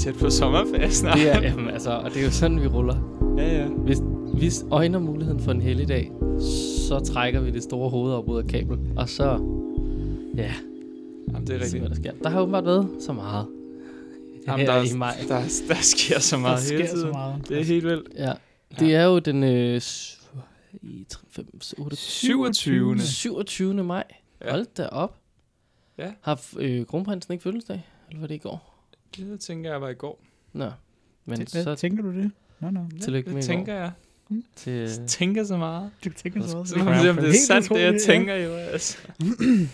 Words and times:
tæt 0.00 0.14
på 0.14 0.30
sommerferie 0.30 0.90
snart. 0.90 1.16
det 1.18 1.30
er, 1.34 1.40
jamen, 1.42 1.70
altså, 1.70 1.90
og 1.90 2.10
det 2.10 2.20
er 2.20 2.24
jo 2.24 2.30
sådan, 2.30 2.60
vi 2.62 2.66
ruller. 2.66 2.96
ja, 3.38 3.62
ja. 3.62 3.68
Hvis 3.68 3.98
vi 4.34 4.50
øjner 4.70 4.98
muligheden 4.98 5.40
for 5.40 5.50
en 5.52 5.60
helligdag, 5.62 6.10
så 6.88 7.00
trækker 7.00 7.40
vi 7.40 7.50
det 7.50 7.62
store 7.62 7.90
hoved 7.90 8.12
op 8.12 8.28
ud 8.28 8.38
af 8.38 8.46
kabel, 8.46 8.78
og 8.96 9.08
så, 9.08 9.24
ja, 10.36 10.52
Jamen, 11.32 11.46
det 11.46 11.56
er 11.56 11.60
rigtigt. 11.60 11.80
hvad 11.80 11.88
der 11.88 11.94
sker. 11.96 12.12
Der 12.22 12.28
har 12.28 12.40
åbenbart 12.40 12.64
været 12.64 12.88
så 13.00 13.12
meget 13.12 13.46
Jamen, 14.46 14.66
der, 14.66 14.82
i 14.94 14.96
maj. 14.96 15.14
er, 15.22 15.26
der, 15.26 15.40
der 15.68 15.74
sker 15.80 16.18
så 16.18 16.36
meget 16.36 16.58
der 16.68 16.74
hele 16.74 16.86
sker 16.86 16.94
tiden. 16.96 17.08
så 17.08 17.12
meget. 17.12 17.48
Det 17.48 17.60
er 17.60 17.64
helt 17.64 17.84
vildt. 17.84 18.08
Ja, 18.16 18.32
det 18.78 18.94
er 18.94 19.04
jo 19.04 19.18
den 19.18 19.44
øh, 19.44 19.80
s- 19.80 20.16
i 20.82 21.06
5, 21.30 21.46
8, 21.78 21.96
27. 21.96 22.98
27. 23.00 23.84
maj. 23.84 24.04
Ja. 24.44 24.50
Hold 24.50 24.66
da 24.76 24.86
op. 24.86 25.16
Ja. 25.98 26.10
Har 26.20 26.40
øh, 26.58 26.86
kronprinsen 26.86 27.32
ikke 27.32 27.42
fødselsdag? 27.42 27.82
Eller 28.08 28.20
var 28.20 28.26
det 28.26 28.34
i 28.34 28.38
går? 28.38 28.69
Det 29.16 29.40
tænker 29.40 29.70
jeg 29.70 29.80
var 29.80 29.88
i 29.88 29.94
går. 29.94 30.24
Nå, 30.52 30.70
men 31.24 31.36
Hvad 31.36 31.46
så 31.46 31.74
tænker 31.74 32.02
du 32.02 32.12
det? 32.12 32.30
Nå, 32.60 32.70
nå. 32.70 32.80
Tillykke 33.00 33.26
det 33.26 33.34
med 33.34 33.42
i 33.42 33.46
tænker 33.46 33.74
jeg. 33.74 33.92
til... 34.56 34.72
Jeg 34.72 35.06
tænker 35.06 35.44
så 35.44 35.56
meget. 35.56 35.90
Du 36.04 36.10
tænker 36.10 36.42
så 36.42 36.64
Så 36.64 36.78
må 36.78 36.94
se, 37.02 37.10
om 37.10 37.16
det 37.16 37.28
er 37.28 37.32
sandt, 37.46 37.68
det 37.68 37.80
jeg 37.80 38.00
tænker 38.00 38.34
jo. 38.34 38.52
Altså. 38.52 38.98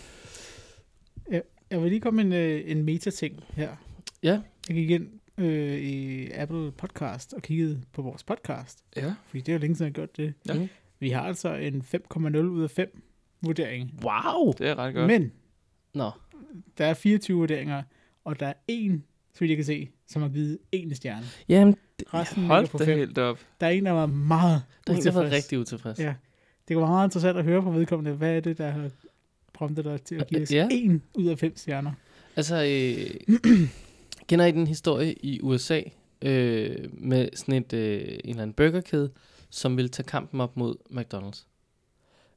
Jeg 1.71 1.83
vil 1.83 1.89
lige 1.91 2.01
komme 2.01 2.23
en, 2.23 2.33
øh, 2.33 2.63
en 2.71 2.83
meta-ting 2.83 3.45
her. 3.55 3.77
Ja. 4.23 4.41
Jeg 4.69 4.77
gik 4.77 4.91
ind 4.91 5.09
øh, 5.39 5.79
i 5.79 6.31
Apple 6.31 6.73
Podcast 6.73 7.35
og 7.35 7.43
kiggede 7.43 7.83
på 7.93 8.03
vores 8.03 8.25
podcast. 8.25 8.85
Ja. 8.97 9.15
Fordi 9.27 9.41
det 9.41 9.49
er 9.49 9.53
jo 9.53 9.59
længe 9.59 9.77
siden, 9.77 9.87
jeg 9.87 9.91
har 10.03 10.07
gjort 10.07 10.17
det. 10.17 10.35
Ja. 10.49 10.55
Mhm. 10.55 10.69
Vi 10.99 11.11
har 11.11 11.23
altså 11.23 11.55
en 11.55 11.85
5,0 11.95 12.37
ud 12.37 12.63
af 12.63 12.71
5 12.71 13.03
vurdering. 13.41 14.01
Wow! 14.03 14.53
Det 14.53 14.69
er 14.69 14.79
ret 14.79 14.95
godt. 14.95 15.07
Men 15.07 15.33
Nå, 15.95 16.11
der 16.79 16.87
er 16.87 16.95
24 16.95 17.37
vurderinger, 17.39 17.83
og 18.25 18.41
der 18.41 18.47
er 18.47 18.55
en, 18.69 19.05
så 19.37 19.41
vidt 19.41 19.49
jeg 19.51 19.57
kan 19.57 19.65
se, 19.65 19.89
som 20.07 20.23
har 20.23 20.29
givet 20.29 20.59
en 20.73 20.95
stjerne. 20.95 21.27
jamen, 21.49 21.77
det, 21.99 22.15
Resten 22.15 22.45
Hold 22.45 22.69
på 22.69 22.79
da 22.79 22.85
5. 22.85 22.99
helt 22.99 23.19
op. 23.19 23.39
Der 23.61 23.67
er 23.67 23.71
en, 23.71 23.87
der 23.87 23.93
var 23.93 24.07
meget 24.07 24.63
der 24.87 24.93
er 24.93 24.97
en, 24.97 25.03
der 25.03 25.11
utilfreds. 25.11 25.33
rigtig 25.33 25.59
utilfreds. 25.59 25.99
Ja. 25.99 26.15
Det 26.69 26.77
var 26.77 26.87
meget 26.87 27.07
interessant 27.07 27.39
at 27.39 27.45
høre 27.45 27.63
fra 27.63 27.71
vedkommende. 27.71 28.13
Hvad 28.13 28.37
er 28.37 28.41
det, 28.41 28.59
der 28.59 28.71
har 28.71 28.91
promptet 29.53 29.85
dig 29.85 30.03
til 30.03 30.15
at 30.15 30.27
give 30.27 30.43
os 30.43 30.53
Ja. 30.53 30.69
en 30.71 31.03
ud 31.15 31.27
af 31.27 31.39
fem 31.39 31.57
stjerner? 31.57 31.93
Altså, 32.37 32.57
øh, 32.65 33.37
kender 34.29 34.45
I 34.47 34.53
den 34.53 34.67
historie 34.67 35.13
i 35.15 35.41
USA 35.43 35.81
øh, 36.23 36.77
med 36.93 37.29
sådan 37.35 37.55
et, 37.55 37.73
øh, 37.73 38.01
en 38.01 38.31
eller 38.31 38.43
anden 38.43 38.53
burgerkæde, 38.55 39.11
som 39.51 39.77
vil 39.77 39.91
tage 39.91 40.07
kampen 40.07 40.41
op 40.41 40.57
mod 40.57 40.75
McDonald's? 40.91 41.47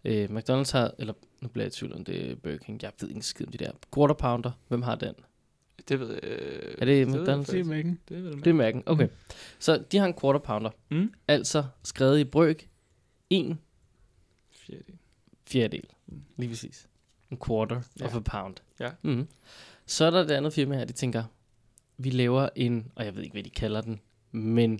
Øh, 0.05 0.25
McDonald's 0.29 0.71
har, 0.71 0.93
eller 0.99 1.13
nu 1.41 1.47
bliver 1.47 1.65
jeg 1.65 1.73
i 1.73 1.75
tvivl 1.77 1.93
om 1.93 2.03
det 2.05 2.31
er 2.31 2.35
Burger 2.35 2.57
King, 2.57 2.79
jeg 2.81 2.91
ved 3.01 3.09
ikke 3.09 3.21
skid 3.21 3.45
om 3.45 3.51
de 3.51 3.57
der. 3.57 3.71
Quarter 3.95 4.13
pounder, 4.15 4.51
hvem 4.67 4.81
har 4.81 4.95
den? 4.95 5.13
Det 5.87 5.99
ved 5.99 6.09
jeg. 6.13 6.23
øh, 6.23 6.75
Er 6.77 6.85
det 6.85 7.05
McDonald's? 7.07 7.51
Det 7.51 7.59
er 7.59 7.63
mærken. 7.63 7.99
Det 8.09 8.23
ved 8.23 8.29
jeg. 8.35 8.45
Det 8.45 8.59
er 8.59 8.71
Mac'en, 8.71 8.83
okay. 8.85 9.07
Så 9.59 9.83
de 9.91 9.97
har 9.97 10.05
en 10.05 10.13
quarter 10.21 10.39
pounder, 10.39 10.69
Mm. 10.89 11.13
altså 11.27 11.63
skrevet 11.83 12.19
i 12.19 12.23
brøk, 12.23 12.67
en 13.29 13.59
Fjerde. 14.51 14.83
fjerdedel, 15.47 15.89
Mm. 16.07 16.21
lige 16.37 16.49
præcis. 16.49 16.87
En 17.31 17.37
quarter 17.47 17.81
Ja. 17.99 18.05
of 18.05 18.15
a 18.15 18.19
pound. 18.19 18.55
Ja. 18.79 18.89
Mm. 19.01 19.27
Så 19.85 20.05
er 20.05 20.09
der 20.09 20.23
det 20.23 20.31
andet 20.31 20.53
firma 20.53 20.77
her, 20.77 20.85
de 20.85 20.93
tænker, 20.93 21.23
vi 21.97 22.09
laver 22.09 22.49
en, 22.55 22.91
og 22.95 23.05
jeg 23.05 23.15
ved 23.15 23.23
ikke, 23.23 23.33
hvad 23.33 23.43
de 23.43 23.49
kalder 23.49 23.81
den, 23.81 23.99
men 24.31 24.79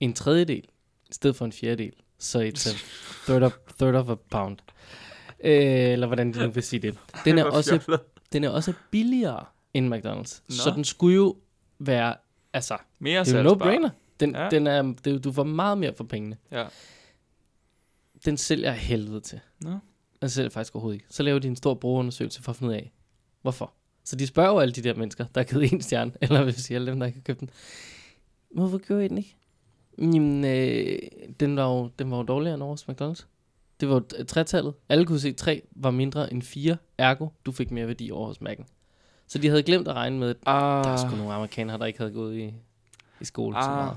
en 0.00 0.12
tredjedel, 0.14 0.64
i 1.10 1.12
stedet 1.12 1.36
for 1.36 1.44
en 1.44 1.52
fjerdedel. 1.52 1.92
Så 2.18 2.38
it's 2.54 2.68
a 2.70 2.74
third 3.26 3.42
of, 3.42 3.52
third 3.78 3.94
of 3.94 4.08
a 4.08 4.14
pound. 4.30 4.58
Øh, 5.44 5.52
eller 5.92 6.06
hvordan 6.06 6.32
de 6.32 6.38
nu 6.46 6.50
vil 6.50 6.62
sige 6.62 6.80
det. 6.80 6.98
Den 7.24 7.38
er, 7.38 7.44
også, 7.44 8.00
den 8.32 8.44
er 8.44 8.48
også 8.48 8.72
billigere 8.90 9.44
end 9.74 9.94
McDonald's. 9.94 10.42
Nå. 10.48 10.54
Så 10.54 10.72
den 10.76 10.84
skulle 10.84 11.16
jo 11.16 11.36
være, 11.78 12.14
altså, 12.52 12.76
Mere 12.98 13.24
det 13.24 13.34
er 13.34 13.42
jo 13.42 13.50
no-brainer. 13.54 13.88
Den, 14.20 14.34
Ja. 14.34 14.48
den 14.50 14.66
er, 14.66 14.94
det, 15.04 15.24
du 15.24 15.32
får 15.32 15.44
meget 15.44 15.78
mere 15.78 15.94
for 15.94 16.04
pengene. 16.04 16.36
Ja. 16.50 16.66
Den 18.24 18.36
sælger 18.36 18.68
jeg 18.68 18.78
helvede 18.78 19.20
til. 19.20 19.40
Nå. 19.60 19.78
Den 20.20 20.30
sælger 20.30 20.50
faktisk 20.50 20.74
overhovedet 20.74 20.96
ikke. 20.96 21.06
Så 21.10 21.22
laver 21.22 21.38
de 21.38 21.48
en 21.48 21.56
stor 21.56 21.74
brugerundersøgelse 21.74 22.42
for 22.42 22.50
at 22.50 22.56
finde 22.56 22.70
ud 22.70 22.74
af, 22.76 22.92
hvorfor. 23.42 23.72
Så 24.04 24.16
de 24.16 24.26
spørger 24.26 24.50
jo 24.50 24.58
alle 24.58 24.72
de 24.74 24.82
der 24.82 24.94
mennesker, 24.94 25.24
der 25.34 25.40
har 25.40 25.44
givet 25.44 25.72
en 25.72 25.80
stjerne, 25.82 26.12
eller 26.22 26.44
vil 26.44 26.54
sige 26.54 26.74
alle 26.74 26.90
dem, 26.90 27.00
der 27.00 27.06
ikke 27.06 27.18
har 27.18 27.22
købt 27.22 27.40
den. 27.40 27.50
Hvorfor 28.54 28.78
gjorde 28.78 29.04
I 29.04 29.08
den 29.08 29.18
ikke? 29.18 29.36
Jamen, 29.98 30.44
øh, 30.44 30.98
den, 31.40 31.56
var 31.56 31.68
jo, 31.68 31.90
den 31.98 32.10
var 32.10 32.16
jo 32.16 32.22
dårligere 32.22 32.54
end 32.54 32.62
vores 32.62 32.88
McDonald's. 32.90 33.26
Det 33.80 33.88
var 33.88 34.02
tretallet. 34.28 34.74
Alle 34.88 35.06
kunne 35.06 35.20
se, 35.20 35.28
at 35.28 35.36
3 35.36 35.62
var 35.70 35.90
mindre 35.90 36.32
end 36.32 36.42
4. 36.42 36.76
Ergo, 36.98 37.28
du 37.46 37.52
fik 37.52 37.70
mere 37.70 37.86
værdi 37.86 38.10
over 38.10 38.26
hos 38.26 38.38
Mac'en. 38.38 38.64
Så 39.32 39.38
de 39.38 39.48
havde 39.48 39.62
glemt 39.62 39.88
at 39.88 39.94
regne 39.94 40.18
med, 40.18 40.30
at 40.30 40.36
Ah, 40.46 40.84
der 40.84 40.90
er 40.90 40.96
sgu 40.96 41.16
nogle 41.16 41.32
amerikanere, 41.34 41.78
der 41.78 41.86
ikke 41.86 41.98
havde 41.98 42.12
gået 42.12 42.36
i, 42.36 42.54
i 43.20 43.24
skole 43.24 43.54
så 43.54 43.58
Ah. 43.68 43.76
meget. 43.76 43.96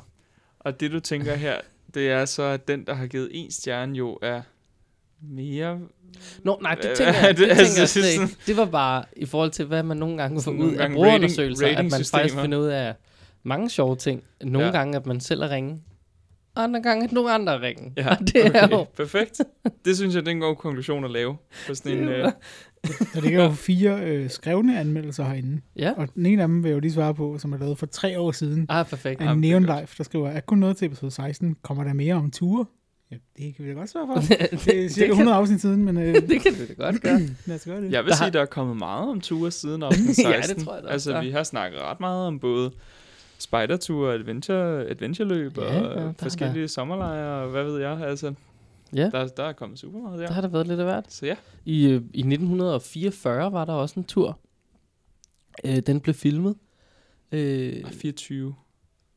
og 0.59 0.79
det 0.79 0.91
du 0.91 0.99
tænker 0.99 1.35
her, 1.35 1.55
det 1.93 2.11
er 2.11 2.25
så, 2.25 2.43
at 2.43 2.67
den, 2.67 2.85
der 2.87 2.93
har 2.93 3.07
givet 3.07 3.29
en 3.31 3.51
stjerne, 3.51 3.97
jo 3.97 4.17
er 4.21 4.41
mere... 5.21 5.79
Nå, 6.43 6.59
nej, 6.61 6.75
det 6.75 6.91
tænker 6.97 7.13
jeg, 7.27 7.29
det, 7.29 7.37
det- 7.37 7.49
altså, 7.59 7.93
tænker 7.93 8.07
jeg 8.09 8.15
sådan- 8.15 8.35
Det 8.47 8.57
var 8.57 8.65
bare 8.65 9.03
i 9.17 9.25
forhold 9.25 9.51
til, 9.51 9.65
hvad 9.65 9.83
man 9.83 9.97
nogle 9.97 10.17
gange 10.17 10.41
får 10.41 10.51
ud 10.51 10.73
af 10.73 10.91
brugerundersøgelser, 10.91 11.65
rating- 11.67 11.77
at 11.79 11.91
man 11.91 12.05
faktisk 12.11 12.35
finder 12.41 12.57
ud 12.57 12.67
af 12.67 12.93
mange 13.43 13.69
sjove 13.69 13.95
ting. 13.95 14.23
Nogle 14.41 14.65
ja. 14.67 14.71
gange, 14.71 14.95
at 14.97 15.05
man 15.05 15.19
selv 15.19 15.41
er 15.41 15.49
ringe. 15.49 15.81
Andre 16.55 16.81
gange, 16.81 17.03
at 17.03 17.11
nogle 17.11 17.31
andre 17.31 17.61
ringe. 17.61 17.93
Ja, 17.97 18.09
Og 18.15 18.17
det 18.19 18.45
er 18.55 18.67
jo... 18.71 18.83
perfekt. 18.97 19.41
Det 19.85 19.95
synes 19.97 20.15
jeg, 20.15 20.21
det 20.25 20.27
er 20.31 20.35
en 20.35 20.39
god 20.41 20.55
konklusion 20.55 21.05
at 21.05 21.11
lave. 21.11 21.37
På 21.67 21.75
sådan 21.75 21.97
en, 21.97 22.09
øh, 22.09 22.31
Der 23.13 23.21
ligger 23.21 23.43
jo 23.43 23.51
fire 23.51 23.99
øh, 24.05 24.29
skrevne 24.29 24.79
anmeldelser 24.79 25.23
herinde. 25.23 25.61
Ja, 25.75 25.91
Og 25.97 26.07
den 26.15 26.25
ene 26.25 26.41
af 26.41 26.47
dem 26.47 26.63
vil 26.63 26.69
jeg 26.69 26.75
jo 26.75 26.79
lige 26.79 26.91
svare 26.91 27.13
på, 27.15 27.37
som 27.37 27.53
er 27.53 27.57
lavet 27.57 27.77
for 27.77 27.85
tre 27.85 28.19
år 28.19 28.31
siden. 28.31 28.65
ah, 28.69 28.85
perfekt. 28.85 29.21
Af 29.21 29.27
det 29.35 29.51
er 29.53 29.59
Neon. 29.59 29.79
Life, 29.81 29.95
der 29.97 30.03
skriver, 30.03 30.29
er 30.29 30.39
kun 30.39 30.57
noget 30.57 30.77
til 30.77 30.85
episode 30.85 31.11
16. 31.11 31.55
Kommer 31.63 31.83
der 31.83 31.93
mere 31.93 32.13
om 32.15 32.31
ture? 32.31 32.65
Ja, 33.11 33.15
det 33.37 33.55
kan 33.55 33.65
vi 33.65 33.69
da 33.69 33.75
godt 33.75 33.89
svare 33.89 34.07
for. 34.07 34.21
det, 34.51 34.65
Det 34.65 34.85
er 34.85 34.89
cirka 34.89 35.11
100 35.11 35.37
afsnit 35.37 35.61
siden, 35.61 35.85
men 35.85 35.97
øh, 35.97 36.13
det 36.29 36.41
kan 36.41 36.53
vi 36.59 36.65
da 36.67 36.73
godt 36.73 37.01
gøre. 37.01 37.19
lad 37.45 37.55
os 37.55 37.65
gøre 37.65 37.81
det. 37.81 37.91
jeg 37.91 38.03
vil 38.03 38.09
Der 38.09 38.15
sige, 38.15 38.23
har- 38.23 38.31
der 38.31 38.41
er 38.41 38.45
kommet 38.45 38.77
meget 38.77 39.09
om 39.09 39.21
ture 39.21 39.51
siden 39.51 39.83
afsnit 39.83 40.07
Ja, 40.07 40.13
16. 40.41 40.55
det 40.55 40.65
tror 40.65 40.75
jeg 40.75 40.83
da 40.83 40.87
Altså, 40.89 41.21
vi 41.21 41.29
har 41.31 41.43
snakket 41.43 41.79
ret 41.81 41.99
meget 41.99 42.27
om 42.27 42.39
både 42.39 42.71
spiderture, 43.39 44.13
adventure, 44.13 44.85
adventureløb 44.89 45.57
Ja, 45.57 45.63
og 45.81 45.95
ja, 45.97 46.03
der 46.03 46.13
forskellige 46.19 46.67
sommerlejre 46.67 47.43
og 47.43 47.49
hvad 47.49 47.63
ved 47.63 47.79
jeg. 47.79 47.91
Altså, 48.01 48.33
Ja, 48.95 49.09
der, 49.09 49.27
der 49.27 49.43
er 49.43 49.53
kommet 49.53 49.79
super 49.79 49.99
meget 49.99 50.19
der. 50.19 50.25
der 50.25 50.33
har 50.33 50.41
der 50.41 50.47
været 50.47 50.67
lidt 50.67 50.79
af 50.79 50.85
hvert. 50.85 51.13
Så 51.13 51.25
ja, 51.25 51.35
I, 51.65 51.85
øh, 51.85 52.01
I 52.13 52.19
1944 52.19 53.51
var 53.51 53.65
der 53.65 53.73
også 53.73 53.99
en 53.99 54.03
tur. 54.03 54.39
Øh, 55.65 55.77
den 55.77 55.99
blev 56.01 56.13
filmet. 56.15 56.55
Øh, 57.31 57.81
Ah, 57.85 57.91
24. 57.91 58.55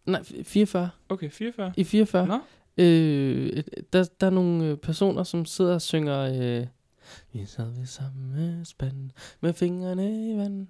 nej, 0.06 0.22
44. 0.42 0.90
Okay, 1.08 1.30
44. 1.30 1.72
I 1.76 1.84
44. 1.84 2.26
Nå. 2.26 2.38
Øh, 2.78 3.62
der, 3.92 4.04
der 4.20 4.26
er 4.26 4.30
nogle 4.30 4.64
øh, 4.64 4.76
personer, 4.76 5.22
som 5.22 5.44
sidder 5.44 5.74
og 5.74 5.82
synger... 5.82 6.18
Øh, 6.60 6.66
vi 7.32 7.44
sad 7.46 7.70
ved 7.78 7.86
samme 7.86 8.64
spand 8.64 9.10
med 9.40 9.52
fingrene 9.52 10.32
i 10.34 10.36
vand. 10.36 10.66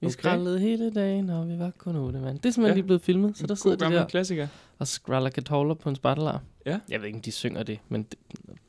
Vi 0.00 0.06
Okay. 0.06 0.12
skrællede 0.12 0.60
hele 0.60 0.90
dagen, 0.90 1.30
og 1.30 1.48
vi 1.48 1.58
var 1.58 1.70
kun 1.78 1.96
otte 1.96 2.18
mand. 2.20 2.38
Det 2.38 2.46
er 2.46 2.50
simpelthen 2.52 2.66
Ja. 2.66 2.74
lige 2.74 2.84
blevet 2.86 3.02
filmet, 3.02 3.36
så 3.38 3.46
der 3.46 3.54
sidder 3.54 3.76
de 3.76 3.94
der 3.94 4.06
klassiker. 4.06 4.48
og 4.78 4.88
skræller 4.88 5.30
katoller 5.30 5.74
på 5.74 5.88
en 5.88 5.96
spattelar. 5.96 6.42
Ja. 6.66 6.78
Jeg 6.88 7.00
ved 7.00 7.06
ikke, 7.06 7.16
om 7.16 7.22
de 7.22 7.32
synger 7.32 7.62
det, 7.62 7.78
men 7.88 8.02
det, 8.02 8.18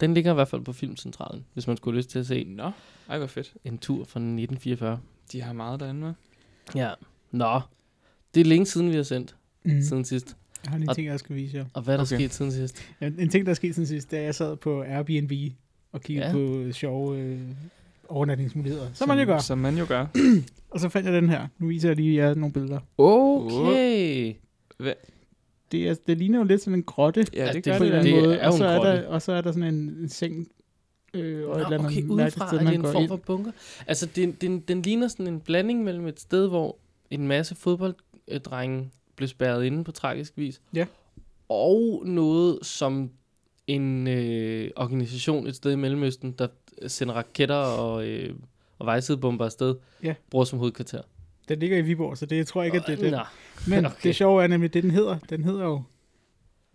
den 0.01 0.13
ligger 0.13 0.31
i 0.31 0.33
hvert 0.33 0.47
fald 0.47 0.61
på 0.61 0.73
Filmcentralen, 0.73 1.45
hvis 1.53 1.67
man 1.67 1.77
skulle 1.77 1.97
lyst 1.97 2.09
til 2.09 2.19
at 2.19 2.25
se 2.25 2.43
Nå, 2.43 2.71
ej 3.09 3.17
hvor 3.17 3.27
fedt. 3.27 3.53
en 3.63 3.77
tur 3.77 3.95
fra 4.05 4.19
1944. 4.19 4.99
De 5.31 5.41
har 5.41 5.53
meget 5.53 5.79
derinde 5.79 5.99
med. 6.01 6.13
Ja. 6.75 6.89
Nå, 7.31 7.61
det 8.35 8.41
er 8.41 8.45
længe 8.45 8.65
siden, 8.65 8.89
vi 8.89 8.95
har 8.95 9.03
sendt, 9.03 9.35
Mm. 9.63 9.81
siden 9.81 10.05
sidst. 10.05 10.35
Jeg 10.63 10.71
har 10.71 10.77
lige 10.77 10.85
en 10.85 10.89
Og- 10.89 10.95
ting, 10.95 11.07
jeg 11.07 11.19
skal 11.19 11.35
vise 11.35 11.57
jer. 11.57 11.65
Og 11.73 11.81
hvad 11.81 11.93
er 11.93 11.97
der 11.97 12.03
Okay. 12.03 12.15
okay. 12.15 12.23
sket 12.25 12.33
siden 12.33 12.51
sidst? 12.51 12.81
Ja, 13.01 13.05
en 13.19 13.29
ting, 13.29 13.45
der 13.45 13.49
er 13.49 13.55
sket 13.55 13.75
siden 13.75 13.87
sidst, 13.87 14.11
da 14.11 14.21
jeg 14.23 14.35
sad 14.35 14.55
på 14.55 14.81
Airbnb 14.83 15.31
og 15.91 16.01
kiggede 16.01 16.27
Ja. 16.27 16.31
på 16.33 16.71
sjove 16.71 17.17
øh, 17.19 17.39
overnatningsmuligheder. 18.09 18.87
Som 18.93 19.07
man 19.07 19.19
jo 19.19 19.25
gør. 19.25 19.37
Som 19.37 19.57
man 19.57 19.77
jo 19.77 19.85
gør. 19.87 20.05
Og 20.71 20.79
så 20.79 20.89
fandt 20.89 21.05
jeg 21.07 21.13
den 21.21 21.29
her. 21.29 21.47
Nu 21.59 21.67
viser 21.67 21.89
jeg 21.89 21.95
lige 21.95 22.15
jer 22.15 22.33
nogle 22.35 22.53
billeder. 22.53 22.79
Okay. 22.97 24.33
Det, 25.71 25.87
er, 25.89 25.95
det 26.07 26.17
ligner 26.17 26.37
jo 26.39 26.43
lidt 26.45 26.61
sådan 26.61 26.79
en 26.79 26.83
grotte 26.83 27.25
Ja, 27.33 27.45
det 27.45 27.53
det 27.53 27.63
gør 27.63 27.77
på 27.77 27.83
en 27.83 27.91
det. 27.91 28.03
det 28.03 28.23
måde. 28.23 28.35
er 28.35 28.47
og, 28.47 28.53
så 28.53 28.65
er 28.65 28.75
grotte. 28.77 28.91
der, 28.91 29.07
og 29.07 29.21
så 29.21 29.31
er 29.31 29.41
der 29.41 29.51
sådan 29.51 29.73
en, 29.73 29.89
en 30.01 30.09
seng 30.09 30.47
øh, 31.13 31.47
og 31.49 31.55
et 31.55 31.65
eller 31.65 31.69
Nå, 31.69 31.75
andet 31.75 31.85
okay, 31.85 32.03
udefra 32.03 32.47
sted, 32.47 32.57
er 32.59 32.63
det 32.63 32.79
man 32.79 32.85
en 32.85 32.91
form 32.93 33.07
for 33.07 33.15
bunker. 33.15 33.51
Altså, 33.87 34.05
den, 34.15 34.31
den, 34.31 34.59
den 34.59 34.81
ligner 34.81 35.07
sådan 35.07 35.27
en 35.27 35.39
blanding 35.39 35.83
mellem 35.83 36.07
et 36.07 36.19
sted, 36.19 36.47
hvor 36.47 36.77
en 37.11 37.27
masse 37.27 37.55
fodbolddrenge 37.55 38.91
blev 39.15 39.27
spærret 39.27 39.65
inde 39.65 39.83
på 39.83 39.91
tragisk 39.91 40.33
vis. 40.37 40.61
Ja. 40.73 40.85
Og 41.49 42.03
noget 42.05 42.59
som 42.61 43.09
en 43.69 44.07
øh, 44.07 44.71
organisation 44.75 45.47
et 45.47 45.55
sted 45.55 45.71
i 45.71 45.75
Mellemøsten, 45.75 46.31
der 46.31 46.47
sender 46.87 47.13
raketter 47.13 47.55
og, 47.55 48.07
øh, 48.07 48.33
og 48.79 48.85
vejsidebomber 48.85 49.45
afsted, 49.45 49.75
Ja. 50.03 50.13
bruger 50.31 50.45
som 50.45 50.59
hovedkvarter. 50.59 51.01
Den 51.49 51.59
ligger 51.59 51.77
i 51.77 51.81
Viborg, 51.81 52.17
så 52.17 52.25
det 52.25 52.37
jeg 52.37 52.47
tror 52.47 52.63
ikke, 52.63 52.77
at 52.77 52.83
det 52.87 52.93
er 52.93 53.09
den. 53.09 53.19
Men 53.67 53.85
okay. 53.85 53.95
det 54.03 54.15
sjove 54.15 54.43
er 54.43 54.47
nemlig, 54.47 54.73
det 54.73 54.83
den 54.83 54.91
hedder. 54.91 55.17
Den 55.29 55.43
hedder 55.43 55.63
jo 55.63 55.83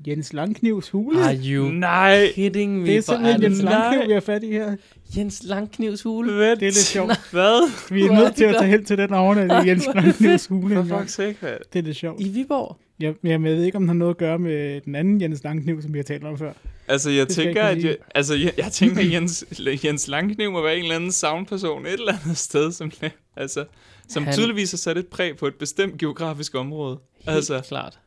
Jens 0.07 0.33
Langknivs 0.33 0.89
hule. 0.91 1.25
Are 1.25 1.37
you 1.45 1.69
Nej. 1.69 2.33
kidding 2.35 2.81
me? 2.81 2.87
det 2.87 2.97
er 2.97 3.01
simpelthen 3.01 3.43
Jens 3.43 3.57
det- 3.57 3.65
Langkniv, 3.65 3.99
Nej. 3.99 4.07
vi 4.07 4.13
har 4.13 4.21
fat 4.21 4.43
i 4.43 4.51
her. 4.51 4.77
Jens 5.17 5.43
Langknivs 5.45 6.03
hule. 6.03 6.33
Hvad? 6.33 6.51
Det 6.51 6.63
er 6.63 6.67
lidt 6.67 6.75
sjovt. 6.77 7.21
Hvad? 7.31 7.71
Vi 7.95 8.03
er 8.03 8.13
nødt 8.13 8.35
til 8.37 8.49
det 8.49 8.55
at 8.55 8.61
tage 8.61 8.71
hen 8.71 8.85
til 8.85 8.99
den 8.99 9.13
overnat 9.15 9.65
i 9.65 9.69
Jens 9.69 9.87
Langknivs 9.95 10.47
hule. 10.47 10.87
For 10.87 10.99
fuck's 10.99 11.07
sake, 11.09 11.37
hvad? 11.41 11.57
Det 11.73 11.79
er 11.79 11.83
lidt 11.83 11.97
sjovt. 11.97 12.21
I 12.21 12.29
Viborg. 12.29 12.77
Jeg, 13.01 13.15
jeg 13.25 13.43
ved 13.43 13.63
ikke, 13.65 13.77
om 13.77 13.83
den 13.83 13.89
har 13.89 13.95
noget 13.95 14.11
at 14.11 14.17
gøre 14.19 14.39
med 14.39 14.81
den 14.81 14.95
anden 14.95 15.21
Jens 15.21 15.45
Langkniv, 15.45 15.83
som 15.83 15.93
vi 15.93 15.99
har 15.99 16.03
talt 16.05 16.25
om 16.25 16.39
før. 16.39 16.53
Altså, 16.89 17.11
jeg 17.11 17.27
Det 17.27 17.35
tænker, 17.37 17.63
at 17.63 17.85
jeg, 17.85 17.97
altså, 18.15 18.35
jeg, 18.35 18.53
jeg 18.59 18.73
tænker, 18.73 19.01
at 19.01 19.11
Jens, 19.13 19.45
Jens 19.85 20.09
Langkniv 20.09 20.51
må 20.53 20.63
være 20.63 20.77
en 20.77 20.83
eller 20.83 20.97
anden 20.97 21.13
soundperson 21.13 21.87
et 21.87 21.93
eller 21.93 22.13
andet 22.23 22.37
sted, 22.39 22.73
som, 22.73 22.91
altså, 23.37 23.65
som 24.09 24.25
Han- 24.25 24.35
tydeligvis 24.35 24.71
har 24.71 24.77
sat 24.77 24.99
et 24.99 25.07
præg 25.07 25.37
på 25.37 25.47
et 25.47 25.55
bestemt 25.55 25.99
geografisk 25.99 26.55
område. 26.55 26.99
Helt 27.25 27.37
Altså. 27.37 27.61
klart. 27.69 27.99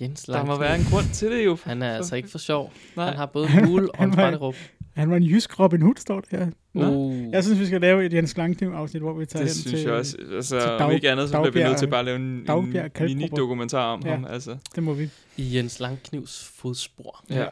Jens 0.00 0.22
Der 0.22 0.32
Langkniv. 0.32 0.54
må 0.54 0.60
være 0.60 0.78
en 0.78 0.84
grund 0.90 1.04
til 1.14 1.30
det 1.30 1.44
jo. 1.44 1.58
Han 1.64 1.82
er 1.82 1.92
altså 1.96 2.16
ikke 2.16 2.28
for 2.28 2.38
sjov. 2.38 2.72
Nej. 2.96 3.06
Han 3.08 3.16
har 3.16 3.26
både 3.26 3.46
en 3.58 3.64
hule 3.66 3.94
og 3.94 4.04
en 4.04 4.12
spejderup. 4.12 4.54
Han 4.96 5.10
var 5.10 5.16
en 5.16 5.22
jysk 5.22 5.60
Robin 5.60 5.82
Hood, 5.82 5.94
står 5.98 6.20
det 6.20 6.38
her. 6.38 6.46
Uh. 6.74 7.32
Jeg 7.32 7.44
synes, 7.44 7.60
vi 7.60 7.66
skal 7.66 7.80
lave 7.80 8.06
et 8.06 8.12
Jens 8.12 8.36
Langkniv-afsnit, 8.36 9.02
hvor 9.02 9.12
vi 9.14 9.26
tager 9.26 9.44
Det 9.44 9.52
hen 9.54 9.60
synes 9.62 9.80
til... 9.80 9.80
jeg 9.88 9.92
også. 9.92 10.16
Altså, 10.36 10.60
til 10.60 10.68
om 10.70 10.78
Dag- 10.78 10.94
ikke 10.94 11.10
andet, 11.10 11.28
så 11.28 11.40
bliver 11.40 11.52
vi 11.64 11.68
nødt 11.68 11.78
til 11.78 11.86
bare 11.86 11.98
at 12.00 12.04
lave 12.04 12.16
en, 12.16 12.44
Dagbjerg 12.46 13.00
en 13.00 13.06
mini-dokumentar 13.18 13.92
om 13.92 14.02
Ja. 14.04 14.10
ham. 14.10 14.24
Altså, 14.30 14.56
Det 14.74 14.82
må 14.82 14.92
vi. 14.94 15.08
I 15.36 15.56
Jens 15.56 15.80
Langknivs 15.80 16.52
fodspor. 16.56 17.24
ja. 17.30 17.44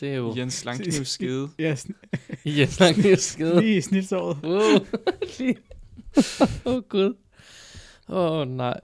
Det 0.00 0.08
er 0.10 0.14
jo 0.16 0.34
Jens 0.36 0.64
Langkniv 0.64 1.04
skede. 1.04 1.48
Ja, 1.58 1.74
sn- 1.74 2.08
i 2.44 2.60
Jens 2.60 2.80
Langknivs 2.80 3.22
skede. 3.22 3.60
lige 3.60 3.76
i 3.76 3.80
snitsåret. 3.80 4.38
Lige. 5.38 5.56
Åh, 6.40 6.46
oh, 6.74 6.82
Gud. 6.88 7.14
Åh, 8.08 8.40
oh, 8.40 8.48
nej. 8.48 8.80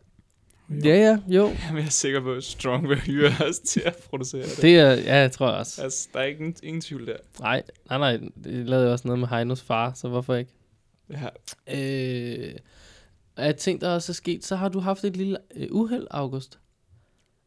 Ja, 0.85 0.97
ja, 0.97 1.19
jo. 1.29 1.49
Jamen, 1.67 1.79
jeg 1.79 1.87
er 1.87 1.91
sikker 1.91 2.21
på, 2.21 2.32
at 2.32 2.44
Strong 2.44 2.88
vil 2.88 3.00
hyre 3.00 3.32
os 3.49 3.59
til 3.59 3.82
at 3.85 3.97
producere 3.97 4.43
det. 4.43 4.62
Det 4.62 4.79
er, 4.79 4.93
ja, 4.93 5.17
jeg 5.17 5.32
tror 5.32 5.49
jeg 5.49 5.59
også. 5.59 5.82
Altså, 5.82 6.09
der 6.12 6.21
er 6.21 6.25
ikke 6.25 6.38
ingen, 6.38 6.56
ingen 6.62 6.81
tvivl 6.81 7.06
der. 7.06 7.17
Nej, 7.41 7.62
nej, 7.91 7.99
nej. 7.99 8.29
Det 8.44 8.69
lavede 8.69 8.93
også 8.93 9.09
noget 9.09 9.19
med 9.19 9.29
Heinos 9.29 9.62
far, 9.62 9.93
så 9.94 10.09
hvorfor 10.09 10.35
ikke? 10.35 10.50
Ja. 11.11 11.29
Øh, 12.49 12.55
af 13.37 13.55
ting, 13.55 13.81
der 13.81 13.94
også 13.94 14.12
er 14.12 14.15
sket, 14.15 14.44
så 14.44 14.56
har 14.56 14.69
du 14.69 14.81
haft 14.81 15.05
et 15.05 15.17
lille 15.17 15.38
øh, 15.56 15.69
uheld, 15.71 16.06
August. 16.11 16.59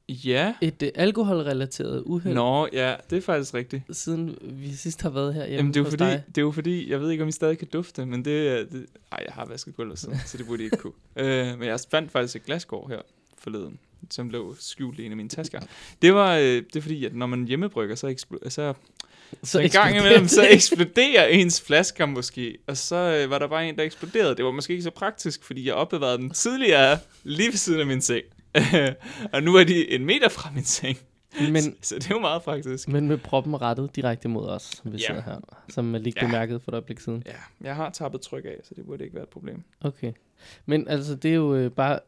Ja. 0.09 0.53
Et 0.61 0.83
øh, 0.83 0.89
alkoholrelateret 0.95 2.03
uheld, 2.05 2.35
Nå, 2.35 2.67
ja, 2.73 2.95
det 3.09 3.17
er 3.17 3.21
faktisk 3.21 3.53
rigtigt. 3.53 3.83
siden 3.91 4.37
vi 4.41 4.73
sidst 4.75 5.01
har 5.01 5.09
været 5.09 5.33
her 5.33 5.41
hjemme 5.41 5.55
Jamen, 5.55 5.73
det 5.73 5.79
er, 5.79 5.83
jo 5.83 5.89
fordi, 5.89 6.03
dig. 6.03 6.23
det 6.27 6.37
er 6.37 6.41
jo 6.41 6.51
fordi, 6.51 6.91
jeg 6.91 7.01
ved 7.01 7.09
ikke, 7.11 7.23
om 7.23 7.29
I 7.29 7.31
stadig 7.31 7.57
kan 7.57 7.67
dufte, 7.73 8.05
men 8.05 8.25
det 8.25 8.47
er... 8.49 8.65
Det, 8.65 8.85
ej, 9.11 9.23
jeg 9.25 9.33
har 9.33 9.45
vasket 9.45 9.75
gulvet 9.75 9.99
siden, 9.99 10.17
så 10.25 10.37
det 10.37 10.45
burde 10.45 10.61
I 10.61 10.65
ikke 10.65 10.77
kunne. 10.77 10.93
Øh, 11.17 11.59
men 11.59 11.67
jeg 11.67 11.79
fandt 11.91 12.11
faktisk 12.11 12.35
et 12.35 12.45
glasgård 12.45 12.89
her 12.89 13.01
forleden, 13.39 13.79
som 14.09 14.29
lå 14.29 14.55
skjult 14.59 14.99
i 14.99 15.05
en 15.05 15.11
af 15.11 15.17
mine 15.17 15.29
tasker. 15.29 15.59
Det 16.01 16.13
var, 16.13 16.35
øh, 16.35 16.43
det 16.43 16.75
er 16.75 16.81
fordi, 16.81 17.05
at 17.05 17.15
når 17.15 17.25
man 17.25 17.45
hjemmebrygger, 17.47 17.95
så, 17.95 18.07
eksplo- 18.07 18.49
så, 18.49 18.73
så 19.43 19.59
en 19.59 19.69
gang 19.69 19.97
imellem, 19.97 20.27
så 20.27 20.47
eksploderer 20.49 21.25
ens 21.27 21.61
flasker 21.61 22.05
måske. 22.05 22.57
Og 22.67 22.77
så 22.77 22.95
øh, 22.95 23.29
var 23.29 23.39
der 23.39 23.47
bare 23.47 23.69
en, 23.69 23.77
der 23.77 23.83
eksploderede. 23.83 24.35
Det 24.35 24.45
var 24.45 24.51
måske 24.51 24.71
ikke 24.73 24.83
så 24.83 24.91
praktisk, 24.91 25.43
fordi 25.43 25.67
jeg 25.67 25.73
opbevarede 25.73 26.17
den 26.17 26.29
tidligere 26.29 26.99
lige 27.23 27.47
ved 27.49 27.57
siden 27.57 27.79
af 27.79 27.85
min 27.85 28.01
seng. 28.01 28.23
og 29.33 29.43
nu 29.43 29.55
er 29.55 29.63
de 29.63 29.91
en 29.91 30.05
meter 30.05 30.29
fra 30.29 30.49
min 30.55 30.63
seng. 30.65 30.97
Men, 31.51 31.61
så, 31.61 31.71
så 31.81 31.95
det 31.95 32.05
er 32.05 32.15
jo 32.15 32.19
meget 32.19 32.41
praktisk. 32.43 32.87
men 32.87 33.07
med 33.07 33.17
proppen 33.17 33.61
rettet 33.61 33.95
direkte 33.95 34.27
mod 34.29 34.47
os, 34.47 34.61
som 34.63 34.91
vi 34.93 34.97
Ja. 34.97 35.07
sidder 35.07 35.21
her. 35.21 35.39
Som 35.69 35.93
jeg 35.93 36.01
lige 36.01 36.13
Ja. 36.21 36.25
bemærkede 36.25 36.59
for 36.59 36.71
et 36.71 36.73
øjeblik 36.73 36.99
siden. 36.99 37.23
Ja, 37.25 37.31
jeg 37.61 37.75
har 37.75 37.89
tappet 37.89 38.21
tryk 38.21 38.45
af, 38.45 38.55
så 38.63 38.73
det 38.75 38.85
burde 38.85 39.03
ikke 39.03 39.15
være 39.15 39.23
et 39.23 39.29
problem. 39.29 39.63
Okay. 39.81 40.11
Men 40.65 40.87
altså, 40.87 41.15
det 41.15 41.31
er 41.31 41.35
jo 41.35 41.55
øh, 41.55 41.71
bare. 41.71 41.99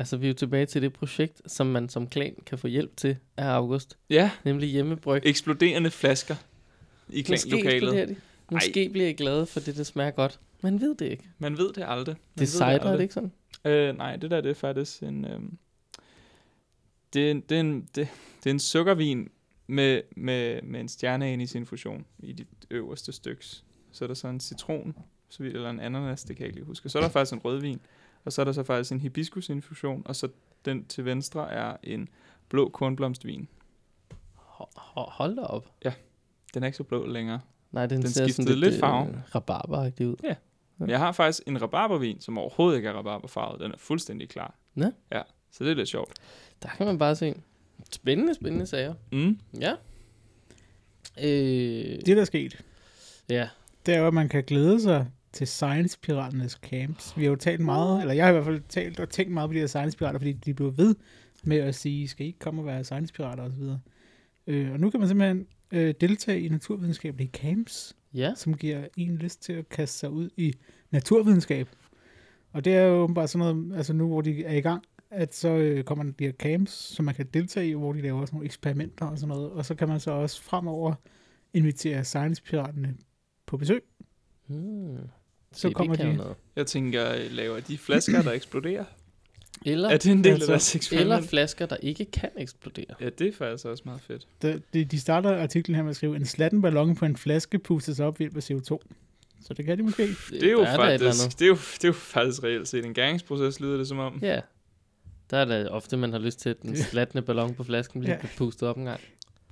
Altså, 0.00 0.16
vi 0.16 0.26
er 0.26 0.28
jo 0.28 0.34
tilbage 0.34 0.66
til 0.66 0.82
det 0.82 0.92
projekt, 0.92 1.42
som 1.52 1.66
man 1.66 1.88
som 1.88 2.06
klan 2.06 2.34
kan 2.46 2.58
få 2.58 2.66
hjælp 2.66 2.96
til 2.96 3.16
af 3.36 3.44
August. 3.46 3.98
Ja, 4.10 4.30
Nemlig 4.44 4.68
hjemmebryg. 4.68 5.22
eksploderende 5.24 5.90
flasker 5.90 6.36
i 7.08 7.24
Måske 7.30 7.50
lokalet. 7.50 7.74
eksploderer 7.74 8.06
de. 8.06 8.16
Måske 8.50 8.88
bliver 8.92 9.08
I 9.08 9.12
glade 9.12 9.46
for 9.46 9.60
det, 9.60 9.76
det 9.76 9.86
smager 9.86 10.10
godt. 10.10 10.40
Man 10.62 10.80
ved 10.80 10.94
det 10.94 11.06
ikke. 11.06 11.24
Man 11.38 11.58
ved 11.58 11.72
det 11.72 11.84
aldrig. 11.86 12.16
Man 12.34 12.40
Det 12.40 12.48
sejler, 12.48 12.84
er 12.84 12.92
det 12.96 13.02
ikke 13.02 13.14
sådan? 13.14 13.32
Øh, 13.64 13.96
nej, 13.96 14.16
det 14.16 14.30
der 14.30 14.40
det 14.40 14.50
er 14.50 14.54
faktisk 14.54 15.02
en... 15.02 15.24
Øhm, 15.24 15.58
det, 17.14 17.30
en, 17.30 17.40
det, 17.40 17.56
er 17.56 17.60
en, 17.60 17.80
det, 17.94 18.08
det 18.44 18.50
er 18.50 18.54
en 18.54 18.58
sukkervin 18.60 19.28
med, 19.66 20.02
med, 20.16 20.62
med 20.62 20.80
en 20.80 20.88
stjerne 20.88 21.32
ind 21.32 21.42
i 21.42 21.46
sin 21.46 21.66
fusion 21.66 22.04
i 22.18 22.32
dit 22.32 22.48
øverste 22.70 23.12
styks. 23.12 23.64
Så 23.92 24.04
er 24.04 24.06
der 24.06 24.14
så 24.14 24.28
en 24.28 24.40
citron, 24.40 24.96
så 25.28 25.42
vidt, 25.42 25.54
eller 25.56 25.70
en 25.70 25.80
ananas, 25.80 26.22
det 26.24 26.36
kan 26.36 26.42
jeg 26.42 26.48
ikke 26.48 26.56
lige 26.58 26.66
huske. 26.66 26.88
Så 26.88 26.98
er 26.98 27.02
der 27.02 27.08
faktisk 27.10 27.32
en 27.32 27.38
rødvin, 27.44 27.80
og 28.24 28.32
så 28.32 28.40
er 28.40 28.44
der 28.44 28.52
så 28.52 28.62
faktisk 28.62 28.92
en 28.92 29.00
hibiskusinfusion, 29.00 30.02
og 30.04 30.16
så 30.16 30.28
den 30.64 30.84
til 30.84 31.04
venstre 31.04 31.52
er 31.52 31.76
en 31.82 32.08
blå 32.48 32.68
kornblomstvin. 32.68 33.48
Ho- 34.38 34.78
ho- 34.78 35.10
Hold 35.10 35.36
da 35.36 35.42
op. 35.42 35.66
Den 36.54 36.62
er 36.62 36.66
ikke 36.66 36.76
så 36.76 36.84
blå 36.84 37.06
længere. 37.06 37.40
Nej, 37.72 37.86
den, 37.86 38.02
Den 38.02 38.08
ser 38.08 38.14
sådan 38.20 38.32
skiftede 38.32 38.60
lidt 38.60 38.80
farve. 38.80 39.08
Øh, 39.08 39.34
rabarberagtig 39.34 40.06
ud. 40.08 40.16
Ja. 40.24 40.34
Men 40.78 40.90
jeg 40.90 40.98
har 40.98 41.12
faktisk 41.12 41.42
en 41.46 41.62
rabarbervin, 41.62 42.20
som 42.20 42.38
overhovedet 42.38 42.76
ikke 42.76 42.88
er 42.88 42.92
rabarberfarvet. 42.92 43.60
Den 43.60 43.72
er 43.72 43.76
fuldstændig 43.78 44.28
klar. 44.28 44.54
Nå. 44.74 44.90
Ja, 45.12 45.22
så 45.50 45.64
det 45.64 45.70
er 45.70 45.74
lidt 45.74 45.88
sjovt. 45.88 46.12
Der 46.62 46.68
kan 46.68 46.86
man 46.86 46.98
bare 46.98 47.16
se. 47.16 47.34
Spændende, 47.92 48.34
spændende 48.34 48.66
sager. 48.66 48.94
Mm. 49.12 49.38
Det, 49.54 49.60
Ja. 49.62 49.72
Øh, 51.22 51.98
der 52.06 52.20
er 52.20 52.24
sket, 52.24 52.64
ja. 53.28 53.48
det 53.86 53.94
er 53.94 53.98
jo, 53.98 54.06
at 54.06 54.14
man 54.14 54.28
kan 54.28 54.44
glæde 54.44 54.80
sig 54.80 55.06
til 55.32 55.46
Science 55.46 55.98
Piraternes 56.02 56.52
camps. 56.52 57.16
Vi 57.16 57.24
har 57.24 57.30
jo 57.30 57.36
talt 57.36 57.60
meget, 57.60 58.00
eller 58.00 58.14
jeg 58.14 58.24
har 58.24 58.30
i 58.30 58.32
hvert 58.32 58.44
fald 58.44 58.60
talt 58.68 59.00
og 59.00 59.08
tænkt 59.08 59.32
meget 59.32 59.48
på 59.50 59.54
de 59.54 59.58
her 59.58 59.66
Science 59.66 59.98
Pirater, 59.98 60.18
fordi 60.18 60.32
de 60.32 60.54
blev 60.54 60.76
ved 60.78 60.94
med 61.44 61.56
at 61.56 61.74
sige, 61.74 62.08
skal 62.08 62.24
I 62.24 62.26
ikke 62.26 62.38
komme 62.38 62.60
og 62.60 62.66
være 62.66 62.84
Science 62.84 63.12
Pirater 63.14 63.42
osv. 63.44 63.62
Øh, 64.46 64.72
og 64.72 64.80
nu 64.80 64.90
kan 64.90 65.00
man 65.00 65.08
simpelthen 65.08 65.46
øh, 65.72 65.94
deltage 66.00 66.40
i 66.40 66.48
naturvidenskabelige 66.48 67.30
camps, 67.32 67.96
Ja. 68.14 68.32
som 68.36 68.54
giver 68.56 68.86
en 68.96 69.16
lyst 69.16 69.42
til 69.42 69.52
at 69.52 69.68
kaste 69.68 69.98
sig 69.98 70.10
ud 70.10 70.30
i 70.36 70.54
naturvidenskab. 70.90 71.68
Og 72.52 72.64
det 72.64 72.74
er 72.74 72.82
jo 72.82 73.06
bare 73.06 73.28
sådan 73.28 73.54
noget, 73.54 73.76
altså 73.76 73.92
nu 73.92 74.06
hvor 74.08 74.20
de 74.20 74.44
er 74.44 74.54
i 74.54 74.60
gang, 74.60 74.84
at 75.10 75.34
så 75.34 75.48
øh, 75.48 75.84
kommer 75.84 76.04
der 76.04 76.12
de 76.12 76.24
her 76.24 76.32
camps, 76.32 76.72
som 76.72 77.04
man 77.04 77.14
kan 77.14 77.26
deltage 77.34 77.68
i, 77.68 77.72
hvor 77.72 77.92
de 77.92 78.00
laver 78.02 78.24
sådan 78.26 78.36
nogle 78.36 78.44
eksperimenter 78.46 79.06
og 79.06 79.18
sådan 79.18 79.28
noget. 79.36 79.50
Og 79.50 79.64
så 79.64 79.74
kan 79.74 79.88
man 79.88 80.00
så 80.00 80.10
også 80.10 80.42
fremover 80.42 80.94
invitere 81.54 82.04
Science-piraterne 82.04 82.96
på 83.46 83.56
besøg. 83.56 83.82
Hmm. 84.46 84.96
Så 85.54 85.70
kommer 85.70 85.94
det 85.94 86.04
kan 86.04 86.12
de- 86.12 86.16
noget. 86.16 86.36
Jeg 86.56 86.66
tænker, 86.66 87.12
øh, 87.14 87.30
laver 87.30 87.60
de 87.60 87.78
flasker, 87.78 88.22
der 88.22 88.32
eksploderer? 88.32 88.84
Eller, 89.66 89.88
Er 89.88 89.96
det 89.96 90.12
en 90.12 90.24
del 90.24 90.32
Altså, 90.32 90.44
af 90.44 90.48
deres 90.48 90.76
eksperiment? 90.76 91.12
eller 91.12 91.28
flasker, 91.28 91.66
der 91.66 91.76
ikke 91.76 92.04
kan 92.04 92.30
eksplodere. 92.38 92.84
Ja, 93.00 93.08
det 93.08 93.26
er 93.28 93.32
faktisk 93.32 93.64
også 93.66 93.82
meget 93.86 94.00
fedt. 94.00 94.26
De, 94.42 94.62
de, 94.74 94.84
de 94.84 95.00
starter 95.00 95.42
artiklen 95.42 95.74
her 95.74 95.82
med 95.82 95.90
at 95.90 95.96
skrive, 95.96 96.16
en 96.16 96.26
slatten 96.26 96.62
ballon 96.62 96.94
på 96.96 97.04
en 97.04 97.16
flaske 97.16 97.58
pustes 97.58 98.00
op 98.00 98.20
ved 98.20 98.36
af 98.36 98.50
CO2. 98.50 98.78
Så 99.46 99.54
det 99.54 99.64
kan 99.64 99.78
de 99.78 99.82
måske. 99.82 100.08
Det 100.30 100.42
er 100.44 100.50
jo, 100.52 100.60
der 100.60 100.66
er 100.66 100.76
der 100.76 100.84
et 100.84 100.94
eller 100.94 101.06
andet. 101.06 101.20
faktisk, 101.22 101.38
det 101.38 101.44
er 101.44 101.48
jo, 101.48 101.54
det 101.54 101.84
er 101.84 101.88
jo 101.88 101.92
faktisk 101.92 102.42
reelt 102.44 102.68
set 102.68 102.84
en 102.84 102.94
gæringsproces, 102.94 103.60
lyder 103.60 103.76
det 103.76 103.88
som 103.88 103.98
om. 103.98 104.18
Ja. 104.22 104.40
Der 105.30 105.36
er 105.36 105.44
da 105.44 105.68
ofte, 105.68 105.96
man 105.96 106.12
har 106.12 106.18
lyst 106.18 106.40
til, 106.40 106.48
at 106.50 106.62
den 106.62 106.76
slatne 106.76 107.22
ballon 107.22 107.54
på 107.54 107.64
flasken 107.64 108.00
bliver 108.00 108.14
ja. 108.22 108.28
pustet 108.36 108.68
op 108.68 108.76
en 108.76 108.84
gang. 108.84 109.00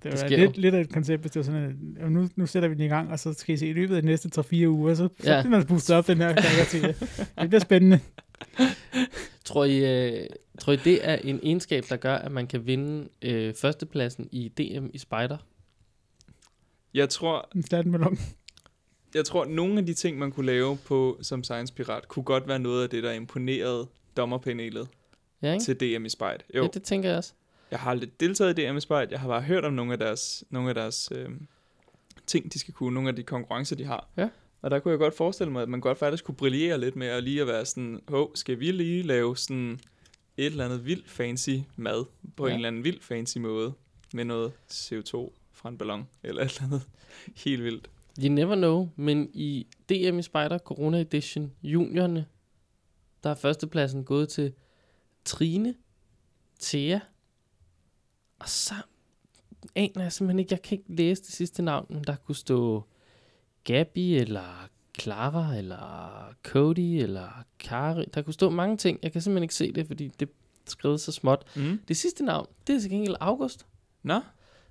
Det 0.02 0.12
Det 0.12 0.20
var 0.22 0.28
lidt, 0.28 0.56
jo. 0.56 0.60
lidt 0.60 0.74
af 0.74 0.80
et 0.80 0.92
koncept, 0.92 1.20
hvis 1.22 1.32
det 1.32 1.40
var 1.40 1.44
sådan, 1.44 1.96
at 2.00 2.12
nu, 2.12 2.28
nu 2.36 2.46
sætter 2.46 2.68
vi 2.68 2.74
den 2.74 2.82
i 2.82 2.88
gang, 2.88 3.10
og 3.10 3.18
så 3.18 3.32
skal 3.32 3.54
I 3.54 3.58
se 3.58 3.66
i 3.68 3.72
løbet 3.72 3.96
af 3.96 4.02
de 4.02 4.06
næste 4.06 4.40
3-4 4.40 4.66
uger, 4.66 4.94
så, 4.94 5.08
så 5.20 5.32
Ja. 5.32 5.42
bliver 5.42 5.58
den 5.58 5.66
pustet 5.68 5.96
op, 5.96 6.06
den 6.06 6.18
her. 6.18 6.40
Se. 6.64 6.82
Det 7.40 7.48
bliver 7.48 7.60
spændende. 7.60 8.00
Tror 9.44 9.64
I, 9.64 10.06
øh, 10.08 10.26
tror 10.58 10.72
I, 10.72 10.76
det 10.76 11.08
er 11.08 11.16
en 11.16 11.40
egenskab, 11.42 11.84
der 11.88 11.96
gør, 11.96 12.14
at 12.14 12.32
man 12.32 12.46
kan 12.46 12.66
vinde 12.66 13.08
øh, 13.22 13.54
førstepladsen 13.54 14.28
i 14.32 14.48
DM 14.48 14.86
i 14.92 14.98
Spider? 14.98 15.36
Jeg 16.94 17.08
tror, 17.08 17.48
En 17.54 17.64
ballon. 17.70 18.18
jeg 19.14 19.24
tror, 19.24 19.42
at 19.42 19.50
nogle 19.50 19.78
af 19.78 19.86
de 19.86 19.94
ting, 19.94 20.18
man 20.18 20.32
kunne 20.32 20.46
lave 20.46 20.76
på 20.86 21.18
som 21.22 21.44
Science 21.44 21.74
Pirat, 21.74 22.08
kunne 22.08 22.22
godt 22.22 22.48
være 22.48 22.58
noget 22.58 22.82
af 22.82 22.90
det, 22.90 23.02
der 23.02 23.12
imponerede 23.12 23.86
dommerpanelet 24.16 24.88
Ja, 25.42 25.52
ikke? 25.52 25.64
til 25.64 25.76
DM 25.98 26.04
i 26.04 26.08
Spejt. 26.08 26.44
Jo, 26.54 26.62
Ja, 26.62 26.68
det 26.74 26.82
tænker 26.82 27.08
jeg 27.08 27.18
også. 27.18 27.32
Jeg 27.70 27.78
har 27.80 27.90
aldrig 27.90 28.20
deltaget 28.20 28.58
i 28.58 28.66
DM 28.66 28.76
i 28.76 28.80
Spejt. 28.80 29.10
Jeg 29.10 29.20
har 29.20 29.28
bare 29.28 29.42
hørt 29.42 29.64
om 29.64 29.72
nogle 29.72 29.92
af 29.92 29.98
deres, 29.98 30.44
nogle 30.50 30.68
af 30.68 30.74
deres 30.74 31.08
øh, 31.14 31.28
ting, 32.26 32.52
de 32.52 32.58
skal 32.58 32.74
kunne, 32.74 32.94
nogle 32.94 33.08
af 33.08 33.16
de 33.16 33.22
konkurrencer, 33.22 33.76
de 33.76 33.84
har. 33.84 34.08
Ja. 34.16 34.28
Og 34.62 34.70
der 34.70 34.78
kunne 34.78 34.92
jeg 34.92 34.98
godt 34.98 35.16
forestille 35.16 35.52
mig, 35.52 35.62
at 35.62 35.68
man 35.68 35.80
godt 35.80 35.98
faktisk 35.98 36.24
kunne 36.24 36.34
brillere 36.34 36.80
lidt 36.80 36.96
med 36.96 37.06
at 37.06 37.24
lige 37.24 37.40
at 37.40 37.46
være 37.46 37.66
sådan, 37.66 38.00
hov, 38.08 38.36
skal 38.36 38.60
vi 38.60 38.72
lige 38.72 39.02
lave 39.02 39.36
sådan 39.36 39.80
et 40.36 40.46
eller 40.46 40.64
andet 40.64 40.86
vildt 40.86 41.10
fancy 41.10 41.50
mad 41.76 42.04
på. 42.36 42.46
Ja. 42.46 42.52
en 42.52 42.56
eller 42.56 42.68
anden 42.68 42.84
vild 42.84 43.00
fancy 43.00 43.38
måde 43.38 43.72
med 44.14 44.24
noget 44.24 44.52
CO2 44.72 45.32
fra 45.52 45.68
en 45.68 45.78
ballon 45.78 46.08
eller 46.22 46.42
et 46.42 46.50
eller 46.50 46.62
andet 46.62 46.88
helt 47.44 47.64
vildt. 47.64 47.90
You 48.22 48.28
never 48.28 48.54
know, 48.54 48.88
men 48.96 49.30
i 49.34 49.66
DM 49.88 50.18
i 50.18 50.22
Spider 50.22 50.58
Corona 50.58 51.00
Edition 51.00 51.52
juniorne, 51.62 52.26
der 53.22 53.30
er 53.30 53.34
førstepladsen 53.34 54.04
gået 54.04 54.28
til 54.28 54.52
Trine, 55.24 55.74
Thea, 56.60 56.98
og 58.38 58.48
så 58.48 58.74
aner 59.74 60.02
jeg 60.02 60.12
simpelthen 60.12 60.38
ikke, 60.38 60.52
jeg 60.52 60.62
kan 60.62 60.78
ikke 60.78 60.94
læse 60.94 61.22
det 61.22 61.32
sidste 61.32 61.62
navn, 61.62 61.86
men 61.90 62.04
der 62.04 62.16
kunne 62.16 62.36
stå 62.36 62.82
Gabi, 63.64 64.14
eller 64.16 64.68
Clara, 65.00 65.56
eller 65.56 66.34
Cody, 66.42 67.02
eller 67.02 67.44
Kari. 67.58 68.04
Der 68.14 68.22
kunne 68.22 68.34
stå 68.34 68.50
mange 68.50 68.76
ting. 68.76 68.98
Jeg 69.02 69.12
kan 69.12 69.20
simpelthen 69.22 69.42
ikke 69.42 69.54
se 69.54 69.72
det, 69.72 69.86
fordi 69.86 70.08
det 70.20 70.28
er 70.28 70.32
skrevet 70.66 71.00
så 71.00 71.12
småt. 71.12 71.44
Mm. 71.56 71.80
Det 71.88 71.96
sidste 71.96 72.24
navn, 72.24 72.46
det 72.66 72.76
er 72.76 72.80
til 72.80 72.90
gengæld 72.90 73.16
August. 73.20 73.66
Nå, 74.02 74.20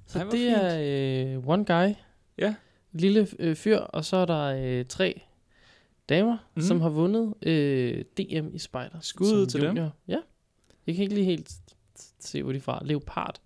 Så 0.05 0.19
Ej, 0.19 0.23
det 0.23 0.31
fint. 0.31 0.55
er 0.57 1.35
øh, 1.37 1.47
one 1.47 1.65
guy, 1.65 1.93
Ja. 2.37 2.55
lille 2.91 3.27
øh, 3.39 3.55
fyr, 3.55 3.77
og 3.77 4.05
så 4.05 4.17
er 4.17 4.25
der 4.25 4.43
øh, 4.79 4.85
tre 4.85 5.21
damer, 6.09 6.37
mm. 6.55 6.61
som 6.61 6.81
har 6.81 6.89
vundet 6.89 7.33
øh, 7.41 8.05
DM 8.17 8.55
i 8.55 8.59
spejder. 8.59 8.99
Skud 9.01 9.45
til 9.47 9.61
dem. 9.61 9.67
junior. 9.69 9.91
Ja. 10.07 10.17
Jeg 10.87 10.95
kan 10.95 11.03
ikke 11.03 11.15
lige 11.15 11.25
helt 11.25 11.51
se, 12.19 12.43
hvor 12.43 12.51
de 12.51 12.57
er 12.57 12.61
fra. 12.61 12.81
Leopard. 12.85 13.41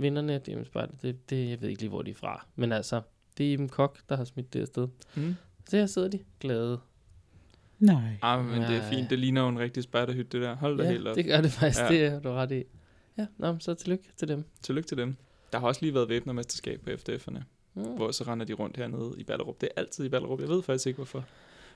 Vinderne 0.00 0.32
af 0.34 0.40
DM 0.40 0.64
spejder, 0.64 0.92
det, 1.02 1.30
det, 1.30 1.50
jeg 1.50 1.60
ved 1.60 1.68
ikke 1.68 1.80
lige, 1.82 1.88
hvor 1.88 2.02
de 2.02 2.10
er 2.10 2.14
fra. 2.14 2.46
Men 2.56 2.72
altså, 2.72 3.00
det 3.38 3.48
er 3.48 3.52
Iben 3.52 3.68
Kok, 3.68 3.98
der 4.08 4.16
har 4.16 4.24
smidt 4.24 4.52
det 4.52 4.60
afsted. 4.60 4.88
Mm. 5.14 5.34
Så 5.68 5.76
her 5.76 5.86
sidder 5.86 6.08
de 6.08 6.18
glade. 6.40 6.80
Nej. 7.78 8.16
Ah, 8.22 8.44
men 8.44 8.62
det 8.62 8.76
er 8.76 8.82
fint. 8.90 9.10
Det 9.10 9.18
ligner 9.18 9.42
jo 9.42 9.48
en 9.48 9.58
rigtig 9.58 9.82
spejderhytte, 9.82 10.38
det 10.38 10.46
der. 10.46 10.54
Hold 10.56 10.78
da 10.78 10.84
Ja, 10.84 10.90
helt 10.90 11.06
op. 11.08 11.16
det 11.16 11.24
gør 11.24 11.40
det 11.40 11.50
faktisk. 11.52 11.80
Ja. 11.80 11.88
Det 11.88 12.04
er 12.04 12.20
du 12.20 12.28
ret 12.30 12.52
i. 12.52 12.62
Ja, 13.18 13.26
nå, 13.38 13.56
så 13.60 13.74
tillykke 13.74 14.04
til 14.16 14.28
dem. 14.28 14.44
Tillykke 14.62 14.88
til 14.88 14.96
dem. 14.96 15.16
Der 15.52 15.58
har 15.58 15.66
også 15.66 15.80
lige 15.82 15.94
været 15.94 16.08
væbnermesterskab 16.08 16.80
på 16.80 16.90
FDF'erne, 16.90 17.40
Mm. 17.74 17.82
hvor 17.82 18.10
så 18.10 18.24
render 18.24 18.46
de 18.46 18.52
rundt 18.52 18.76
hernede 18.76 19.14
i 19.18 19.24
Ballerup. 19.24 19.60
Det 19.60 19.68
er 19.76 19.80
altid 19.80 20.04
i 20.04 20.08
Ballerup. 20.08 20.40
Jeg 20.40 20.48
ved 20.48 20.62
faktisk 20.62 20.86
ikke, 20.86 20.96
hvorfor. 20.96 21.24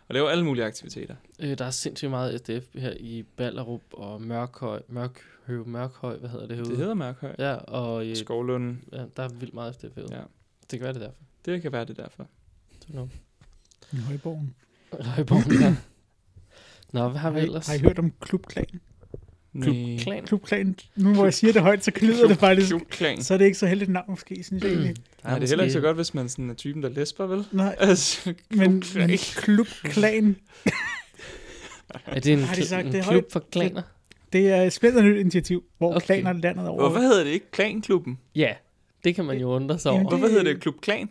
Og 0.09 0.15
laver 0.15 0.29
alle 0.29 0.45
mulige 0.45 0.65
aktiviteter. 0.65 1.15
Øh, 1.41 1.59
der 1.59 1.65
er 1.65 1.71
sindssygt 1.71 2.11
meget 2.11 2.41
SDF 2.41 2.75
her 2.75 2.93
i 3.01 3.23
Ballerup 3.37 3.83
og 3.93 4.23
Mørkhøj, 4.23 4.83
Mørkhøv, 4.89 5.67
Mørkhøj, 5.67 6.17
hvad 6.17 6.29
hedder 6.31 6.47
det 6.47 6.57
herude? 6.57 6.71
Det 6.71 6.79
hedder 6.79 6.95
Mørkhøj. 6.95 7.35
Ja, 7.39 7.55
og 7.55 8.07
øh, 8.07 8.17
Skovlunden. 8.17 8.85
ja, 8.93 9.05
der 9.17 9.23
er 9.23 9.29
vildt 9.29 9.55
meget 9.55 9.75
SDF 9.75 9.95
herude. 9.95 10.17
Ja. 10.17 10.23
Det 10.71 10.79
kan 10.79 10.81
være 10.81 10.93
det 10.95 11.03
er 11.03 11.07
derfor. 11.07 11.23
Det 11.45 11.63
kan 11.63 11.73
være 11.73 11.85
det 11.85 11.97
derfor. 11.97 12.27
Så 12.81 12.87
nu. 12.89 13.09
I 13.93 13.97
Højborgen. 13.97 14.55
Højborgen, 15.17 15.61
ja. 15.61 15.77
Nå, 16.93 17.09
hvad 17.09 17.21
har 17.21 17.31
vi 17.31 17.35
Har 17.39 17.41
I, 17.43 17.47
ellers? 17.47 17.67
har 17.67 17.75
I 17.75 17.79
hørt 17.79 17.99
om 17.99 18.13
Klubklan? 18.21 18.81
Nej. 19.55 19.99
Klan. 20.03 20.25
Klubklan, 20.27 20.77
nu 20.97 21.15
hvor 21.15 21.25
jeg 21.25 21.35
siger 21.35 21.53
det 21.53 21.63
højt, 21.63 21.85
så 21.85 21.91
lyder 22.01 22.29
det 22.29 22.39
faktisk. 22.39 22.69
Klubklan. 22.69 23.23
Så 23.23 23.35
er 23.35 23.39
det 23.39 23.45
ikke 23.45 23.59
så 23.59 23.67
heldigt 23.67 23.91
navn 23.91 24.05
måske, 24.09 24.45
synes 24.45 24.63
jeg 24.65 24.71
egentlig. 24.73 24.95
Nej, 25.25 25.39
det 25.39 25.45
er 25.45 25.49
heller 25.49 25.63
ikke 25.65 25.73
så 25.73 25.81
godt, 25.81 25.97
hvis 25.97 26.15
man 26.15 26.29
sådan 26.29 26.51
er 26.51 26.55
typen, 26.55 26.83
der 26.83 26.89
lesber, 26.89 27.27
vel? 27.27 27.45
Nej, 27.53 27.77
Altså, 27.89 28.35
men, 28.51 28.81
klubklan. 28.81 29.09
men 29.09 29.19
Klubklan, 29.19 30.37
Er 32.07 32.21
det 32.21 32.33
en, 32.33 32.41
Har 32.41 32.55
de 32.55 32.67
sagt 32.67 32.87
en 32.87 32.93
det 32.93 33.03
klub 33.03 33.13
højt? 33.13 33.25
for 33.31 33.45
klaner? 33.53 33.83
det 34.33 34.49
er 34.49 34.63
et 34.63 34.73
spændende 34.73 35.09
nyt 35.11 35.21
initiativ, 35.21 35.65
hvor 35.79 35.95
okay. 35.97 36.07
Klaner 36.07 36.33
landet 36.33 36.69
over. 36.69 36.81
Hvorfor 36.81 37.01
hedder 37.01 37.25
det 37.25 37.31
ikke 37.31 37.51
Klanklubben? 37.51 38.19
Ja, 38.35 38.55
det 39.05 39.15
kan 39.15 39.25
man 39.25 39.39
jo 39.39 39.49
undre 39.49 39.79
sig 39.79 39.91
Jamen, 39.91 40.07
over. 40.07 40.17
Hvorfor 40.17 40.29
hedder 40.33 40.53
det 40.53 40.61
Klub 40.61 40.75
Klan? 40.81 41.11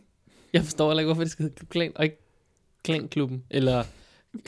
Jeg 0.54 0.64
forstår 0.64 0.90
heller 0.90 1.02
ikke, 1.02 1.08
hvorfor 1.08 1.22
det 1.24 1.32
skal 1.32 1.44
hedde 1.44 1.56
Klub 1.56 1.70
Klan, 1.70 1.92
og 1.96 2.04
ikke 2.04 2.18
Klanklubben. 2.84 3.44
Eller, 3.50 3.84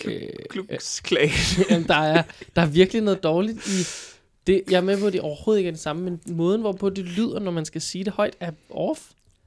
øh, 0.06 0.22
Klubs 0.50 1.00
Klan. 1.00 1.30
jamen, 1.70 1.88
der, 1.88 1.96
er, 1.96 2.24
der 2.56 2.62
er 2.62 2.66
virkelig 2.66 3.02
noget 3.02 3.24
dårligt 3.24 3.68
i... 3.68 3.84
Det, 4.48 4.64
jeg 4.72 4.78
er 4.78 4.82
med 4.82 5.00
på, 5.00 5.08
at 5.08 5.14
det 5.14 5.22
overhovedet 5.22 5.60
ikke 5.60 5.68
er 5.68 5.72
det 5.72 5.80
samme, 5.82 6.04
men 6.04 6.20
måden, 6.36 6.62
hvorpå 6.62 6.90
det 6.90 7.06
lyder, 7.06 7.40
når 7.40 7.52
man 7.52 7.66
skal 7.66 7.82
sige 7.82 8.04
det 8.04 8.14
højt, 8.14 8.36
er 8.40 8.52
off. 8.70 9.02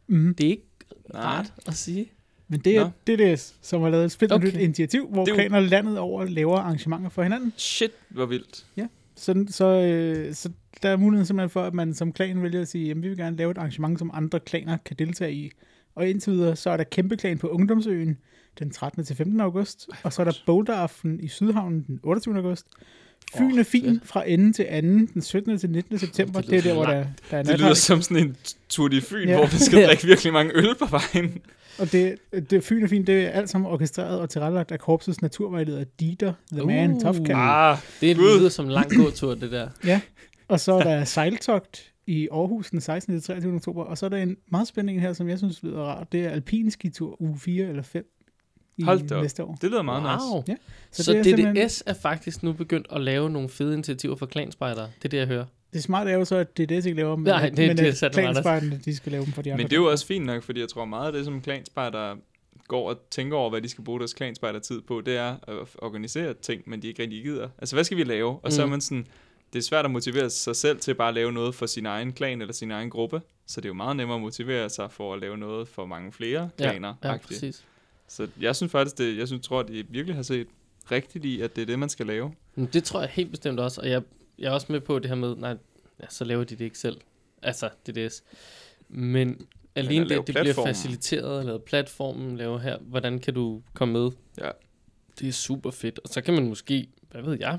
Mm. 0.07 0.35
Det 0.35 0.47
er 0.47 0.51
ikke 0.51 0.67
Nej. 1.13 1.23
rart 1.23 1.53
at 1.67 1.75
sige. 1.75 2.11
Men 2.49 2.61
det 2.61 2.77
er, 2.77 2.85
Nå. 2.85 2.91
det 3.07 3.13
er 3.13 3.17
det, 3.17 3.53
som 3.63 3.83
har 3.83 3.91
lavet 3.91 4.05
et 4.05 4.13
spændende 4.13 4.35
Okay. 4.49 4.57
nyt 4.57 4.63
initiativ, 4.63 5.07
hvor 5.09 5.25
Det 5.25 5.31
er 5.33 5.35
jo- 5.35 5.49
klaner 5.49 5.61
landet 5.61 5.99
over 5.99 6.25
laver 6.25 6.57
arrangementer 6.59 7.09
for 7.09 7.23
hinanden. 7.23 7.53
Shit, 7.57 7.91
hvor 8.09 8.27
vildt. 8.27 8.65
Så, 9.17 9.45
så, 9.51 9.65
øh, 9.65 10.35
så 10.35 10.51
der 10.83 10.89
er 10.89 10.97
muligheden 10.97 11.27
simpelthen 11.27 11.51
for, 11.51 11.63
at 11.65 11.75
man 11.75 11.95
som 11.95 12.13
klan 12.13 12.43
vælger 12.43 12.61
at 12.61 12.69
sige, 12.69 12.91
at 12.91 13.03
vi 13.03 13.09
vil 13.09 13.17
gerne 13.17 13.37
lave 13.37 13.51
et 13.51 13.59
arrangement, 13.59 13.99
som 13.99 14.11
andre 14.15 14.41
klaner 14.41 14.77
kan 14.85 14.97
deltage 14.99 15.33
i. 15.33 15.51
Og 15.95 16.09
indtil 16.09 16.33
videre, 16.33 16.57
så 16.57 16.71
er 16.71 16.77
der 16.77 16.85
kæmpe 16.85 17.17
klan 17.17 17.39
på 17.39 17.49
Ungdomsøen 17.49 18.19
den 18.59 18.71
13. 18.71 19.05
til 19.05 19.17
15. 19.17 19.41
august, 19.41 19.89
og 20.03 20.13
så 20.13 20.23
er 20.23 20.25
der 20.25 20.33
Boulderaften 20.47 21.21
i 21.21 21.29
Sydhavnen 21.29 21.83
den 21.87 22.01
28. 22.03 22.37
august. 22.37 22.67
Fyn 23.39 23.59
er 23.59 23.63
fin 23.63 24.01
fra 24.05 24.29
enden 24.29 24.53
til 24.53 24.67
anden 24.69 25.07
den 25.07 25.23
17. 25.23 25.59
til 25.59 25.71
19. 25.71 25.99
september. 25.99 26.41
Det 26.41 26.51
Det, 26.51 26.59
er 26.59 26.63
der, 26.63 26.75
hvor 26.75 26.85
der, 26.85 27.05
der 27.31 27.37
er 27.37 27.43
Det 27.43 27.59
lyder 27.61 27.75
som 27.75 28.03
sådan 28.03 28.27
en 28.27 28.37
tur 28.69 28.93
i 28.93 29.01
Fyn, 29.01 29.29
Ja. 29.29 29.35
hvor 29.37 29.43
man 29.45 29.51
skal 29.61 29.85
drikke 29.89 30.07
virkelig 30.07 30.33
mange 30.33 30.53
øl 30.55 30.75
på 30.79 30.87
vejen. 30.87 31.39
Og 31.79 31.93
det, 31.93 32.17
det 32.51 32.65
Fyn 32.65 32.83
er 32.85 32.89
fint, 32.89 33.07
det 33.07 33.25
er 33.25 33.29
alt 33.31 33.51
sammen 33.51 33.71
orkestreret 33.71 34.21
og 34.21 34.31
tilrettelagt 34.31 34.73
af 34.73 34.79
korpsets 34.79 35.23
naturvejleder 35.23 35.85
Dieter, 36.01 36.33
The 36.53 36.67
Man, 36.67 36.91
Uh. 36.93 37.01
Tough 37.01 37.19
Cat. 37.19 37.37
Ah, 37.37 37.77
Det 38.01 38.17
lyder 38.17 38.49
som 38.49 38.65
en 38.67 38.73
lang 38.73 38.97
gåtur, 38.97 39.35
det 39.35 39.53
der. 39.53 39.69
Og 40.49 40.61
så 40.61 40.73
er 40.73 40.83
der 40.83 41.05
sejltogt 41.19 41.93
i 42.07 42.29
Aarhus 42.33 42.71
den 42.71 42.81
16. 42.81 43.15
til 43.15 43.23
23. 43.23 43.55
oktober. 43.55 43.85
Og 43.85 43.99
så 43.99 44.07
er 44.07 44.11
der 44.11 44.17
en 44.17 44.37
meget 44.51 44.69
spændende 44.69 44.95
en 44.95 45.01
her, 45.01 45.13
som 45.13 45.29
jeg 45.29 45.39
synes 45.39 45.63
lyder 45.63 45.83
rart. 45.83 46.13
Det 46.13 46.25
er 46.25 46.31
alpinskitur 46.31 47.23
uge 47.23 47.39
4 47.39 47.67
eller 47.67 47.83
5 47.83 48.05
i 48.79 48.83
Hold 48.83 49.09
da 49.09 49.15
op. 49.17 49.23
næste 49.23 49.45
år. 49.45 49.59
det 49.61 49.71
lyder 49.71 49.83
meget 49.83 50.03
nice. 50.03 50.25
wow. 50.33 50.45
Ja, 50.49 50.55
Så, 50.91 51.05
Så 51.05 51.13
det 51.13 51.19
er 51.19 51.23
DDS 51.23 51.29
simpelthen- 51.29 51.83
er 51.87 51.95
faktisk 52.03 52.43
nu 52.43 52.53
begyndt 52.53 52.87
at 52.93 53.01
lave 53.01 53.31
nogle 53.31 53.49
fede 53.49 53.75
initiativer 53.75 54.17
for 54.17 54.27
klanspejdere. 54.27 54.85
Det 54.97 55.05
er 55.05 55.09
det, 55.09 55.19
jeg 55.19 55.27
hører. 55.27 55.45
Det 55.73 55.83
smarte 55.83 56.11
er 56.11 56.15
jo 56.15 56.25
så, 56.25 56.37
at 56.37 56.57
det 56.57 56.63
er 56.63 56.67
det, 56.67 56.87
ikke 56.87 56.97
laver, 56.97 57.17
men, 57.17 57.25
Nej, 57.25 57.49
det- 57.49 57.69
men 57.69 57.77
det 57.77 58.03
er 58.03 58.07
at 58.07 58.13
klanspejderne, 58.13 58.81
de 58.85 58.97
skal 58.97 59.13
lave 59.13 59.25
dem 59.25 59.33
for 59.33 59.43
de 59.43 59.53
andre. 59.53 59.63
Men 59.63 59.71
det 59.71 59.77
er 59.77 59.81
jo 59.81 59.91
også 59.91 60.07
fint 60.07 60.27
nok, 60.27 60.43
fordi 60.43 60.61
jeg 60.61 60.69
tror 60.69 60.85
meget 60.85 61.07
af 61.07 61.13
det, 61.13 61.25
som 61.25 61.41
klanspejder 61.41 62.17
går 62.69 62.89
og 62.91 62.99
tænker 63.11 63.37
over, 63.37 63.51
hvad 63.51 63.61
de 63.61 63.69
skal 63.69 63.85
bruge 63.85 63.99
deres 63.99 64.15
klanspejdertid 64.15 64.81
på, 64.81 65.01
det 65.01 65.17
er 65.17 65.37
at 65.49 65.55
organisere 65.79 66.35
ting, 66.35 66.63
men 66.67 66.83
de 66.83 66.89
ikke 66.89 67.03
rigtig 67.03 67.23
gider. 67.23 67.49
Altså, 67.59 67.77
hvad 67.77 67.85
skal 67.85 67.97
vi 67.97 68.05
lave? 68.05 68.39
Og 68.43 68.53
så 68.53 68.63
er 68.63 68.67
Mm. 68.67 68.71
man 68.71 68.81
sådan, 68.81 69.07
det 69.53 69.59
er 69.59 69.63
svært 69.63 69.85
at 69.85 69.91
motivere 69.91 70.31
sig 70.31 70.57
selv 70.57 70.79
til 70.79 70.95
bare 70.95 71.09
at 71.09 71.15
lave 71.15 71.33
noget 71.33 71.55
for 71.55 71.67
sin 71.67 71.87
egen 71.87 72.13
klan 72.13 72.41
eller 72.41 72.55
sin 72.55 72.71
egen 72.71 72.91
gruppe. 72.91 73.21
Så 73.47 73.61
det 73.61 73.65
er 73.65 73.69
jo 73.69 73.75
meget 73.75 73.97
nemmere 73.97 74.15
at 74.17 74.23
motivere 74.23 74.71
sig 74.71 74.91
for 74.93 75.15
at 75.15 75.21
lave 75.21 75.39
noget 75.39 75.69
for 75.69 75.87
mange 75.87 76.13
flere 76.13 76.51
klaner. 76.59 76.95
Ja, 77.05 77.09
agtigt. 77.09 77.29
præcis. 77.29 77.65
Så 78.09 78.29
jeg 78.41 78.57
synes 78.57 78.73
faktisk, 78.73 78.99
det, 78.99 79.17
jeg 79.17 79.27
synes, 79.27 79.47
tror, 79.47 79.61
at 79.61 79.69
de 79.69 79.87
virkelig 79.89 80.17
har 80.17 80.23
set 80.23 80.47
rigtigt 80.91 81.25
i, 81.25 81.41
at 81.41 81.57
det 81.57 81.63
er 81.63 81.67
det, 81.67 81.79
man 81.79 81.89
skal 81.89 82.07
lave. 82.07 82.33
Men 82.55 82.67
det 82.73 82.85
tror 82.85 83.01
jeg 83.01 83.09
helt 83.09 83.31
bestemt 83.31 83.61
også, 83.61 83.81
og 83.81 83.91
jeg, 83.91 84.03
jeg 84.39 84.49
er 84.49 84.51
også 84.51 84.67
med 84.71 84.81
på 84.81 84.99
det 84.99 85.09
her 85.09 85.15
med, 85.15 85.37
nej, 85.37 85.57
ja, 86.01 86.07
så 86.09 86.25
laver 86.25 86.45
de 86.45 86.57
det 86.57 86.65
ikke 86.65 86.79
selv. 86.79 87.01
Altså, 87.43 87.71
DDS. 87.87 88.25
Men 88.89 89.47
alene 89.75 90.05
lave 90.05 90.21
det, 90.21 90.27
det 90.27 90.37
bliver 90.41 90.55
faciliteret, 90.55 91.41
eller 91.41 91.59
platformen 91.59 92.37
laver 92.37 92.59
her, 92.59 92.79
hvordan 92.79 93.19
kan 93.19 93.35
du 93.35 93.63
komme 93.75 93.93
med? 93.93 94.11
Ja. 94.39 94.51
Det 95.19 95.29
er 95.29 95.33
super 95.33 95.71
fedt. 95.71 95.99
Og 95.99 96.09
så 96.09 96.21
kan 96.21 96.35
man 96.35 96.49
måske, 96.49 96.89
hvad 97.11 97.23
ved 97.23 97.37
jeg, 97.41 97.59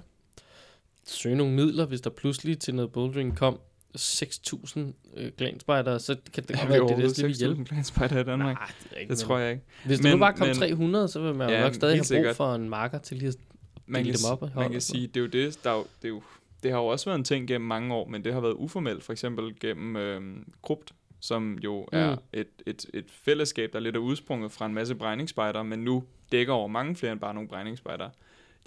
søge 1.06 1.36
nogle 1.36 1.54
midler, 1.54 1.86
hvis 1.86 2.02
der 2.02 2.10
pludselig 2.10 2.60
til 2.60 2.76
noget 2.76 2.92
bouldering 2.92 3.38
kom 3.38 3.60
6.000 3.98 4.80
øh, 5.18 5.32
glanspejdere, 5.38 6.00
så 6.00 6.16
kan 6.34 6.44
det 6.44 6.56
godt 6.56 6.64
vi 6.64 6.70
være, 6.70 6.74
det 6.74 6.82
overhovedet 6.82 7.18
det 7.18 7.26
vil 7.26 7.36
hjælpe. 7.36 7.62
6.000 7.62 7.66
klanspejder 7.66 8.20
i 8.20 8.24
Danmark? 8.24 8.56
Nej, 8.58 8.72
det, 8.84 8.92
er 8.96 9.00
ikke, 9.00 9.10
Det 9.10 9.18
tror 9.20 9.38
jeg 9.38 9.52
ikke. 9.52 9.64
Hvis 9.86 10.00
der 10.00 10.10
nu 10.10 10.16
Men- 10.16 10.20
bare 10.20 10.34
kom 10.34 10.48
men- 10.48 10.56
300, 10.56 11.08
så 11.08 11.20
vil 11.22 11.36
man 11.36 11.50
jo 11.50 11.56
Ja, 11.56 11.62
nok 11.64 11.74
stadig 11.74 11.94
have 11.96 12.00
brug 12.00 12.06
sikkert. 12.06 12.36
for 12.36 12.56
en 12.56 12.70
marker 12.70 12.98
til 13.00 13.18
lige 13.18 13.28
at 13.30 13.36
man 13.88 14.04
kan, 14.06 14.14
dem 14.14 14.26
op 14.32 14.42
man 14.42 14.50
kan 14.52 14.62
sådan 14.62 14.82
sige, 14.82 15.08
det 15.08 15.18
er 15.18 15.22
jo 15.22 15.28
det, 15.28 15.64
der 15.64 15.70
er 15.72 15.76
jo, 15.76 15.86
det, 16.02 16.06
er 16.08 16.10
jo, 16.10 16.22
det 16.64 16.72
har 16.72 16.78
jo 16.80 16.86
også 16.86 17.06
været 17.06 17.18
en 17.18 17.24
ting 17.24 17.48
gennem 17.48 17.68
mange 17.68 17.94
år, 17.96 18.08
men 18.08 18.24
det 18.24 18.34
har 18.34 18.40
været 18.40 18.54
uformelt, 18.54 19.04
for 19.04 19.12
eksempel 19.14 19.60
gennem 19.60 19.96
øh, 19.96 20.22
Krupt, 20.64 20.92
som 21.20 21.58
jo 21.64 21.88
er 21.92 22.16
Mm. 22.16 22.22
et, 22.34 22.48
et, 22.66 22.86
et 22.94 23.06
fællesskab, 23.12 23.74
der 23.74 23.80
lidt 23.80 23.96
er 23.96 24.00
udsprunget 24.00 24.52
fra 24.52 24.66
en 24.66 24.74
masse 24.74 24.96
brændingsspejder, 24.96 25.64
men 25.64 25.80
nu 25.80 26.04
dækker 26.32 26.54
over 26.54 26.68
mange 26.68 26.96
flere 26.96 27.12
end 27.12 27.20
bare 27.20 27.34
nogle 27.34 27.50
brændingsspejder. 27.50 28.10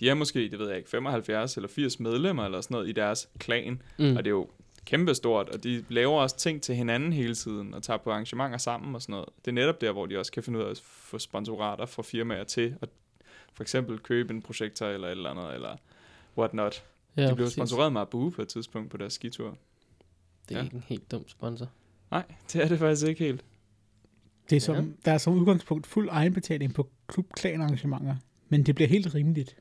De 0.01 0.09
er 0.09 0.15
måske, 0.15 0.49
det 0.51 0.59
ved 0.59 0.69
jeg 0.69 0.77
ikke, 0.77 0.91
75 0.91 1.57
eller 1.57 1.69
80 1.69 2.01
medlemmer 2.01 2.45
eller 2.45 2.61
sådan 2.61 2.75
noget 2.75 2.89
i 2.89 2.93
deres 2.93 3.29
klan, 3.39 3.83
Mm. 3.99 4.05
og 4.17 4.25
det 4.25 4.27
er 4.27 4.31
jo 4.31 4.49
kæmpestort, 4.87 5.49
og 5.49 5.65
de 5.65 5.85
laver 5.89 6.21
også 6.21 6.37
ting 6.37 6.63
til 6.63 6.75
hinanden 6.75 7.13
hele 7.13 7.35
tiden, 7.35 7.75
og 7.75 7.83
tager 7.83 7.97
på 7.97 8.11
arrangementer 8.11 8.59
sammen 8.59 8.95
og 8.95 9.03
sådan 9.03 9.13
noget. 9.13 9.29
Det 9.45 9.49
er 9.51 9.53
netop 9.53 9.81
der, 9.81 9.93
hvor 9.93 10.07
de 10.07 10.19
også 10.19 10.33
kan 10.33 10.43
finde 10.43 10.59
ud 10.59 10.65
af 10.65 10.71
at 10.71 10.81
få 10.85 11.19
sponsorater 11.19 11.87
fra 11.87 12.03
firmaer 12.03 12.45
til, 12.45 12.75
at 12.81 12.89
for 13.53 13.63
eksempel 13.63 13.99
købe 13.99 14.35
en 14.35 14.43
projektor 14.43 14.87
eller 14.87 15.07
et 15.09 15.11
eller 15.13 15.31
andet, 15.31 15.55
eller 15.55 15.77
whatnot. 16.39 16.85
ja, 17.17 17.23
de 17.31 17.35
blev 17.35 17.45
præcis. 17.47 17.55
sponsoreret 17.57 17.93
med 17.93 18.01
Abu 18.01 18.31
på 18.31 18.43
et 18.43 18.49
tidspunkt 18.49 18.91
på 18.91 18.97
deres 18.97 19.13
skitur. 19.13 19.57
Det 20.49 20.55
er 20.55 20.59
Ja. 20.59 20.65
ikke 20.65 20.77
en 20.77 20.85
helt 20.87 21.11
dum 21.11 21.29
sponsor. 21.29 21.69
Nej, 22.11 22.25
det 22.53 22.63
er 22.65 22.69
det 22.69 22.79
faktisk 22.79 23.07
ikke 23.07 23.25
helt. 23.25 23.45
Det 24.51 24.57
er 24.57 24.61
som, 24.61 24.95
Der 25.05 25.13
er 25.13 25.19
som 25.19 25.33
udgangspunkt 25.35 25.87
fuld 25.87 26.09
egenbetaling 26.13 26.75
på 26.75 26.89
klubklanarrangementer, 27.07 28.17
men 28.49 28.67
det 28.67 28.75
bliver 28.75 28.89
helt 28.89 29.15
rimeligt. 29.15 29.57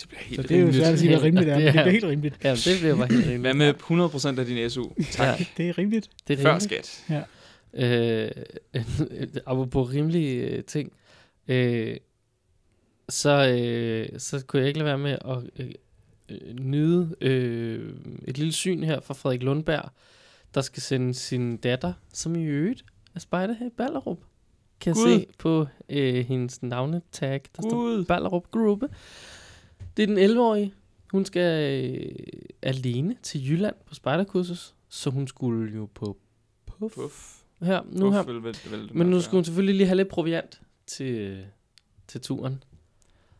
Det 0.00 0.08
bliver 0.08 0.20
helt 0.22 0.36
Så 0.42 0.48
det 0.48 0.56
er 0.56 0.60
jo 0.60 0.72
svært 0.72 0.92
at 0.92 0.98
sige, 0.98 1.08
hvad 1.10 1.22
rimeligt 1.22 1.50
er, 1.50 1.56
men 1.58 1.66
det 1.66 1.74
Ja. 1.74 1.82
bliver 1.82 1.90
helt 1.90 2.04
rimeligt. 2.04 2.38
Ja, 2.44 2.50
det 2.54 2.76
bliver 2.80 2.96
bare 2.96 3.06
helt 3.06 3.26
rimeligt. 3.26 3.40
Hvad 3.40 3.54
med 3.54 4.34
100% 4.36 4.40
af 4.40 4.46
din 4.46 4.70
SU? 4.70 4.84
Tak. 5.10 5.26
Ja, 5.40 5.46
Det 5.56 5.68
er 5.68 5.78
rimeligt. 5.78 6.08
det 6.28 6.38
er 6.38 6.42
Før 6.42 6.58
rimeligt. 6.58 6.86
skat. 6.86 7.26
Øh, 7.74 8.30
apropos 9.46 9.92
rimelige 9.94 10.40
øh, 10.48 10.64
ting, 10.64 10.92
øh, 11.48 11.96
så, 13.08 13.48
øh, 13.48 14.18
så 14.20 14.44
kunne 14.46 14.60
jeg 14.60 14.68
ikke 14.68 14.78
lade 14.78 14.86
være 14.86 14.98
med 14.98 15.18
at 15.24 15.38
øh, 15.64 15.70
øh, 16.28 16.54
nyde 16.54 17.14
øh, 17.20 17.94
et 18.28 18.38
lille 18.38 18.52
syn 18.52 18.82
her 18.82 19.00
fra 19.00 19.14
Frederik 19.14 19.42
Lundberg, 19.42 19.90
der 20.54 20.60
skal 20.60 20.82
sende 20.82 21.14
sin 21.14 21.56
datter, 21.56 21.92
som 22.12 22.36
i 22.36 22.42
øvrigt 22.44 22.84
er 23.14 23.18
spejder 23.20 23.54
her 23.54 23.66
i 23.66 23.70
Ballerup. 23.76 24.18
Kan 24.80 24.96
jeg 24.96 25.20
se 25.20 25.26
på 25.38 25.66
øh, 25.88 26.24
hendes 26.26 26.62
navnetag, 26.62 27.40
der 27.56 27.62
står 27.62 27.70
Gud. 27.70 28.04
Ballerup 28.04 28.50
Gruppe. 28.50 28.88
Det 30.00 30.10
er 30.10 30.14
den 30.28 30.30
11-årige. 30.36 30.74
Hun 31.12 31.24
skal 31.24 31.72
øh, 31.84 32.12
alene 32.62 33.16
til 33.22 33.50
Jylland 33.50 33.74
på 33.86 33.94
spejderkursus, 33.94 34.74
så 34.88 35.10
hun 35.10 35.26
skulle 35.28 35.74
jo 35.74 35.88
på 35.94 36.16
puff, 36.66 36.94
Puff. 36.94 37.36
her 37.62 37.80
nu 37.92 38.10
her. 38.12 38.22
Puff 38.22 38.28
vil, 38.34 38.42
vil, 38.42 38.56
vil 38.70 38.88
det 38.88 38.94
Men 38.94 39.06
nu 39.06 39.20
skulle 39.20 39.36
hun 39.38 39.44
selvfølgelig 39.44 39.74
lige 39.74 39.86
have 39.86 39.96
lidt 39.96 40.08
proviant 40.08 40.60
til, 40.86 41.44
til 42.08 42.20
turen. 42.20 42.62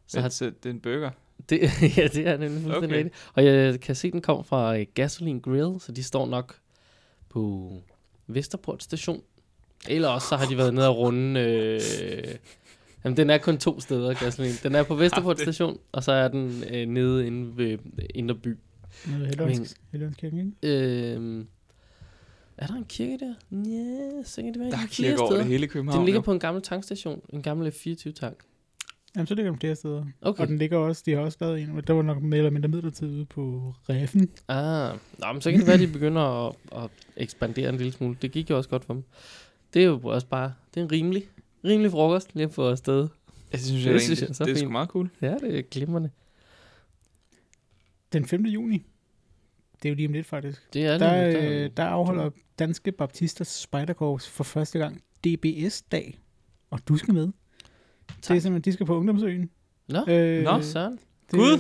Så 0.06 0.16
være. 0.16 0.22
har, 0.22 0.28
Så 0.28 0.44
det 0.44 0.66
er 0.66 0.70
en 0.70 0.80
burger. 0.80 1.10
det, 1.48 1.60
ja, 1.96 2.06
det 2.06 2.26
er 2.26 2.36
nemlig 2.36 2.62
fuldstændig 2.62 2.76
Okay. 2.88 2.96
rigtigt. 2.96 3.14
Og 3.34 3.44
jeg 3.44 3.80
kan 3.80 3.94
se, 3.94 4.10
den 4.10 4.22
kom 4.22 4.44
fra 4.44 4.78
øh, 4.78 4.86
Gasoline 4.94 5.40
Grill, 5.40 5.80
så 5.80 5.92
de 5.92 6.02
står 6.02 6.26
nok 6.26 6.58
på 7.28 7.72
Vesterport 8.26 8.82
station. 8.82 9.22
Eller 9.88 10.08
også 10.08 10.28
så 10.28 10.36
har 10.36 10.46
de 10.46 10.56
været 10.56 10.74
nede 10.74 10.88
og 10.88 10.96
runde... 10.98 11.40
Øh, 11.40 12.34
jamen, 13.04 13.16
den 13.16 13.30
er 13.30 13.38
kun 13.38 13.58
to 13.58 13.80
steder, 13.80 14.14
gasolin. 14.14 14.52
Den 14.62 14.74
er 14.74 14.82
på 14.82 14.94
Vesterport 14.94 15.40
station, 15.46 15.78
og 15.92 16.04
så 16.04 16.12
er 16.12 16.28
den 16.28 16.64
øh, 16.70 16.86
nede 16.88 17.26
inde 17.26 17.56
ved 17.56 17.78
Indre 18.14 18.34
By. 18.34 18.56
Noget 19.10 19.26
Helligånds- 19.26 19.74
Helligåndskirken, 19.92 20.38
ikke? 20.62 20.78
Øh, 21.16 21.44
er 22.58 22.66
der 22.66 22.74
en 22.74 22.84
kirke 22.88 23.18
der? 23.18 23.34
Ja, 23.50 24.22
så 24.24 24.42
kan 24.42 24.52
det 24.52 24.60
være 24.60 24.70
Der 24.70 24.76
er 24.76 24.86
kirker 24.90 25.18
over 25.22 25.30
det 25.30 25.38
steder. 25.38 25.50
hele 25.50 25.66
København. 25.66 25.98
Den 25.98 26.04
ligger 26.06 26.18
jo. 26.18 26.22
på 26.22 26.32
en 26.32 26.38
gammel 26.38 26.62
tankstation. 26.62 27.20
En 27.28 27.42
gammel 27.42 27.68
F24-tank. 27.68 28.36
Jamen, 29.16 29.26
så 29.26 29.34
ligger 29.34 29.50
den 29.52 29.60
flere 29.60 29.76
steder. 29.76 30.04
Okay. 30.22 30.42
Og 30.42 30.48
den 30.48 30.58
ligger 30.58 30.78
også, 30.78 31.02
de 31.06 31.12
har 31.12 31.18
også 31.20 31.38
lavet 31.40 31.60
en, 31.62 31.74
men 31.74 31.84
der 31.86 31.92
var 31.92 32.02
nok 32.02 32.22
mere 32.22 32.38
eller 32.38 32.50
mindre 32.50 32.68
midlertidigt 32.68 33.14
ude 33.16 33.24
på 33.24 33.74
Reffen. 33.88 34.28
Ah, 34.48 34.94
nå, 35.18 35.32
men 35.32 35.40
så 35.42 35.50
kan 35.50 35.58
det 35.60 35.66
være, 35.66 35.74
at 35.74 35.80
de 35.80 35.86
begynder 35.86 36.48
at, 36.48 36.54
at 36.72 36.90
ekspandere 37.16 37.68
en 37.68 37.76
lille 37.76 37.92
smule. 37.92 38.16
Det 38.22 38.32
gik 38.32 38.50
jo 38.50 38.56
også 38.56 38.70
godt 38.70 38.84
for 38.84 38.94
dem. 38.94 39.04
Det 39.74 39.82
er 39.82 39.86
jo 39.86 40.00
også 40.04 40.26
bare, 40.26 40.52
det 40.74 40.80
er 40.80 40.84
en 40.84 40.92
rimelig, 40.92 41.28
rimelig 41.64 41.90
frokost 41.90 42.34
lige 42.34 42.44
at 42.46 42.52
få 42.54 42.68
afsted. 42.70 43.08
Ja, 43.52 43.56
det 43.56 43.60
synes 43.66 43.84
Det 43.84 43.92
jeg, 43.92 44.00
synes 44.00 44.20
egentlig, 44.20 44.22
jeg 44.22 44.28
er 44.30 44.34
så 44.34 44.44
det 44.44 44.52
er 44.52 44.56
sgu 44.56 44.70
meget 44.70 44.88
cool. 44.88 45.10
Ja, 45.22 45.34
det 45.34 45.58
er 45.58 45.62
glimrende. 45.62 46.10
Den 48.12 48.24
5. 48.24 48.44
juni, 48.46 48.86
det 49.82 49.88
er 49.88 49.90
jo 49.90 49.94
lige 49.94 50.06
om 50.08 50.12
lidt 50.12 50.26
faktisk, 50.26 50.72
Det 50.74 50.84
er 50.86 50.98
der, 50.98 51.28
lige, 51.30 51.64
øh, 51.64 51.70
der 51.76 51.84
afholder 51.84 52.30
Danske 52.58 52.92
Baptisters 52.92 53.48
Spejderkorps 53.48 54.28
for 54.28 54.44
første 54.44 54.78
gang 54.78 55.02
DBS-dag, 55.26 56.18
og 56.70 56.80
du 56.88 56.96
skal 56.96 57.14
med. 57.14 57.22
Det 57.22 57.32
er 58.08 58.12
Tak. 58.22 58.40
simpelthen, 58.40 58.60
de 58.60 58.72
skal 58.72 58.86
på 58.86 58.96
Ungdomsøen. 58.96 59.50
Nå, 59.88 60.04
Øh, 60.08 60.42
Nå, 60.44 60.62
Søren. 60.62 60.92
det, 60.92 61.00
Gud! 61.30 61.58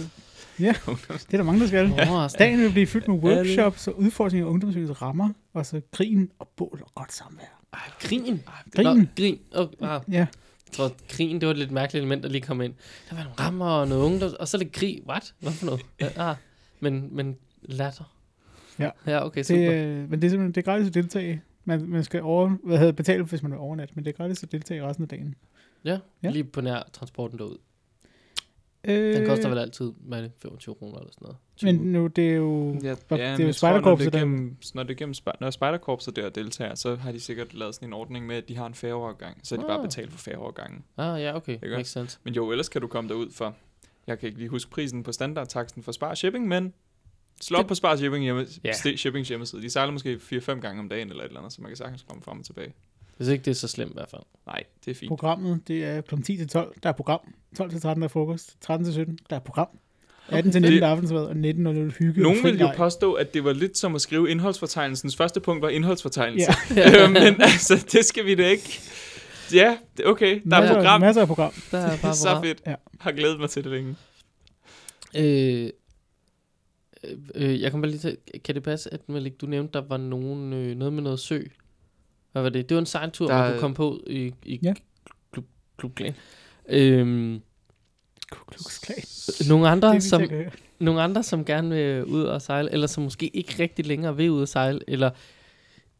Ja, 0.60 0.74
det 1.08 1.32
er 1.32 1.36
der 1.36 1.42
mange, 1.42 1.60
der 1.60 1.66
skal. 1.66 1.92
Overraskende. 1.92 2.44
Dagen 2.44 2.60
vil 2.60 2.70
blive 2.72 2.86
fyldt 2.86 3.08
med 3.08 3.18
Ja, 3.22 3.28
det- 3.30 3.36
workshops 3.36 3.88
og 3.88 3.98
udforskning 3.98 4.44
af 4.46 4.48
ungdomsøens 4.50 5.02
rammer, 5.02 5.28
og 5.52 5.66
så 5.66 5.80
krigen 5.92 6.30
og 6.38 6.48
bål 6.56 6.82
og 6.86 6.94
godt 6.94 7.12
samvær. 7.12 7.59
Grin. 8.00 8.22
Grin. 8.76 8.84
Nå, 8.84 9.04
grin. 9.16 9.38
Oh, 9.54 9.68
ah. 9.80 10.00
Ja, 10.10 10.16
Jeg 10.18 10.26
tror, 10.72 10.92
grin, 11.08 11.40
det 11.40 11.46
var 11.46 11.52
et 11.52 11.58
lidt 11.58 11.70
mærkeligt 11.70 12.02
element, 12.02 12.22
der 12.22 12.28
lige 12.28 12.42
kom 12.42 12.60
ind. 12.60 12.74
Der 13.10 13.16
var 13.16 13.22
nogle 13.22 13.38
rammer 13.40 13.66
og 13.66 13.88
noget 13.88 14.02
ungdom, 14.04 14.30
og 14.40 14.48
så 14.48 14.58
lidt 14.58 14.72
krig. 14.72 15.02
What? 15.08 15.34
Hvad 15.38 15.52
for 15.52 15.66
noget? 15.66 15.80
Ja, 16.00 16.30
ah, 16.30 16.36
men, 16.80 17.08
men 17.16 17.36
latter. 17.62 18.16
Ja. 18.78 18.90
Ja, 19.06 19.26
okay, 19.26 19.42
super. 19.42 19.60
det, 19.60 19.84
øh, 19.86 20.10
men 20.10 20.22
det 20.22 20.26
er 20.26 20.30
simpelthen 20.30 20.52
det 20.54 20.60
er 20.60 20.62
gratis 20.72 20.86
at 20.88 20.94
deltage. 20.94 21.42
Man, 21.64 21.86
man 21.88 22.04
skal 22.04 22.22
over, 22.22 22.48
hvad 22.64 22.78
hedder, 22.78 22.92
betale, 22.92 23.22
hvis 23.24 23.42
man 23.42 23.52
er 23.52 23.56
overnat, 23.56 23.96
men 23.96 24.04
det 24.04 24.12
er 24.12 24.16
gratis 24.16 24.42
at 24.42 24.52
deltage 24.52 24.86
resten 24.86 25.02
af 25.02 25.08
dagen. 25.08 25.34
ja, 25.84 25.98
ja. 26.22 26.30
lige 26.30 26.44
på 26.44 26.60
nær 26.60 26.82
transporten 26.92 27.38
derud. 27.38 27.56
Øh, 28.84 29.14
Den 29.16 29.26
koster 29.26 29.48
vel 29.48 29.58
altid, 29.58 29.92
hvad 29.98 30.18
er 30.18 30.22
det, 30.22 30.32
25 30.42 30.74
kroner 30.74 30.98
eller 30.98 31.12
sådan 31.12 31.24
noget? 31.24 31.36
20. 31.60 31.72
Men 31.72 31.92
nu, 31.92 32.06
det 32.06 32.30
er 32.30 32.34
jo... 32.34 32.74
Ja, 32.74 32.78
det 32.78 32.80
er 32.82 32.86
jo 32.90 32.90
jeg 32.90 32.98
tror, 33.08 33.16
når 33.38 33.46
det 33.46 33.54
spejderkorpset, 33.54 34.06
er 34.06 34.10
der- 34.10 34.18
gennem, 34.18 34.56
når 34.74 34.82
det 34.82 34.90
er 34.90 34.94
gennem 34.98 35.14
når 35.40 35.50
spejderkorpset 35.50 36.16
der 36.16 36.28
deltager, 36.28 36.74
så 36.74 36.96
har 36.96 37.12
de 37.12 37.20
sikkert 37.20 37.54
lavet 37.54 37.74
sådan 37.74 37.88
en 37.88 37.92
ordning 37.92 38.26
med, 38.26 38.36
at 38.36 38.48
de 38.48 38.56
har 38.56 38.66
en 38.66 38.74
færgeovergang, 38.74 39.40
så 39.42 39.54
har 39.56 39.62
de 39.62 39.66
bare 39.68 39.78
Ah. 39.78 39.84
betalt 39.84 40.12
for 40.12 40.18
færgeovergangen. 40.18 40.84
Ah, 40.96 41.22
ja, 41.22 41.36
okay. 41.36 41.52
Ikke? 41.54 41.68
Makes 41.70 41.88
sense. 41.90 42.18
Men 42.24 42.34
jo, 42.34 42.50
ellers 42.50 42.68
kan 42.68 42.80
du 42.80 42.86
komme 42.86 43.08
derud 43.10 43.30
for, 43.30 43.54
jeg 44.06 44.18
kan 44.18 44.26
ikke 44.26 44.38
lige 44.38 44.48
huske 44.48 44.70
prisen 44.70 45.02
på 45.02 45.12
standardtaksten 45.12 45.82
for 45.82 45.92
Spar 45.92 46.14
Shipping, 46.14 46.48
men 46.48 46.72
slå 47.40 47.58
op 47.58 47.66
på 47.66 47.74
Spar 47.74 47.96
Shipping, 47.96 48.24
hjemme, 48.24 48.46
yeah. 48.66 48.96
Shippings 48.96 49.28
hjemmeside. 49.28 49.62
De 49.62 49.70
sejler 49.70 49.92
måske 49.92 50.14
4-5 50.22 50.60
gange 50.60 50.80
om 50.80 50.88
dagen 50.88 51.08
eller 51.08 51.22
et 51.22 51.28
eller 51.28 51.40
andet, 51.40 51.52
så 51.52 51.62
man 51.62 51.70
kan 51.70 51.76
sagtens 51.76 52.04
komme 52.08 52.22
frem 52.22 52.38
og 52.38 52.44
tilbage. 52.44 52.72
Hvis 53.16 53.28
ikke 53.28 53.44
det 53.44 53.50
er 53.50 53.54
så 53.54 53.68
slemt 53.68 53.90
i 53.90 53.94
hvert 53.94 54.10
fald. 54.10 54.22
Nej, 54.46 54.64
det 54.84 54.90
er 54.90 54.94
fint. 54.94 55.08
Programmet, 55.08 55.68
det 55.68 55.84
er 55.84 56.00
kl. 56.00 56.14
10 56.22 56.36
til 56.36 56.48
12, 56.48 56.74
der 56.82 56.88
er 56.88 56.92
program. 56.92 57.20
12 57.56 57.70
til 57.70 57.80
13, 57.80 58.00
der 58.02 58.08
er 58.08 58.10
frokost. 58.10 58.56
13 58.60 58.84
til 58.84 58.94
17, 58.94 59.18
der 59.30 59.36
er 59.36 59.40
program. 59.40 59.68
18 60.32 60.52
til 60.52 60.62
19, 60.62 60.72
Det- 60.74 60.82
der 60.82 60.86
er 60.88 60.90
aftensmad, 60.92 61.22
og 61.24 61.36
19.00 61.36 61.90
hygge. 61.98 62.20
og 62.20 62.22
Nogen 62.22 62.44
vil 62.44 62.60
jo 62.60 62.70
påstå, 62.76 63.12
at 63.12 63.34
det 63.34 63.44
var 63.44 63.52
lidt 63.52 63.78
som 63.78 63.94
at 63.94 64.00
skrive 64.00 64.30
indholdsfortegnelsens 64.30 65.16
første 65.16 65.40
punkt 65.40 65.62
var 65.62 65.68
indholdsfortegnelse. 65.68 66.52
Ja. 66.76 67.04
øh, 67.04 67.10
men 67.12 67.22
altså, 67.40 67.86
det 67.92 68.04
skal 68.04 68.26
vi 68.26 68.34
da 68.34 68.48
ikke. 68.48 68.80
Ja, 69.54 69.76
det- 69.96 70.06
okay, 70.06 70.40
der 70.42 70.48
masser, 70.60 70.70
er 70.74 70.74
program. 70.76 71.00
Masser 71.00 71.20
af 71.22 71.26
program. 71.26 71.52
Der 71.70 71.78
er 71.78 71.98
bare 72.02 72.14
så 72.16 72.28
program. 72.28 72.44
fedt. 72.44 72.62
Ja. 72.66 72.74
Har 73.00 73.12
glædet 73.12 73.40
mig 73.40 73.50
til 73.50 73.64
det 73.64 73.72
længe. 73.72 73.96
Øh, 75.16 75.70
øh, 77.34 77.60
jeg 77.60 77.70
kan 77.70 77.80
bare 77.82 77.90
lige 77.90 78.00
til, 78.00 78.16
kan 78.44 78.54
det 78.54 78.62
passe, 78.62 78.94
at 78.94 79.08
Malik, 79.08 79.40
du 79.40 79.46
nævnte, 79.46 79.72
der 79.72 79.84
var 79.88 79.96
nogen, 79.96 80.52
øh, 80.52 80.76
noget 80.76 80.92
med 80.94 81.02
noget 81.02 81.20
sø? 81.20 81.40
Hvad 82.32 82.42
var 82.42 82.48
det? 82.48 82.68
Det 82.68 82.74
var 82.74 82.78
en 82.80 82.86
sejltur, 82.86 83.26
Der 83.26 83.38
man 83.38 83.50
kunne 83.50 83.60
komme 83.60 83.74
på 83.74 84.00
i, 84.06 84.32
i 84.44 84.58
Ja. 84.62 84.74
klub, 85.32 85.44
klub 85.78 85.94
Klan. 85.94 86.14
Øhm, 86.68 87.40
Ku 88.30 88.44
Klux 88.44 88.78
Klan. 88.80 89.48
nogle 89.48 89.64
Det 89.66 89.72
andre, 89.72 89.94
vi 89.94 90.00
som, 90.00 90.22
nogle 90.78 91.02
andre, 91.02 91.22
som 91.22 91.44
gerne 91.44 91.68
vil 91.74 92.04
ud 92.04 92.22
og 92.22 92.42
sejle, 92.42 92.72
eller 92.72 92.86
som 92.86 93.02
måske 93.02 93.26
ikke 93.28 93.54
rigtig 93.58 93.86
længere 93.86 94.16
vil 94.16 94.30
ud 94.30 94.42
og 94.42 94.48
sejle, 94.48 94.80
eller 94.88 95.10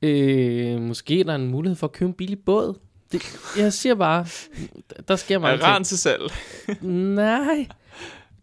øh, 0.02 0.80
måske 0.80 1.20
er 1.20 1.24
der 1.24 1.34
en 1.34 1.48
mulighed 1.48 1.76
for 1.76 1.86
at 1.86 1.92
købe 1.92 2.08
en 2.08 2.14
billig 2.14 2.38
båd. 2.38 2.78
Det, 3.12 3.22
jeg 3.58 3.72
siger 3.72 3.94
bare, 3.94 4.26
der 5.08 5.16
sker 5.16 5.38
mange 5.38 5.62
Er 5.62 5.66
ran 5.66 5.84
til 5.84 5.98
salg? 5.98 6.22
ting. 6.66 6.86
Nej, 7.14 7.66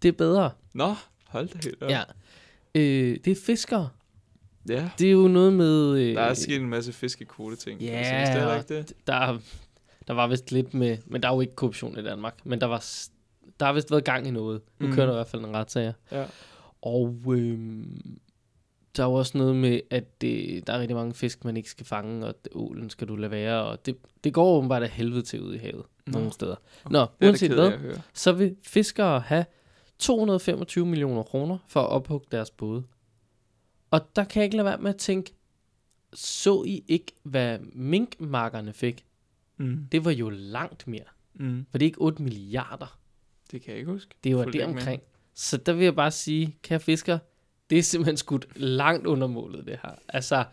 det 0.01 0.07
er 0.07 0.11
bedre. 0.11 0.51
Nå, 0.73 0.95
hold 1.27 1.47
da 1.47 1.59
helt 1.63 1.83
op. 1.83 1.89
Ja. 1.89 2.01
Øh, 2.75 3.17
det 3.25 3.31
er 3.31 3.35
fiskere. 3.45 3.89
ja. 4.69 4.89
Det 4.99 5.07
er 5.07 5.11
jo 5.11 5.27
noget 5.27 5.53
med... 5.53 5.97
Øh, 5.99 6.15
Der 6.15 6.21
er 6.21 6.33
sket 6.33 6.55
en 6.61 6.69
masse 6.69 6.93
fiskekvote 6.93 7.55
ting. 7.55 7.81
Ja, 7.81 8.03
synes, 8.03 8.29
det 8.29 8.49
er 8.51 8.55
ikke 8.57 8.75
det. 8.77 8.93
der, 9.07 9.37
der 10.07 10.13
var 10.13 10.27
vist 10.27 10.51
lidt 10.51 10.73
med... 10.73 10.97
Men 11.05 11.23
der 11.23 11.29
er 11.29 11.33
jo 11.33 11.41
ikke 11.41 11.55
korruption 11.55 11.99
i 11.99 12.03
Danmark. 12.03 12.35
Men 12.43 12.61
der 12.61 12.67
var 12.67 12.79
der 13.59 13.65
har 13.65 13.73
vist 13.73 13.91
været 13.91 14.03
gang 14.03 14.27
i 14.27 14.31
noget. 14.31 14.61
Nu 14.79 14.87
mm. 14.87 14.93
kører 14.93 15.05
der 15.05 15.13
i 15.13 15.17
hvert 15.17 15.27
fald 15.27 15.45
en 15.45 15.55
retsager. 15.55 15.93
Ja. 16.11 16.25
Og 16.81 17.23
øhm, 17.27 18.19
der 18.97 19.03
er 19.03 19.07
jo 19.07 19.13
også 19.13 19.37
noget 19.37 19.55
med, 19.55 19.81
at 19.89 20.21
det, 20.21 20.67
der 20.67 20.73
er 20.73 20.79
rigtig 20.79 20.95
mange 20.95 21.13
fisk, 21.13 21.45
man 21.45 21.57
ikke 21.57 21.69
skal 21.69 21.85
fange, 21.85 22.27
og 22.27 22.35
ålen 22.51 22.89
skal 22.89 23.07
du 23.07 23.15
lade 23.15 23.31
være, 23.31 23.63
og 23.63 23.85
det, 23.85 23.97
det 24.23 24.33
går 24.33 24.57
åbenbart 24.57 24.83
af 24.83 24.89
helvede 24.89 25.21
til 25.21 25.41
ud 25.41 25.53
i 25.55 25.57
havet 25.57 25.83
Nå. 26.05 26.11
nogle 26.11 26.31
steder. 26.31 26.55
Nå, 26.89 26.99
Det 26.99 27.27
uanset 27.27 27.53
hvad, 27.53 27.99
så 28.13 28.31
vil 28.31 28.55
fiskere 28.63 29.19
have 29.19 29.45
225 29.99 30.85
millioner 30.85 31.23
kroner 31.23 31.57
for 31.67 31.81
at 31.81 31.89
ophugge 31.89 32.27
deres 32.31 32.51
både. 32.51 32.83
Og 33.91 34.15
der 34.15 34.23
kan 34.23 34.39
jeg 34.39 34.45
ikke 34.45 34.57
lade 34.57 34.65
være 34.65 34.77
med 34.77 34.89
at 34.89 34.97
tænke, 34.97 35.33
så 36.13 36.63
I 36.63 36.83
ikke, 36.87 37.11
hvad 37.23 37.59
minkmarkerne 37.73 38.73
fik? 38.73 39.05
Mm. 39.57 39.87
Det 39.91 40.05
var 40.05 40.11
jo 40.11 40.29
langt 40.29 40.87
mere. 40.87 41.03
Mm. 41.33 41.65
For 41.71 41.77
det 41.77 41.85
er 41.85 41.89
ikke 41.89 42.01
8 42.01 42.23
milliarder. 42.23 42.96
Det 43.51 43.61
kan 43.61 43.71
jeg 43.71 43.79
ikke 43.79 43.91
huske. 43.91 44.15
Det 44.23 44.35
var 44.35 44.43
det 44.45 44.61
omkring. 44.77 45.01
Så 45.33 45.57
der 45.57 45.73
vil 45.73 45.83
jeg 45.83 45.95
bare 45.95 46.11
sige, 46.11 46.57
kære 46.63 46.79
fisker, 46.79 47.19
det 47.69 47.77
er 47.77 47.83
simpelthen 47.83 48.17
skudt 48.17 48.47
langt 48.55 49.07
under 49.07 49.27
målet, 49.27 49.65
det 49.65 49.79
her. 49.83 49.91
Altså, 50.09 50.45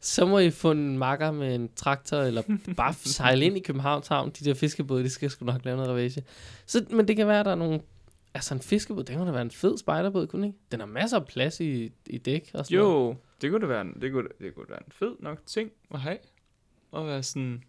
så 0.00 0.26
må 0.26 0.38
I 0.38 0.50
få 0.50 0.70
en 0.70 0.98
makker 0.98 1.30
med 1.30 1.54
en 1.54 1.70
traktor, 1.76 2.16
eller 2.16 2.42
bare 2.76 2.94
sejle 3.18 3.44
ind 3.44 3.56
i 3.56 3.60
Københavns 3.60 4.08
Havn. 4.08 4.30
De 4.30 4.44
der 4.44 4.54
fiskebåde, 4.54 5.04
de 5.04 5.10
skal 5.10 5.30
sgu 5.30 5.44
nok 5.44 5.64
lave 5.64 5.76
noget 5.76 5.90
ravage. 5.90 6.24
Så, 6.66 6.86
men 6.90 7.08
det 7.08 7.16
kan 7.16 7.26
være, 7.26 7.40
at 7.40 7.46
der 7.46 7.52
er 7.52 7.56
nogle... 7.56 7.80
Altså, 8.34 8.54
en 8.54 8.60
fiskebåd, 8.60 9.04
det 9.04 9.16
kunne 9.16 9.26
da 9.26 9.32
være 9.32 9.42
en 9.42 9.50
fed 9.50 9.78
spejderbåd, 9.78 10.26
kunne 10.26 10.46
ikke? 10.46 10.58
Den 10.72 10.80
har 10.80 10.86
masser 10.86 11.16
af 11.20 11.26
plads 11.26 11.60
i, 11.60 11.92
i 12.06 12.18
dæk 12.18 12.50
og 12.54 12.66
sådan 12.66 12.78
noget. 12.78 13.10
Jo, 13.10 13.16
det 13.40 13.50
kunne 13.50 13.60
det 13.60 13.68
være, 13.68 13.80
en- 13.80 14.00
det 14.00 14.12
kunne, 14.12 14.28
det 14.40 14.54
kunne 14.54 14.66
være 14.68 14.78
en 14.86 14.92
fed 14.92 15.16
nok 15.20 15.46
ting 15.46 15.70
at 15.94 16.00
have. 16.00 16.18
At 16.96 17.06
være 17.06 17.22
sådan, 17.22 17.62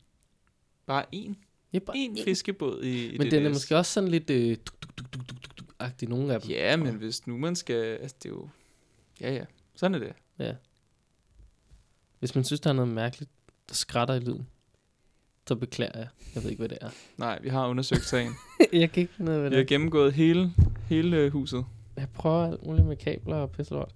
bare 0.85 1.05
en, 1.11 1.37
Ja, 1.73 1.79
bare 1.79 1.97
en 1.97 2.17
fiskebåd 2.23 2.83
i, 2.83 3.07
i 3.07 3.17
Men 3.17 3.21
det 3.21 3.31
den 3.31 3.45
er 3.45 3.49
måske 3.49 3.77
også 3.77 3.93
sådan 3.93 4.09
lidt... 4.09 4.29
Øh, 4.29 4.57
duk, 4.57 4.81
duk, 4.81 4.97
duk, 4.97 5.05
duk, 5.13 5.27
duk, 5.27 5.41
duk, 5.43 5.57
duk, 5.59 5.75
agtig 5.79 6.09
nogle 6.09 6.33
af 6.33 6.41
dem. 6.41 6.49
Ja, 6.49 6.75
men 6.77 6.95
hvis 6.95 7.27
nu 7.27 7.37
man 7.37 7.55
skal, 7.55 7.75
altså 7.75 8.15
det 8.23 8.29
er 8.29 8.33
jo, 8.33 8.49
ja 9.21 9.33
ja, 9.33 9.43
sådan 9.75 9.95
er 9.95 9.99
det. 9.99 10.13
Ja. 10.39 10.53
Hvis 12.19 12.35
man 12.35 12.43
synes, 12.43 12.59
der 12.59 12.69
er 12.69 12.73
noget 12.73 12.93
mærkeligt, 12.93 13.31
der 13.69 13.75
skrætter 13.75 14.13
i 14.13 14.19
lyden, 14.19 14.47
så 15.47 15.55
beklager 15.55 15.99
jeg. 15.99 16.07
Jeg 16.35 16.43
ved 16.43 16.49
ikke, 16.49 16.59
hvad 16.61 16.69
det 16.69 16.77
er. 16.81 16.89
Nej, 17.17 17.39
vi 17.41 17.49
har 17.49 17.67
undersøgt 17.67 18.05
sagen. 18.05 18.33
jeg 18.73 18.91
kan 18.91 19.01
ikke 19.01 19.13
finde 19.13 19.31
ud 19.31 19.35
af, 19.35 19.41
hvad 19.41 19.49
vi 19.49 19.55
det 19.55 19.59
har 19.59 19.63
er. 19.63 19.67
gennemgået 19.67 20.13
hele, 20.13 20.53
hele 20.87 21.17
øh, 21.17 21.31
huset. 21.31 21.65
Jeg 21.97 22.07
prøver 22.13 22.45
alt 22.51 22.65
muligt 22.65 22.87
med 22.87 22.95
kabler 22.95 23.35
og 23.35 23.51
pisselort. 23.51 23.95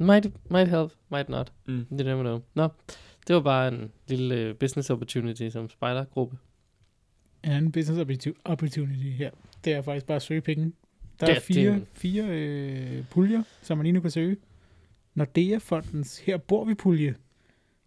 Might, 0.00 0.50
might 0.50 0.70
help, 0.70 0.92
might 1.10 1.28
not. 1.28 1.52
Mm. 1.66 1.86
You 1.92 1.96
never 1.96 2.22
know. 2.22 2.40
Nå, 2.54 2.68
det 3.28 3.36
var 3.36 3.42
bare 3.42 3.68
en 3.68 3.92
lille 4.08 4.50
uh, 4.50 4.56
business 4.56 4.90
opportunity 4.90 5.48
som 5.48 5.68
spejdergruppe. 5.68 6.36
En 7.44 7.50
anden 7.50 7.72
business 7.72 8.00
opportu- 8.02 8.40
opportunity 8.44 9.08
her, 9.08 9.30
det 9.64 9.72
er 9.72 9.82
faktisk 9.82 10.06
bare 10.06 10.16
at 10.16 10.22
søge 10.22 10.40
penge. 10.40 10.72
Der 11.20 11.26
er 11.26 11.40
fire, 11.40 11.72
det. 11.72 11.86
fire 11.92 12.24
øh, 12.28 13.04
puljer, 13.10 13.42
som 13.62 13.78
man 13.78 13.84
lige 13.84 13.92
nu 13.92 14.00
kan 14.00 14.10
søge. 14.10 14.36
Nordea-fondens 15.14 16.18
Her 16.18 16.36
bor 16.36 16.64
vi 16.64 16.74
pulje, 16.74 17.14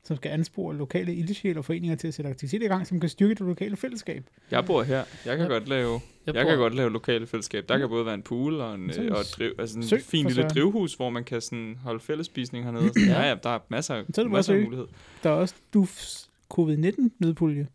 som 0.04 0.16
skal 0.18 0.30
anspore 0.30 0.76
lokale 0.76 1.16
ildsjæle 1.16 1.60
og 1.60 1.66
foreninger 1.66 1.96
til 1.96 2.08
at 2.08 2.14
sætte 2.14 2.30
aktiviteter 2.32 2.66
i 2.66 2.70
gang, 2.70 2.88
som 2.88 3.00
kan 3.00 3.10
styrke 3.10 3.34
det 3.36 3.48
lokale 3.48 3.76
fællesskab. 3.78 4.24
Jeg 4.52 4.66
bor 4.66 4.84
her. 4.84 4.96
Jeg 4.98 5.06
kan 5.26 5.40
Jeg- 5.40 5.48
godt 5.50 5.68
lave, 5.70 6.00
jeg, 6.26 6.36
jeg 6.36 6.46
kan 6.46 6.58
godt 6.58 6.76
lave 6.76 6.90
lokale 6.92 7.28
fællesskab. 7.28 7.70
Der 7.70 7.78
kan 7.78 7.90
både 7.90 8.06
være 8.06 8.16
en 8.16 8.22
pool 8.22 8.62
og, 8.62 8.76
en, 8.76 8.94
Så 8.94 9.02
øh, 9.02 9.12
og 9.12 9.20
et 9.20 9.34
driv, 9.38 9.52
altså 9.60 9.78
en 9.78 9.84
søg 9.84 10.02
fin 10.02 10.26
lille 10.28 10.44
drivhus, 10.44 10.94
hvor 10.94 11.10
man 11.10 11.24
kan 11.24 11.42
sådan 11.42 11.78
holde 11.84 12.00
fællesspisning 12.00 12.66
hernede. 12.66 12.84
Sådan. 12.94 13.08
Ja. 13.08 13.22
Ja, 13.28 13.36
der 13.44 13.50
er 13.50 13.60
masser, 13.70 13.96
det 13.96 14.16
bare 14.16 14.26
masser 14.30 14.54
af 14.54 14.62
mulighed. 14.64 14.88
Der 15.24 15.30
er 15.30 15.34
også 15.34 15.56
DUF's 15.78 16.28
covid-19-nødpulje. 16.54 17.68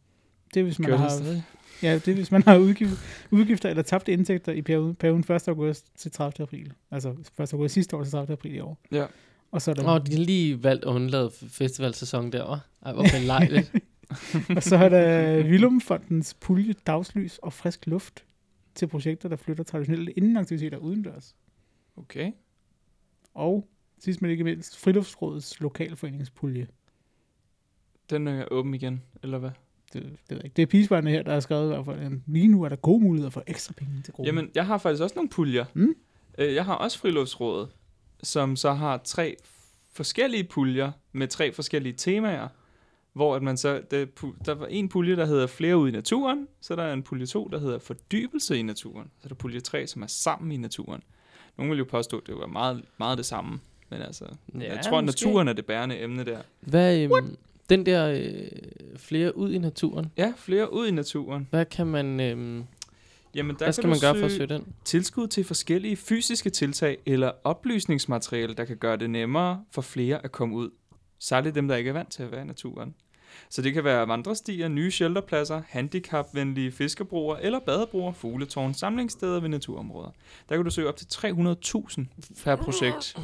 Det 0.55 0.61
er, 0.61 0.65
hvis 0.65 0.79
man 0.79 0.87
Gør 0.87 0.95
det 0.97 1.01
har, 1.03 1.09
stadig? 1.09 1.43
ja, 1.83 1.95
det 1.95 2.09
er, 2.09 2.15
hvis 2.15 2.31
man 2.33 2.43
har 2.43 2.59
udgift, 2.59 2.93
udgifter 3.31 3.69
eller 3.69 3.83
tabte 3.83 4.12
indtægter 4.12 4.53
i 4.53 4.62
perioden, 4.62 4.95
perioden 4.95 5.25
1. 5.37 5.49
august 5.49 5.87
til 5.97 6.11
30. 6.11 6.43
april. 6.43 6.73
Altså 6.91 7.15
1. 7.41 7.53
august 7.53 7.75
sidste 7.75 7.97
år 7.97 8.03
til 8.03 8.12
30. 8.12 8.33
april 8.33 8.55
i 8.55 8.61
år. 8.61 8.79
Ja. 8.93 9.07
Og 9.57 9.62
så 9.62 9.71
er 9.71 9.75
der, 9.75 9.85
Åh, 9.85 9.92
oh, 9.95 10.01
de 10.07 10.12
har 10.12 10.19
lige 10.25 10.62
valgt 10.62 10.85
at 10.85 10.88
undlade 10.88 11.31
festivalsæson 11.49 12.33
derovre. 12.33 12.61
Ej, 12.83 12.92
hvor 12.92 13.05
belejligt. 13.21 13.73
og 14.57 14.62
så 14.62 14.77
er 14.77 14.88
der 14.88 15.42
Vilumfondens 15.42 16.35
pulje 16.35 16.75
dagslys 16.87 17.38
og 17.38 17.53
frisk 17.53 17.87
luft 17.87 18.25
til 18.75 18.87
projekter, 18.87 19.29
der 19.29 19.37
flytter 19.37 19.64
traditionelle 19.64 20.12
indenaktiviteter 20.12 20.79
udendørs. 20.79 21.37
Okay. 21.97 22.33
Og 23.35 23.69
sidst 23.99 24.23
men 24.23 24.31
ikke 24.31 24.45
mindst, 24.45 24.77
Friluftsrådets 24.79 25.61
lokalforeningspulje. 25.61 26.66
Den 28.11 28.29
er 28.29 28.45
åben 28.51 28.75
igen, 28.75 29.03
eller 29.23 29.38
hvad? 29.38 29.51
Det, 29.92 30.03
det, 30.03 30.11
ved 30.29 30.37
jeg 30.37 30.45
ikke. 30.45 30.55
det 30.57 30.62
er 30.62 30.66
Pisbarne 30.66 31.11
her, 31.11 31.23
der 31.23 31.33
har 31.33 31.40
skrevet 31.40 31.64
i 31.64 31.69
hvert 31.75 31.85
fald, 31.85 32.01
at 32.01 32.12
lige 32.27 32.49
nu 32.49 32.62
er 32.62 32.69
der 32.69 32.77
gode 32.77 33.03
muligheder 33.03 33.31
for 33.31 33.42
ekstra 33.47 33.73
penge 33.77 34.03
til 34.05 34.14
gruppen. 34.14 34.35
Jamen, 34.35 34.51
jeg 34.55 34.66
har 34.66 34.79
faktisk 34.79 35.03
også 35.03 35.14
nogle 35.16 35.29
puljer. 35.29 35.64
Mm. 35.75 35.95
Øh, 36.38 36.55
Jeg 36.55 36.64
har 36.64 36.75
også 36.75 36.99
friluftsrådet, 36.99 37.69
som 38.22 38.57
så 38.57 38.72
har 38.72 39.00
tre 39.05 39.37
forskellige 39.92 40.44
puljer 40.44 40.92
med 41.12 41.29
tre 41.29 41.52
forskellige 41.52 41.92
temaer. 41.92 42.48
Hvor 43.12 43.37
at 43.37 43.42
man 43.42 43.57
så, 43.57 43.83
det, 43.90 44.09
der 44.46 44.55
var 44.55 44.66
en 44.66 44.88
pulje, 44.88 45.16
der 45.16 45.26
hedder 45.26 45.46
flere 45.46 45.76
ud 45.76 45.88
i 45.88 45.90
naturen, 45.90 46.48
så 46.61 46.76
der 46.76 46.83
er 46.83 46.92
en 46.92 47.02
pulje 47.02 47.26
2, 47.26 47.48
der 47.52 47.59
hedder 47.59 47.79
fordybelse 47.79 48.59
i 48.59 48.62
naturen, 48.62 49.11
så 49.18 49.24
er 49.24 49.29
der 49.29 49.35
pulje 49.35 49.61
3, 49.61 49.87
som 49.87 50.02
er 50.02 50.07
sammen 50.07 50.52
i 50.52 50.57
naturen. 50.57 51.02
Nogle 51.59 51.70
vil 51.70 51.79
jo 51.79 51.85
påstå, 51.85 52.18
at 52.18 52.26
det 52.26 52.35
var 52.37 52.46
meget, 52.46 52.83
meget 52.98 53.18
det 53.18 53.26
samme, 53.26 53.61
men 53.90 54.02
altså, 54.02 54.24
ja, 54.55 54.74
jeg 54.74 54.85
tror, 54.85 55.00
måske. 55.00 55.07
naturen 55.07 55.48
er 55.48 55.52
det 55.52 55.66
bærende 55.66 56.00
emne 56.02 56.24
der. 56.24 56.38
Hvad, 56.61 56.98
øhm, 56.98 57.37
den 57.70 57.87
der 57.87 58.09
øh, 58.09 58.48
flere 58.96 59.37
ud 59.37 59.52
i 59.52 59.59
naturen, 59.59 60.12
Ja, 60.16 60.33
flere 60.37 60.72
ud 60.72 60.87
i 60.88 60.90
naturen. 60.90 61.46
hvad 61.50 61.64
kan 61.64 61.87
man, 61.87 62.20
øhm, 62.20 62.64
Jamen, 63.37 63.57
der 63.59 63.64
hvad 63.64 63.72
skal 63.72 63.83
kan 63.83 63.90
man 63.90 63.99
gøre 64.01 64.14
for 64.18 64.25
at 64.25 64.31
søge- 64.31 64.49
søge 64.49 64.59
den? 64.59 64.72
tilskud 64.85 65.27
til 65.29 65.44
forskellige 65.44 65.96
fysiske 65.96 66.51
tiltag 66.51 66.99
eller 67.07 67.33
oplysningsmateriale, 67.44 68.55
der 68.55 68.64
kan 68.64 68.77
gøre 68.77 68.96
det 68.96 69.11
nemmere 69.11 69.64
for 69.70 69.83
flere 69.83 70.25
at 70.25 70.33
komme 70.33 70.57
ud. 70.57 70.70
Særligt 71.18 71.55
dem, 71.55 71.68
der 71.68 71.77
ikke 71.77 71.88
er 71.88 71.92
vant 71.92 72.11
til 72.11 72.22
at 72.22 72.33
være 72.33 72.42
i 72.42 72.44
naturen. 72.44 72.94
Så 73.51 73.62
det 73.62 73.75
kan 73.75 73.85
være 73.85 74.09
vandrestier, 74.09 74.68
nye 74.68 74.90
shelterpladser, 74.90 75.62
handicapvenlige 75.68 76.72
fiskebroer 76.72 77.37
eller 77.37 77.59
badebroer, 77.66 78.12
fugletårn, 78.12 78.75
samlingssteder 78.75 79.40
ved 79.40 79.49
naturområder. 79.49 80.11
Der 80.49 80.57
kan 80.57 80.64
du 80.64 80.70
søge 80.70 80.88
op 80.88 80.96
til 80.96 81.07
300.000 81.07 82.05
per 82.44 82.57
projekt. 82.57 83.16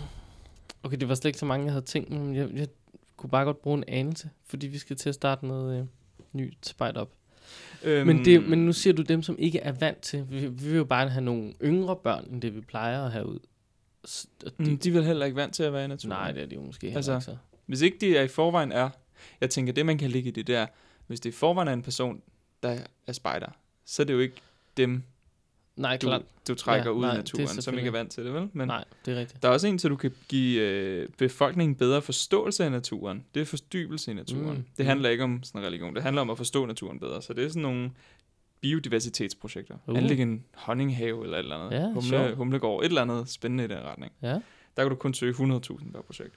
Okay, 0.83 0.96
det 0.96 1.09
var 1.09 1.14
slet 1.14 1.29
ikke 1.29 1.38
så 1.38 1.46
mange, 1.46 1.64
jeg 1.64 1.72
havde 1.72 1.85
tænkt, 1.85 2.11
men 2.11 2.35
jeg, 2.35 2.48
jeg 2.55 2.68
kunne 3.16 3.31
bare 3.31 3.44
godt 3.44 3.62
bruge 3.62 3.79
en 3.79 3.85
anelse, 3.88 4.31
fordi 4.46 4.66
vi 4.66 4.79
skal 4.79 4.96
til 4.96 5.09
at 5.09 5.14
starte 5.14 5.46
noget 5.46 5.79
øh, 5.81 5.87
nyt 6.33 6.59
spejt 6.66 6.96
op. 6.96 7.11
Øhm, 7.85 8.07
Men, 8.07 8.25
det, 8.25 8.49
men 8.49 8.67
nu 8.67 8.73
siger 8.73 8.95
du 8.95 9.03
dem, 9.03 9.23
som 9.23 9.37
ikke 9.38 9.59
er 9.59 9.73
vant 9.73 10.01
til. 10.01 10.27
Vi, 10.31 10.38
vi 10.38 10.69
vil 10.69 10.77
jo 10.77 10.85
bare 10.85 11.09
have 11.09 11.25
nogle 11.25 11.53
yngre 11.62 11.97
børn, 11.97 12.27
end 12.31 12.43
det 12.43 12.55
vi 12.55 12.61
plejer 12.61 13.05
at 13.05 13.12
have 13.12 13.27
ud. 13.27 13.38
Og 14.47 14.53
mm, 14.59 14.79
de 14.79 14.95
vel 14.95 15.05
heller 15.05 15.27
ikke 15.27 15.37
vant 15.37 15.55
til 15.55 15.62
at 15.62 15.73
være 15.73 15.85
i 15.85 15.88
naturen. 15.88 16.09
nej, 16.09 16.33
det 16.33 16.43
er 16.43 16.47
de 16.47 16.55
jo 16.55 16.62
måske 16.62 16.87
Altså, 16.87 17.12
altså, 17.15 17.31
ikke 17.31 17.41
så. 17.41 17.57
Hvis 17.67 17.81
ikke 17.81 17.97
de 18.01 18.17
er 18.17 18.23
i 18.23 18.29
forvejen 18.29 18.73
er, 18.73 18.91
jeg 19.41 19.51
tænker, 19.51 19.73
det 19.73 19.87
man 19.87 19.99
kan 19.99 20.11
ligge 20.11 20.29
i 20.29 20.33
det 20.33 20.47
der, 20.47 20.67
hvis 21.07 21.21
det 21.21 21.31
i 21.31 21.33
forvejen 21.33 21.69
er 21.69 21.73
en 21.73 21.83
person, 21.83 22.23
der 22.62 22.79
er 23.07 23.12
spejder, 23.12 23.49
så 23.85 24.03
er 24.03 24.07
det 24.07 24.15
jo 24.15 24.19
ikke 24.19 24.35
dem, 24.77 25.03
Nej, 25.76 25.96
du, 25.96 26.06
klart. 26.06 26.22
du 26.48 26.54
trækker 26.54 26.90
Ja, 26.90 26.96
ud 26.96 27.00
nej, 27.00 27.14
i 27.14 27.16
naturen, 27.16 27.48
som 27.48 27.74
ikke 27.78 27.88
er 27.88 27.92
vant 27.92 28.11
til 28.12 28.24
det, 28.24 28.35
vel? 28.35 28.48
Men 28.52 28.68
Nej, 28.68 28.85
det 29.06 29.14
er 29.14 29.20
rigtigt. 29.20 29.42
der 29.42 29.48
er 29.48 29.52
også 29.52 29.66
en, 29.66 29.78
så 29.78 29.88
du 29.88 29.96
kan 29.96 30.12
give 30.28 30.61
øh, 30.61 31.08
befolkningen 31.18 31.74
bedre 31.74 32.02
forståelse 32.02 32.64
af 32.64 32.70
naturen. 32.72 33.24
Det 33.35 33.40
er 33.40 33.44
fordybelse 33.46 34.11
i 34.11 34.14
naturen. 34.14 34.42
Mm, 34.44 34.50
Mm. 34.50 34.56
Det 34.56 34.78
mm. 34.78 34.85
handler 34.87 35.08
ikke 35.08 35.24
om 35.24 35.42
sådan 35.42 35.61
en 35.61 35.66
religion, 35.66 35.94
det 35.94 36.02
handler 36.02 36.22
om 36.22 36.30
at 36.30 36.37
forstå 36.37 36.66
naturen 36.66 37.00
bedre. 37.00 37.22
Så 37.22 37.32
det 37.32 37.44
er 37.44 37.48
sådan 37.48 37.62
nogle 37.62 37.90
biodiversitetsprojekter. 38.61 39.76
Uh. 39.87 39.98
Anlægge 39.98 40.22
en 40.22 40.44
honninghave 40.54 41.24
eller 41.24 41.38
et 41.38 41.42
eller 41.42 41.56
andet. 41.56 41.78
Ja, 41.78 41.92
Humle, 41.92 42.35
humlegård, 42.35 42.85
et 42.85 42.88
eller 42.88 43.02
andet 43.02 43.28
spændende 43.28 43.64
i 43.64 43.68
den 43.68 43.78
retning. 43.78 44.12
Ja. 44.22 44.32
Der 44.76 44.82
kan 44.82 44.88
du 44.88 44.94
kun 44.94 45.14
søge 45.14 45.32
100.000 45.32 45.92
per 45.92 46.02
projekt. 46.06 46.35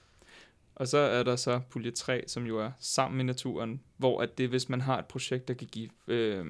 Og 0.74 0.88
så 0.88 0.98
er 0.98 1.22
der 1.22 1.36
så 1.36 1.60
pulje 1.70 1.90
3, 1.90 2.24
som 2.26 2.46
jo 2.46 2.58
er 2.58 2.70
sammen 2.80 3.20
i 3.20 3.24
naturen, 3.24 3.80
hvor 3.96 4.20
at 4.20 4.38
det, 4.38 4.48
hvis 4.48 4.68
man 4.68 4.80
har 4.80 4.98
et 4.98 5.04
projekt, 5.06 5.48
der 5.48 5.54
kan 5.54 5.68
give 5.72 5.88
øh, 6.08 6.44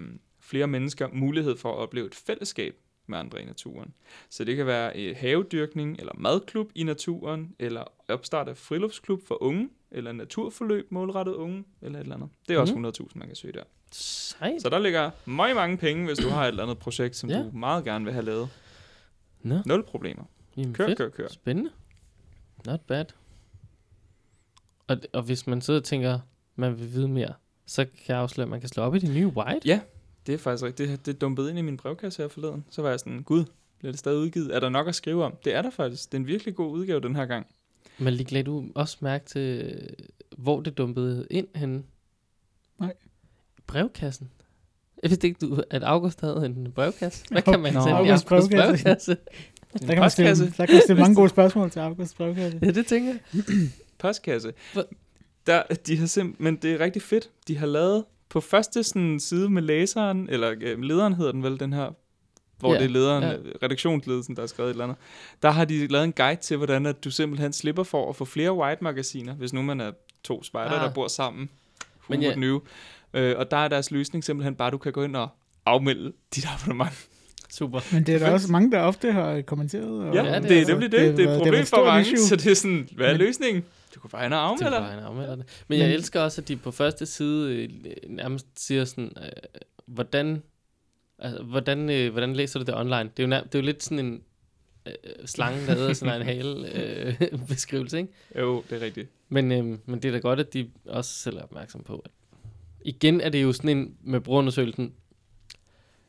mennesker 0.52 1.08
mulighed 1.12 1.56
for 1.56 1.72
at 1.72 1.76
opleve 1.78 2.06
et 2.06 2.14
fællesskab 2.14 2.74
med 3.06 3.18
andre 3.18 3.42
i 3.42 3.44
naturen. 3.44 3.94
Så 4.30 4.44
det 4.44 4.56
kan 4.56 4.66
være 4.66 4.96
et 4.96 5.16
havedyrkning 5.16 5.98
eller 5.98 6.12
madklub 6.18 6.70
i 6.74 6.82
naturen, 6.82 7.54
eller 7.58 7.84
opstart 8.08 8.48
af 8.48 8.56
friluftsklub 8.56 9.26
for 9.26 9.42
unge, 9.42 9.68
eller 9.90 10.12
naturforløb 10.12 10.86
målrettet 10.92 11.32
unge, 11.34 11.64
eller 11.82 11.98
et 11.98 12.02
eller 12.02 12.14
andet. 12.16 12.28
Det 12.48 12.54
er 12.56 12.60
også 12.60 12.74
Mhm. 12.74 12.84
100.000, 12.84 13.18
man 13.18 13.26
kan 13.26 13.36
søge 13.36 13.52
der. 13.52 13.62
Sejt. 13.92 14.62
Så 14.62 14.68
der 14.68 14.78
ligger 14.78 15.10
meget 15.24 15.56
mange 15.56 15.76
penge, 15.76 16.06
hvis 16.06 16.18
du 16.18 16.28
har 16.28 16.44
et 16.44 16.48
eller 16.48 16.62
andet 16.62 16.78
projekt, 16.78 17.16
som 17.16 17.30
ja. 17.30 17.38
du 17.42 17.50
meget 17.52 17.84
gerne 17.84 18.04
vil 18.04 18.12
have 18.14 18.24
lavet. 18.24 18.48
Nå, 19.42 19.58
Nul 19.66 19.82
problemer. 19.82 20.24
jamen 20.56 20.74
Kør, 20.74 20.86
fedt. 20.86 20.98
kør, 20.98 21.08
kør. 21.08 21.28
Spændende. 21.28 21.70
Not 22.66 22.80
bad. 22.80 23.04
Og, 24.86 24.96
og 25.12 25.22
hvis 25.22 25.46
man 25.46 25.60
sidder 25.60 25.80
og 25.80 25.84
tænker, 25.84 26.18
man 26.56 26.78
vil 26.78 26.92
vide 26.92 27.08
mere, 27.08 27.32
så 27.66 27.84
kan 27.84 27.94
jeg 28.08 28.18
afsløre, 28.18 28.44
at 28.44 28.50
man 28.50 28.60
kan 28.60 28.68
slå 28.68 28.82
op 28.82 28.94
i 28.94 28.98
det 28.98 29.14
nye 29.14 29.26
White. 29.26 29.68
Ja, 29.68 29.80
det 30.26 30.32
er 30.34 30.38
faktisk 30.38 30.64
rigtigt. 30.64 30.90
Det, 30.90 31.06
det 31.06 31.20
dumpede 31.20 31.50
ind 31.50 31.58
i 31.58 31.62
min 31.62 31.76
brevkasse 31.76 32.22
her 32.22 32.28
forleden. 32.28 32.64
Så 32.70 32.82
var 32.82 32.90
jeg 32.90 33.00
sådan, 33.00 33.22
gud, 33.22 33.44
bliver 33.78 33.92
det 33.92 33.98
stadig 33.98 34.18
udgivet? 34.18 34.54
Er 34.54 34.60
der 34.60 34.68
nok 34.68 34.88
at 34.88 34.94
skrive 34.94 35.24
om? 35.24 35.34
Det 35.44 35.54
er 35.54 35.62
der 35.62 35.70
faktisk. 35.70 36.12
Det 36.12 36.18
er 36.18 36.20
en 36.20 36.26
virkelig 36.26 36.54
god 36.54 36.70
udgave 36.70 37.00
den 37.00 37.16
her 37.16 37.26
gang. 37.26 37.46
Men 37.98 38.14
lige 38.14 38.32
lagde 38.32 38.44
du 38.46 38.64
også 38.74 38.96
mærke 39.00 39.24
til, 39.24 39.80
hvor 40.38 40.60
det 40.60 40.78
dumpede 40.78 41.26
ind 41.30 41.46
henne? 41.54 41.82
Nej. 42.80 42.92
Brevkassen. 43.66 44.30
Jeg 45.02 45.10
vidste 45.10 45.26
ikke, 45.28 45.46
du, 45.46 45.62
at 45.70 45.82
August 45.82 46.20
havde 46.20 46.42
en 46.46 46.72
brevkasse. 46.74 47.24
Hvad 47.30 47.42
kan 47.42 47.60
man 47.60 47.72
Nå. 47.74 47.80
sende 47.80 47.90
i 47.90 47.94
Augusts 47.94 48.24
brevkasse. 48.24 48.84
brevkasse? 48.84 49.16
Der 49.72 49.86
kan, 49.86 49.98
man 49.98 50.10
stille, 50.10 50.30
der 50.56 50.66
kan 50.66 50.74
man 50.74 50.82
stille 50.82 51.00
mange 51.00 51.14
gode 51.20 51.28
spørgsmål 51.28 51.70
til 51.70 51.80
Augusts 51.80 52.14
brevkasse. 52.14 52.58
ja, 52.62 52.70
det 52.70 52.86
tænker 52.86 53.14
jeg. 53.34 53.42
Postkasse. 53.98 54.52
Der, 55.46 55.62
de 55.86 55.96
har 55.96 56.06
simp- 56.06 56.36
men 56.38 56.56
det 56.56 56.72
er 56.72 56.80
rigtig 56.80 57.02
fedt. 57.02 57.30
De 57.48 57.56
har 57.58 57.66
lavet 57.66 58.04
på 58.28 58.40
første 58.40 58.82
sådan, 58.82 59.20
side 59.20 59.50
med 59.50 59.62
læseren, 59.62 60.28
eller 60.30 60.54
øh, 60.60 60.82
lederen 60.82 61.12
hedder 61.12 61.32
den 61.32 61.42
vel, 61.42 61.60
den 61.60 61.72
her, 61.72 61.90
hvor 62.58 62.72
ja, 62.72 62.78
det 62.78 62.84
er 62.84 62.88
lederen, 62.88 63.22
ja. 63.22 63.30
ja. 63.30 63.36
redaktionsledelsen, 63.62 64.36
der 64.36 64.42
har 64.42 64.46
skrevet 64.46 64.68
et 64.70 64.74
eller 64.74 64.84
andet. 64.84 64.96
Der 65.42 65.50
har 65.50 65.64
de 65.64 65.86
lavet 65.86 66.04
en 66.04 66.12
guide 66.12 66.40
til, 66.40 66.56
hvordan 66.56 66.86
at 66.86 67.04
du 67.04 67.10
simpelthen 67.10 67.52
slipper 67.52 67.82
for 67.82 68.08
at 68.08 68.16
få 68.16 68.24
flere 68.24 68.52
white-magasiner, 68.52 69.34
hvis 69.34 69.52
nu 69.52 69.62
man 69.62 69.80
er 69.80 69.90
to 70.24 70.42
spejder, 70.42 70.70
Ah. 70.72 70.80
der 70.84 70.92
bor 70.94 71.08
sammen. 71.08 71.50
Who 72.10 72.14
Men 72.20 72.22
ja- 72.22 72.34
knew? 72.34 72.60
Øh, 73.14 73.34
og 73.38 73.50
der 73.50 73.56
er 73.56 73.68
deres 73.68 73.90
løsning 73.90 74.24
simpelthen 74.24 74.54
bare, 74.54 74.66
at 74.66 74.72
du 74.72 74.78
kan 74.78 74.92
gå 74.92 75.02
ind 75.02 75.16
og 75.16 75.28
afmelde 75.66 76.12
dit 76.34 76.46
abonnement. 76.54 77.06
Super. 77.50 77.80
Men 77.92 78.02
det 78.06 78.14
er 78.14 78.18
der 78.18 78.30
også 78.30 78.52
mange, 78.52 78.70
der 78.72 78.80
ofte 78.80 79.12
har 79.12 79.40
kommenteret. 79.42 79.84
Og, 80.08 80.14
Ja, 80.14 80.34
det 80.34 80.42
det, 80.42 80.50
det 80.50 80.68
nemlig 80.68 80.92
det 80.92 81.00
det. 81.00 81.08
har 81.08 81.16
Det 81.16 81.24
er 81.24 81.28
et 81.28 81.34
det 81.34 81.38
problem 81.38 81.66
for 81.66 81.84
mange, 81.84 82.02
issue. 82.02 82.18
så 82.18 82.36
det 82.36 82.46
er 82.46 82.54
sådan, 82.54 82.88
hvad 82.96 83.06
er 83.12 83.16
løsningen? 83.16 83.64
Du 83.96 84.00
kan 84.00 84.10
bare 84.10 84.26
ind 84.26 84.34
og 84.34 84.58
Det 84.58 84.66
bare 84.70 84.98
en 84.98 85.04
afmelder 85.04 85.36
det. 85.36 85.64
Men 85.68 85.78
jeg 85.78 85.92
elsker 85.92 86.20
også, 86.20 86.40
at 86.40 86.48
de 86.48 86.56
på 86.56 86.70
første 86.70 87.06
side 87.06 87.54
øh, 87.54 87.70
nærmest 88.08 88.46
siger 88.56 88.84
sådan, 88.84 89.12
øh, 89.16 89.62
hvordan, 89.86 90.42
altså, 91.18 91.42
hvordan, 91.42 91.90
øh, 91.90 92.12
hvordan 92.12 92.36
læser 92.36 92.58
du 92.58 92.64
det 92.64 92.74
online? 92.74 93.10
Det 93.16 93.18
er 93.18 93.22
jo, 93.22 93.26
nær, 93.26 93.40
det 93.40 93.54
er 93.54 93.58
jo 93.58 93.64
lidt 93.64 93.82
sådan 93.82 94.06
en 94.06 94.22
øh, 94.86 94.92
slange, 95.26 95.66
der 95.66 95.74
hedder 95.74 95.92
sådan 95.92 96.20
en 96.20 96.26
hale 96.32 96.72
øh, 96.74 97.46
beskrivelse, 97.48 97.98
ikke? 97.98 98.12
Jo, 98.38 98.64
det 98.70 98.82
er 98.82 98.84
rigtigt. 98.84 99.10
Men, 99.28 99.52
øh, 99.52 99.78
men 99.86 100.02
det 100.02 100.04
er 100.04 100.12
da 100.12 100.18
godt, 100.18 100.40
at 100.40 100.52
de 100.52 100.70
også 100.86 101.10
selv 101.10 101.36
er 101.36 101.42
opmærksom 101.42 101.82
på, 101.82 101.98
at 101.98 102.10
igen 102.84 103.20
er 103.20 103.28
det 103.28 103.42
jo 103.42 103.52
sådan 103.52 103.78
en 103.78 103.96
med 104.02 104.20
brugerundersøgelsen, 104.20 104.92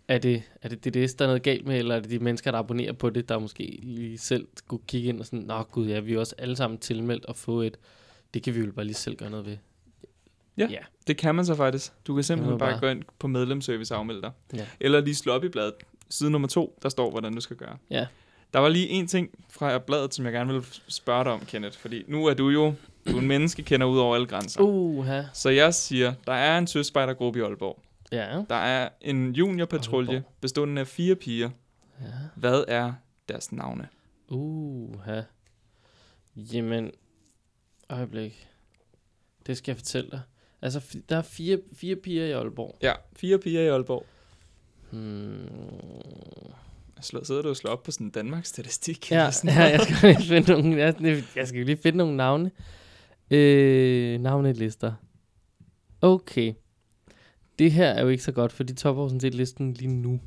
er 0.08 0.18
det, 0.18 0.44
er 0.62 0.70
det 0.70 0.86
DDS, 0.86 1.14
der 1.14 1.26
er 1.26 1.30
noget 1.30 1.44
galt 1.44 1.66
med, 1.68 1.78
eller 1.78 1.96
er 1.96 2.00
det 2.00 2.10
de 2.12 2.20
mennesker, 2.20 2.52
der 2.52 2.58
abonnerer 2.58 2.94
på 2.94 3.10
det, 3.10 3.30
der 3.30 3.40
måske 3.40 3.80
lige 3.84 4.18
selv 4.18 4.48
skulle 4.58 4.84
kigge 4.88 5.10
ind 5.10 5.20
og 5.20 5.26
sådan, 5.26 5.40
nå 5.40 5.64
gud, 5.64 5.88
ja, 5.88 6.00
vi 6.00 6.14
er 6.14 6.20
også 6.20 6.36
alle 6.38 6.56
sammen 6.56 6.80
tilmeldt 6.80 7.26
og 7.26 7.36
få 7.36 7.62
et, 7.62 7.78
det 8.34 8.44
kan 8.44 8.56
vi 8.56 8.60
jo 8.60 8.72
bare 8.72 8.86
lige 8.86 8.96
selv 8.96 9.16
gøre 9.16 9.30
noget 9.30 9.46
ved. 9.46 9.58
Ja. 10.58 10.68
ja. 10.72 10.80
Det 11.08 11.18
kan 11.18 11.36
man 11.36 11.46
så 11.46 11.56
faktisk. 11.56 11.92
Du 12.08 12.14
kan 12.16 12.24
simpelthen 12.24 12.58
bare, 12.60 12.72
bare- 12.72 12.80
gå 12.80 12.88
ind 12.88 13.04
på 13.20 13.28
medlemsservice 13.28 13.94
og 13.94 14.00
afmelde 14.00 14.22
dig. 14.22 14.32
Ja. 14.54 14.66
Eller 14.80 15.02
lige 15.02 15.16
slå 15.16 15.34
op 15.34 15.44
i 15.44 15.50
bladet. 15.50 15.74
Side 16.10 16.32
nummer 16.32 16.48
to, 16.48 16.80
der 16.84 16.90
står, 16.90 17.10
hvordan 17.12 17.34
du 17.34 17.42
skal 17.42 17.56
gøre. 17.56 17.78
Ja. 17.90 18.08
Der 18.54 18.60
var 18.60 18.70
lige 18.70 18.88
en 18.88 19.08
ting 19.08 19.30
fra 19.50 19.78
bladet, 19.78 20.14
som 20.14 20.26
jeg 20.26 20.34
gerne 20.34 20.54
vil 20.54 20.66
spørge 20.88 21.24
dig 21.24 21.32
om, 21.34 21.40
Kenneth. 21.46 21.78
Fordi 21.78 22.04
nu 22.08 22.26
er 22.26 22.34
du 22.34 22.50
jo 22.50 22.74
du 23.08 23.18
er 23.18 23.22
en 23.22 23.28
menneske, 23.28 23.64
kender 23.64 23.88
ud 23.88 24.00
over 24.00 24.16
alle 24.16 24.28
grænser. 24.28 24.62
Uha. 24.62 25.22
Så 25.34 25.50
jeg 25.50 25.74
siger, 25.74 26.14
der 26.28 26.34
er 26.34 26.58
en 26.58 26.68
søspejdergruppe 26.68 27.40
i 27.40 27.42
Aalborg. 27.42 27.80
Ja. 28.12 28.44
Der 28.50 28.56
er 28.56 28.90
en 29.02 29.36
juniorpatrulje 29.36 30.24
bestående 30.42 30.82
af 30.82 30.88
fire 30.88 31.16
piger. 31.16 31.50
Ja. 32.02 32.06
Hvad 32.36 32.66
er 32.68 32.94
deres 33.30 33.52
navne? 33.52 33.88
Uha. 34.30 35.22
Jamen, 36.36 36.92
øjeblik. 37.90 38.48
Det 39.48 39.58
skal 39.58 39.72
jeg 39.72 39.78
fortælle 39.78 40.10
dig. 40.12 40.22
Altså, 40.62 40.98
der 41.10 41.18
er 41.18 41.22
fire, 41.22 41.60
fire 41.74 41.96
piger 41.96 42.26
i 42.26 42.32
Aalborg. 42.32 42.78
Ja, 42.82 42.94
fire 43.16 43.40
piger 43.40 43.62
i 43.62 43.68
Aalborg. 43.68 44.06
Hmm. 44.92 45.50
Slå, 47.02 47.24
sidder 47.24 47.42
du 47.42 47.50
og 47.50 47.58
slår 47.58 47.72
op 47.72 47.84
på 47.84 47.92
sådan 47.92 48.08
en 48.08 48.12
Danmarks 48.12 48.50
statistik? 48.50 49.12
Ja, 49.12 49.16
ja, 49.44 49.64
jeg 49.64 49.82
skal 49.82 50.10
lige 50.10 50.28
finde 50.28 50.52
nogle, 50.52 50.78
jeg, 50.78 51.24
jeg 51.36 51.48
skal 51.48 51.66
lige 51.66 51.78
finde 51.78 51.98
nogle 51.98 52.18
navne. 52.18 52.52
Øh, 53.32 54.20
navnelister. 54.22 54.94
Okay. 56.02 56.54
Det 57.60 57.72
her 57.72 57.88
er 57.88 58.02
jo 58.02 58.08
ikke 58.08 58.24
så 58.24 58.32
godt, 58.32 58.52
for 58.52 58.64
de 58.64 58.74
topper 58.74 59.08
sådan 59.08 59.20
set 59.20 59.34
listen 59.34 59.74
lige 59.74 59.94
nu. 59.94 60.20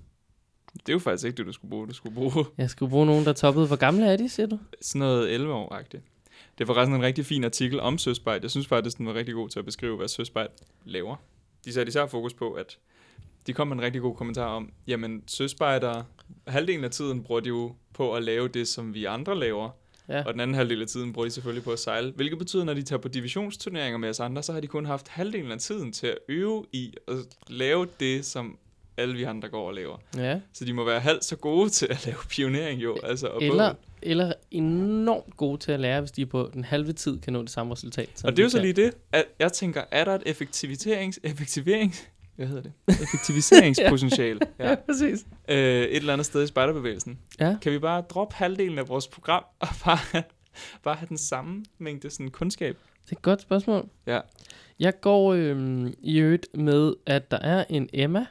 Det 0.73 0.89
er 0.89 0.93
jo 0.93 0.99
faktisk 0.99 1.27
ikke 1.27 1.37
det, 1.37 1.47
du 1.47 1.53
skulle 1.53 1.71
bruge. 1.71 1.89
Du 1.89 1.93
skulle 1.93 2.15
bruge 2.15 2.45
Jeg 2.59 2.71
skulle 2.71 2.91
bruge 2.91 3.07
nogen, 3.07 3.25
der 3.25 3.33
toppede. 3.33 3.67
Hvor 3.67 3.77
gamle 3.77 4.07
er 4.07 4.17
de, 4.17 4.29
siger 4.29 4.47
du? 4.47 4.59
sådan 4.81 4.99
noget 4.99 5.39
11-år-agtigt. 5.39 6.03
Det 6.59 6.69
var 6.69 6.75
faktisk 6.75 6.95
en 6.95 7.03
rigtig 7.03 7.27
fin 7.27 7.45
artikel 7.45 7.81
om 7.81 7.99
søspejl. 7.99 8.41
Jeg 8.43 8.51
synes 8.51 8.67
faktisk, 8.67 8.99
den 8.99 9.07
var 9.07 9.15
rigtig 9.15 9.35
god 9.35 9.49
til 9.49 9.59
at 9.59 9.65
beskrive, 9.65 9.97
hvad 9.97 10.09
søspejl 10.09 10.49
laver. 10.85 11.17
De 11.65 11.73
satte 11.73 11.91
især 11.91 12.07
fokus 12.07 12.35
på, 12.35 12.53
at 12.53 12.79
de 13.47 13.53
kom 13.53 13.69
med 13.69 13.77
en 13.77 13.83
rigtig 13.83 14.03
god 14.03 14.15
kommentar 14.15 14.47
om, 14.47 14.73
jamen 14.87 15.23
søspejder, 15.27 16.03
halvdelen 16.47 16.85
af 16.85 16.91
tiden 16.91 17.23
bruger 17.23 17.41
de 17.41 17.49
jo 17.49 17.75
på 17.93 18.15
at 18.15 18.23
lave 18.23 18.49
det, 18.49 18.69
som 18.69 18.95
vi 18.95 19.05
andre 19.05 19.39
laver, 19.39 19.71
Ja. 20.11 20.23
og 20.27 20.33
den 20.33 20.41
anden 20.41 20.55
halvdel 20.55 20.83
af 20.83 20.87
tiden 20.89 21.13
bruger 21.13 21.27
de 21.29 21.33
selvfølgelig 21.35 21.65
på 21.65 21.73
at 21.73 21.79
sejle. 21.79 22.13
Hvilket 22.17 22.39
betyder, 22.39 22.65
når 22.65 22.75
de 22.75 22.83
tager 22.83 23.01
på 23.01 23.09
divisionsturneringer 23.09 23.99
med 23.99 24.09
os 24.09 24.21
andre, 24.21 24.43
så 24.43 24.53
har 24.53 24.61
de 24.61 24.67
kun 24.67 24.87
haft 24.87 25.09
halvdelen 25.09 25.53
af 25.53 25.59
tiden 25.59 25.93
til 25.93 26.07
at 26.07 26.19
øve 26.29 26.65
i 26.73 26.95
at 27.09 27.15
lave 27.49 27.87
det, 28.01 28.25
som 28.25 28.59
alle 28.97 29.15
vi 29.15 29.23
andre 29.23 29.49
går 29.49 29.67
og 29.69 29.75
laver. 29.75 29.97
ja. 30.17 30.41
Så 30.53 30.65
de 30.65 30.73
må 30.73 30.85
være 30.85 31.01
halvt 31.01 31.25
så 31.25 31.37
gode 31.37 31.71
til 31.71 31.87
at 31.91 32.07
lave 32.07 32.17
pionering 32.31 32.83
jo. 32.83 32.97
Altså, 33.03 33.27
og 33.27 33.43
Eller, 33.43 33.69
båd. 33.73 33.77
eller 34.03 34.33
enormt 34.51 35.37
gode 35.37 35.59
til 35.59 35.73
at 35.73 35.81
lære, 35.81 36.01
hvis 36.01 36.11
de 36.11 36.27
på 36.27 36.51
den 36.55 36.65
halve 36.65 36.93
tid 36.93 37.21
kan 37.21 37.33
nå 37.33 37.43
det 37.43 37.51
samme 37.51 37.73
resultat. 37.73 38.09
som 38.15 38.27
Og 38.27 38.33
det 38.37 38.43
er 38.43 38.45
jo 38.45 38.51
så 38.51 38.61
lige 38.61 38.73
det, 38.73 38.95
at 39.13 39.25
jeg 39.39 39.53
tænker, 39.53 39.83
er 39.91 40.05
der 40.05 40.15
et 40.15 40.23
effektiviserings... 40.27 41.21
effektiverings 41.23 42.09
hvad 42.41 42.49
hedder 42.49 42.63
det? 42.63 42.73
Effektiviseringspotentiale 43.03 44.41
Ja, 44.59 44.69
ja. 44.69 44.75
præcis. 44.75 45.27
øh, 45.49 45.57
et 45.83 45.97
eller 45.97 46.13
andet 46.13 46.27
sted 46.27 46.43
i 46.43 46.47
spejderbevægelsen. 46.47 47.19
Ja. 47.41 47.57
Kan 47.63 47.73
vi 47.73 47.79
bare 47.79 48.01
droppe 48.01 48.35
halvdelen 48.37 48.79
af 48.79 48.89
vores 48.89 49.09
program 49.09 49.45
og 49.61 49.69
bare, 49.85 50.23
bare 50.83 50.95
have 50.95 51.09
den 51.09 51.19
samme 51.19 51.65
mængde 51.79 52.11
sådan 52.11 52.31
kundskab? 52.31 52.77
Det 53.05 53.13
er 53.13 53.17
et 53.17 53.23
godt 53.23 53.41
spørgsmål. 53.43 53.89
Ja. 54.07 54.21
Jeg 54.79 55.01
går 55.01 55.33
øhm, 55.35 55.95
i 56.03 56.19
øvrigt 56.19 56.47
med, 56.55 56.95
at 57.07 57.31
der 57.31 57.39
er 57.39 57.65
en 57.71 57.89
Emma 57.93 58.27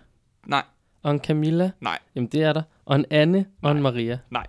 Nej, 0.47 0.63
og 1.03 1.11
en 1.11 1.19
Camilla. 1.19 1.71
Nej. 1.81 1.97
Jamen, 2.15 2.27
det 2.27 2.43
er 2.43 2.53
der. 2.53 2.61
Og 2.85 2.95
en 2.95 3.05
Anne 3.09 3.45
og 3.61 3.71
en 3.71 3.81
Maria. 3.81 4.19
nej. 4.31 4.45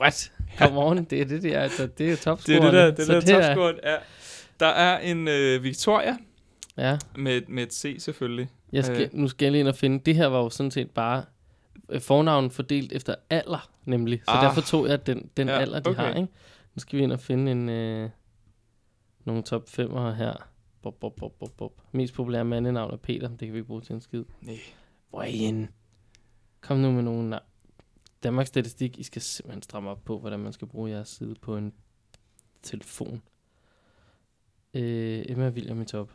What? 0.00 0.32
Come 0.58 0.78
on, 0.80 1.04
det 1.04 1.20
er 1.20 1.24
det, 1.24 1.42
der. 1.42 1.60
Altså, 1.60 1.86
det 1.86 2.06
er 2.06 2.10
jo 2.26 2.36
Det 2.46 2.56
er 2.56 2.60
det 2.60 2.72
der, 2.72 2.90
det 2.90 3.06
der 3.08 3.20
det 3.20 3.30
er- 3.30 3.46
topscoren 3.46 3.76
er. 3.82 3.98
Der 4.60 4.66
er 4.66 4.98
en 4.98 5.28
øh, 5.28 5.62
Victoria 5.62 6.16
Ja, 6.76 6.98
med, 7.16 7.42
med 7.48 7.62
et 7.62 7.74
C 7.74 7.96
selvfølgelig. 7.98 8.48
jeg 8.72 8.84
skal, 8.84 9.02
Øh. 9.02 9.08
nu 9.12 9.28
skal 9.28 9.44
jeg 9.46 9.52
lige 9.52 9.60
ind 9.60 9.68
og 9.68 9.74
finde. 9.74 9.98
Det 9.98 10.14
her 10.14 10.26
var 10.26 10.38
jo 10.38 10.50
sådan 10.50 10.70
set 10.70 10.90
bare 10.90 11.24
øh, 11.88 12.00
fornavn 12.00 12.50
fordelt 12.50 12.92
efter 12.92 13.14
alder, 13.30 13.70
nemlig. 13.84 14.20
Så 14.24 14.30
Ah. 14.30 14.42
derfor 14.44 14.60
tog 14.60 14.88
jeg 14.88 15.06
den, 15.06 15.30
den 15.36 15.48
Ja, 15.48 15.58
alder, 15.58 15.80
de 15.80 15.90
okay. 15.90 16.00
har, 16.02 16.08
ikke? 16.14 16.28
Nu 16.74 16.80
skal 16.80 16.98
vi 16.98 17.02
ind 17.02 17.12
og 17.12 17.20
finde 17.20 17.52
en, 17.52 17.68
øh, 17.68 18.10
nogle 19.24 19.42
top 19.42 19.68
5'ere 19.68 20.10
her. 20.14 20.48
Bop, 20.82 20.94
bop, 21.00 21.16
bop, 21.16 21.38
bop, 21.38 21.50
bop. 21.56 21.72
Mest 21.92 22.14
populære 22.14 22.44
mandenavn 22.44 22.92
er 22.92 22.96
Peter. 22.96 23.28
Det 23.28 23.38
kan 23.38 23.52
vi 23.52 23.58
ikke 23.58 23.66
bruge 23.66 23.80
til 23.80 23.94
en 23.94 24.00
skid. 24.00 24.24
Nej. 24.40 24.58
Hvor 25.10 25.22
er 25.22 25.26
I 25.26 25.36
henne? 25.36 25.68
Kom 26.60 26.76
nu 26.78 26.90
med 26.92 27.02
nogle 27.02 27.30
navn. 27.30 27.42
Danmarks 28.22 28.48
Statistik, 28.48 28.98
I 28.98 29.02
skal 29.02 29.22
simpelthen 29.22 29.62
stramme 29.62 29.90
op 29.90 30.04
på, 30.04 30.18
hvordan 30.18 30.40
man 30.40 30.52
skal 30.52 30.68
bruge 30.68 30.90
jeres 30.90 31.08
side 31.08 31.34
på 31.42 31.56
en 31.56 31.72
telefon. 32.62 33.22
Øh, 34.74 35.24
Emma 35.28 35.48
William 35.48 35.82
i 35.82 35.84
top. 35.84 36.10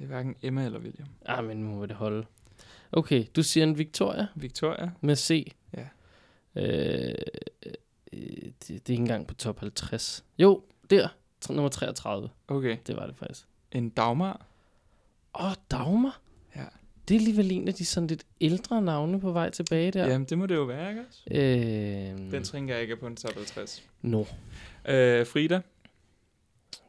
Det 0.00 0.04
er 0.06 0.08
hverken 0.08 0.34
Emma 0.42 0.64
eller 0.64 0.78
William. 0.78 1.08
Ah, 1.24 1.44
men 1.44 1.56
nu 1.56 1.66
må 1.76 1.86
det 1.86 1.96
holde. 1.96 2.26
Okay, 2.92 3.24
du 3.36 3.42
siger 3.42 3.64
en 3.64 3.78
Victoria 3.78 4.26
Victoria? 4.34 4.90
med 5.00 5.16
C. 5.16 5.52
Ja. 5.76 5.86
Øh, 6.56 7.14
øh, 7.66 7.72
det, 8.12 8.54
det 8.68 8.70
er 8.70 8.74
ikke 8.90 8.94
engang 8.94 9.26
på 9.26 9.34
top 9.34 9.60
50. 9.60 10.24
Jo, 10.38 10.62
der. 10.90 11.08
Tr- 11.44 11.52
Nummer 11.52 11.68
33. 11.68 12.28
Okay. 12.48 12.76
Det 12.86 12.96
var 12.96 13.06
det 13.06 13.16
faktisk. 13.16 13.46
En 13.72 13.88
Dagmar? 13.88 14.46
Åh, 15.40 15.52
Dagmar. 15.70 16.20
Ja. 16.56 16.64
Det 17.08 17.14
er 17.14 17.18
alligevel 17.18 17.52
en 17.52 17.68
af 17.68 17.74
de 17.74 17.84
sådan 17.84 18.06
lidt 18.06 18.24
ældre 18.40 18.82
navne 18.82 19.20
på 19.20 19.32
vej 19.32 19.50
tilbage 19.50 19.90
der. 19.90 20.04
Ja. 20.04 20.10
Jamen, 20.12 20.26
det 20.26 20.38
må 20.38 20.46
det 20.46 20.54
jo 20.54 20.62
være, 20.64 20.90
ikke 20.90 21.02
også? 21.08 21.22
Øh, 21.30 22.30
Den 22.32 22.44
tænker 22.44 22.74
jeg 22.74 22.82
ikke 22.82 22.94
er 22.94 22.98
på 22.98 23.06
en 23.06 23.16
top 23.16 23.34
50. 23.34 23.88
no. 24.02 24.24
Øh, 24.88 25.26
Frida? 25.26 25.60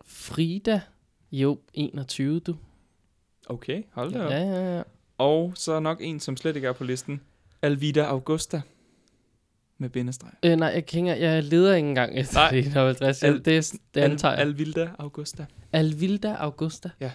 Frida. 0.05 0.81
Jo, 1.31 1.59
21 1.73 2.39
du. 2.39 2.55
Okay, 3.47 3.83
hold 3.91 4.13
da 4.13 4.25
op. 4.25 4.31
Ja, 4.31 4.37
ja, 4.43 4.75
ja. 4.77 4.83
Og 5.17 5.51
så 5.55 5.79
nok 5.79 5.97
en, 6.01 6.19
som 6.19 6.37
slet 6.37 6.55
ikke 6.55 6.67
er 6.67 6.71
på 6.73 6.83
listen. 6.83 7.21
Alvida 7.61 8.01
Augusta. 8.03 8.61
Med 9.77 9.89
bindestreg. 9.89 10.31
Øh, 10.43 10.55
nej, 10.55 10.67
jeg, 10.73 10.85
kan 10.85 10.99
ikke, 11.07 11.21
jeg 11.25 11.43
leder 11.43 11.75
ikke 11.75 11.89
engang 11.89 12.17
efter 12.19 12.35
Nej. 12.39 12.49
det 12.51 12.65
51. 12.65 13.23
Al- 13.23 13.29
Al, 13.33 13.45
det, 13.45 13.71
det 13.95 14.01
antager 14.01 14.31
jeg. 14.31 14.41
Al, 14.41 14.47
Alvilda 14.47 14.89
Augusta. 14.99 15.45
Alvilda 15.71 16.33
Augusta. 16.33 16.89
Ja. 16.99 17.11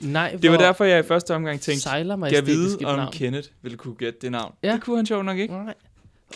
Nej, 0.00 0.36
Det 0.42 0.50
var 0.50 0.56
derfor, 0.58 0.84
jeg 0.84 0.98
i 0.98 1.02
første 1.02 1.34
omgang 1.34 1.60
tænkte, 1.60 1.82
sejler 1.82 2.16
mig 2.16 2.28
kan 2.30 2.36
jeg 2.36 2.46
vide, 2.46 2.78
om 2.84 2.98
navn. 2.98 3.12
Kenneth 3.12 3.48
ville 3.62 3.78
kunne 3.78 3.94
gætte 3.94 4.18
det 4.22 4.32
navn. 4.32 4.54
Ja. 4.62 4.72
Det 4.72 4.82
kunne 4.82 4.96
han 4.96 5.06
sjovt 5.06 5.24
nok 5.24 5.38
ikke. 5.38 5.54
Nej. 5.54 5.74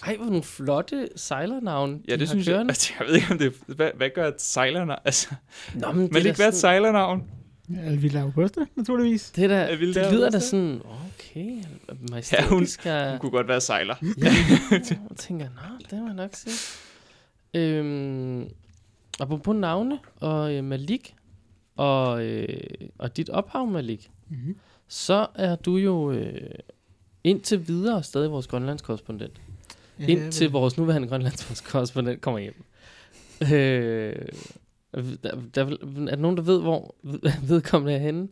Ej, 0.07 0.17
hvor 0.17 0.27
nogle 0.27 0.43
flotte 0.43 1.09
sejlernavne 1.17 2.01
Ja, 2.09 2.15
de 2.15 2.19
det 2.21 2.29
synes 2.29 2.47
jeg. 2.47 2.53
kørende. 2.55 2.71
Altså, 2.71 2.93
jeg 2.99 3.07
ved 3.09 3.15
ikke, 3.15 3.27
om 3.31 3.39
det 3.39 3.53
hvad, 3.67 3.91
hvad 3.95 4.11
gør 4.15 4.29
et 4.29 4.43
sejlernavn? 4.43 5.01
Altså, 5.05 5.29
Nå, 5.75 5.93
men 5.93 6.01
vil 6.01 6.15
det 6.15 6.25
da 6.25 6.29
ikke 6.29 6.39
være 6.39 6.49
et 6.49 6.55
sådan- 6.55 6.61
sejlernavn? 6.61 7.25
Alvilla 7.85 8.21
Augusta, 8.21 8.61
naturligvis. 8.77 9.31
Det, 9.31 9.51
der, 9.51 9.61
Alvilda 9.65 10.05
det 10.05 10.13
lyder 10.13 10.31
da 10.31 10.37
Augusta? 10.37 10.49
sådan, 10.51 10.81
okay, 11.19 11.63
majestætisk 12.11 12.87
Ja, 12.87 13.05
ja, 13.05 13.11
Hun 13.11 13.19
kunne 13.19 13.31
godt 13.31 13.49
være 13.49 13.61
sejler. 13.61 13.95
Ja, 14.19 14.33
jeg 15.11 15.17
tænker, 15.17 15.45
nå, 15.45 15.87
det 15.91 15.99
må 15.99 16.07
jeg 16.07 16.15
nok 16.15 16.31
sige. 16.35 16.55
Øhm, 17.55 18.49
apropos 19.21 19.57
navne 19.57 19.99
og 20.21 20.55
øh, 20.55 20.65
Malik, 20.65 21.15
og, 21.77 22.25
øh, 22.25 22.49
og 22.99 23.17
dit 23.17 23.31
ophav, 23.31 23.67
Malik, 23.67 24.11
Mm-hmm. 24.29 24.57
så 24.89 25.27
er 25.35 25.57
du 25.57 25.77
jo 25.77 26.13
øh, 26.13 26.51
indtil 27.25 27.69
videre 27.69 28.03
stadig 28.03 28.31
vores 28.31 28.47
grønlandskorrespondent. 28.47 29.41
Ja, 30.01 30.07
indtil 30.07 30.51
vores 30.51 30.77
nuværende 30.79 31.09
grønlandskorrespondent 31.09 32.21
kommer 32.21 32.41
hjem. 32.41 32.65
Øh, 33.53 34.17
der, 35.03 35.41
der, 35.55 35.65
er 35.65 35.67
der 35.67 36.17
nogen, 36.17 36.37
der 36.37 36.43
ved, 36.43 36.61
hvor 36.61 36.95
vedkommende 37.49 37.95
er 37.95 37.99
henne? 37.99 38.29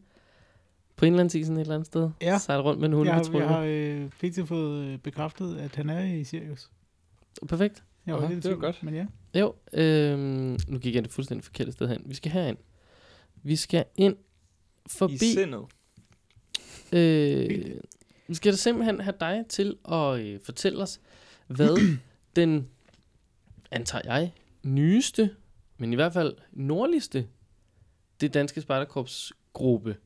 På 0.96 1.04
indlandsisen 1.04 1.56
et 1.56 1.60
eller 1.60 1.74
andet 1.74 1.86
sted? 1.86 2.10
Ja. 2.22 2.38
Sejler 2.38 2.62
rundt 2.62 2.80
med 2.80 2.88
en 2.88 3.06
jeg, 3.06 3.14
har, 3.14 3.38
jeg 3.38 3.48
har 3.48 3.64
øh, 3.66 4.08
pt. 4.08 4.48
fået 4.48 4.84
øh, 4.84 4.98
bekræftet, 4.98 5.56
at 5.56 5.76
han 5.76 5.90
er 5.90 6.04
i 6.04 6.24
Sirius. 6.24 6.70
Perfekt. 7.48 7.82
Jeg 8.06 8.14
var 8.14 8.30
i 8.30 8.34
det 8.34 8.50
var 8.50 8.56
godt. 8.56 8.82
Men 8.82 8.94
ja. 8.94 9.06
Jo, 9.40 9.54
øhm, 9.72 10.58
nu 10.68 10.78
gik 10.78 10.94
jeg 10.94 11.04
det 11.04 11.12
fuldstændig 11.12 11.44
forkerte 11.44 11.72
sted 11.72 11.88
hen. 11.88 12.02
Vi 12.06 12.14
skal 12.14 12.32
herhen. 12.32 12.56
Vi 13.42 13.56
skal 13.56 13.84
ind 13.96 14.16
I 14.16 14.88
forbi... 14.88 15.16
sindet. 15.18 15.64
Øh, 16.92 17.80
vi 18.28 18.34
skal 18.34 18.52
da 18.52 18.56
simpelthen 18.56 19.00
have 19.00 19.14
dig 19.20 19.44
til 19.48 19.76
at 19.92 20.20
øh, 20.20 20.40
fortælle 20.44 20.82
os, 20.82 21.00
hvad 21.46 21.98
den, 22.36 22.68
antager 23.70 24.02
jeg, 24.04 24.32
nyeste, 24.62 25.30
men 25.78 25.92
i 25.92 25.96
hvert 25.96 26.12
fald 26.12 26.34
nordligste, 26.52 27.26
det 28.20 28.34
danske 28.34 28.60
spejderkorps 28.60 29.32
gruppe 29.52 29.96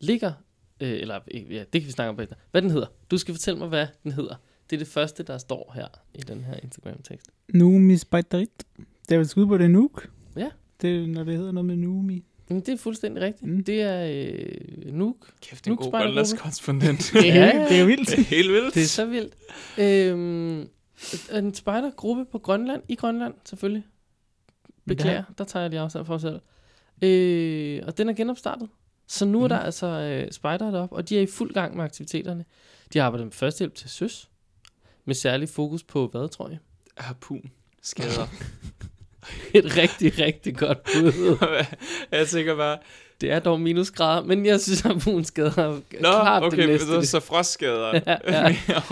ligger, 0.00 0.32
øh, 0.80 0.90
eller 1.00 1.20
ja, 1.34 1.64
det 1.72 1.80
kan 1.80 1.86
vi 1.86 1.90
snakke 1.90 2.08
om 2.10 2.16
bagefter. 2.16 2.36
Hvad 2.50 2.62
den 2.62 2.70
hedder. 2.70 2.86
Du 3.10 3.18
skal 3.18 3.34
fortælle 3.34 3.58
mig, 3.58 3.68
hvad 3.68 3.86
den 4.02 4.12
hedder. 4.12 4.34
Det 4.70 4.76
er 4.76 4.78
det 4.80 4.88
første, 4.88 5.22
der 5.22 5.38
står 5.38 5.72
her 5.74 5.86
i 6.14 6.20
den 6.20 6.44
her 6.44 6.54
Instagram-tekst. 6.62 7.30
Numi 7.54 7.96
Spejderit. 7.96 8.64
Det 9.08 9.14
er 9.14 9.18
vel 9.18 9.28
skud 9.28 9.46
på 9.46 9.58
det 9.58 9.70
Nuuk. 9.70 10.10
Ja. 10.36 10.48
Det 10.80 10.96
er, 11.02 11.06
når 11.06 11.24
det 11.24 11.36
hedder 11.36 11.52
noget 11.52 11.66
med 11.66 11.76
Numi. 11.76 12.24
Jamen, 12.50 12.62
det 12.62 12.72
er 12.72 12.76
fuldstændig 12.78 13.22
rigtigt. 13.22 13.50
Mm. 13.50 13.64
Det 13.64 13.82
er 13.82 14.06
øh, 14.86 14.92
Nuuk. 14.94 15.32
Kæft, 15.40 15.66
en 15.66 15.76
god 15.76 15.90
grønlandskorrespondent. 15.90 17.10
Det 17.12 17.28
er, 17.30 17.34
Ja, 17.34 17.56
ja, 17.60 17.68
det 17.68 17.80
er 17.80 17.84
vildt. 17.86 18.08
det 18.10 18.18
er 18.18 18.22
helt 18.22 18.52
vildt. 18.52 18.74
Det 18.74 18.82
er 18.82 18.86
så 18.86 19.06
vildt. 19.06 19.34
Øhm, 19.78 20.68
en 21.38 21.54
spejdergruppe 21.54 22.24
på 22.24 22.38
Grønland, 22.38 22.82
i 22.88 22.94
Grønland 22.94 23.34
selvfølgelig. 23.44 23.84
Beklager, 24.86 25.22
der 25.38 25.44
tager 25.44 25.62
jeg 25.62 25.70
lige 25.70 25.80
afstand 25.80 26.06
for 26.06 26.12
mig 26.12 26.20
selv. 26.20 26.40
Øh, 27.02 27.82
og 27.86 27.98
den 27.98 28.08
er 28.08 28.12
genopstartet. 28.12 28.68
Så 29.06 29.24
nu 29.24 29.44
er 29.44 29.48
der 29.48 29.56
Mhm. 29.56 29.64
altså 29.64 29.86
øh, 29.86 30.32
spejdere 30.32 30.72
deroppe, 30.72 30.96
og 30.96 31.08
de 31.08 31.18
er 31.18 31.22
i 31.22 31.26
fuld 31.26 31.54
gang 31.54 31.76
med 31.76 31.84
aktiviteterne. 31.84 32.44
De 32.92 33.02
arbejder 33.02 33.24
med 33.24 33.32
førstehjælp 33.32 33.74
til 33.74 33.90
søs, 33.90 34.28
med 35.04 35.14
særlig 35.14 35.48
fokus 35.48 35.82
på 35.82 36.06
hvad, 36.06 36.28
tror 36.28 36.48
jeg? 36.48 36.58
Harpun. 36.98 37.50
Skader. 37.82 38.26
Et 39.54 39.76
rigtig, 39.76 40.18
rigtig 40.18 40.56
godt 40.56 40.82
bud. 40.82 41.46
jeg 42.18 42.28
tænker 42.28 42.56
bare, 42.56 42.78
Det 43.20 43.30
er 43.30 43.38
dog 43.38 43.60
minusgrader, 43.60 44.22
men 44.24 44.46
jeg 44.46 44.60
synes, 44.60 44.84
at 44.84 45.06
Moon 45.06 45.24
skader 45.24 45.62
er 45.62 45.72
Nå, 45.72 45.80
klart 46.00 46.42
okay, 46.42 46.56
det 46.56 46.68
næste. 46.68 46.86
så, 46.86 47.02
så 47.02 47.20
frostskader. 47.20 48.00
Ja, 48.06 48.16
ja. 48.68 48.82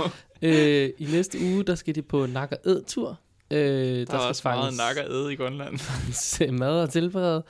øh, 0.42 0.90
I 0.98 1.04
næste 1.04 1.38
uge, 1.40 1.64
der 1.64 1.74
skal 1.74 1.94
de 1.94 2.02
på 2.02 2.26
nak- 2.26 2.52
og 2.52 2.58
æd-tur. 2.66 3.18
Øh, 3.50 3.58
der, 3.98 4.04
Der 4.04 4.14
er 4.14 4.18
også 4.18 4.42
meget 4.44 4.74
nakker 4.76 5.04
æde 5.14 5.32
i 5.32 5.36
Grønland. 5.36 5.78
fanges 5.88 6.42
mad 6.50 6.82
og 6.82 6.90
tilberede. 6.90 7.44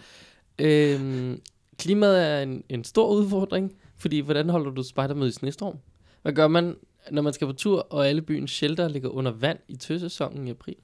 Øhm, 0.58 1.40
klimaet 1.78 2.22
er 2.26 2.42
en, 2.42 2.64
en 2.68 2.84
stor 2.84 3.08
udfordring, 3.10 3.72
fordi 3.96 4.18
hvordan 4.20 4.48
holder 4.48 4.70
du 4.70 4.82
spejdermøde 4.82 5.28
i 5.28 5.32
snestorm? 5.32 5.76
Hvad 6.22 6.32
gør 6.32 6.48
man, 6.48 6.76
når 7.10 7.22
man 7.22 7.32
skal 7.32 7.46
på 7.46 7.52
tur, 7.52 7.86
og 7.90 8.08
alle 8.08 8.22
byens 8.22 8.50
shelter 8.50 8.88
ligger 8.88 9.08
under 9.08 9.30
vand 9.32 9.58
i 9.68 9.76
tøsæsonen 9.76 10.46
i 10.48 10.50
april? 10.50 10.74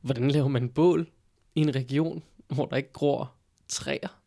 Hvordan 0.00 0.30
laver 0.30 0.48
man 0.48 0.68
bål 0.68 1.06
i 1.54 1.60
en 1.60 1.74
region, 1.74 2.22
hvor 2.48 2.66
der 2.66 2.76
ikke 2.76 2.92
gror 2.92 3.32
træer? 3.68 4.18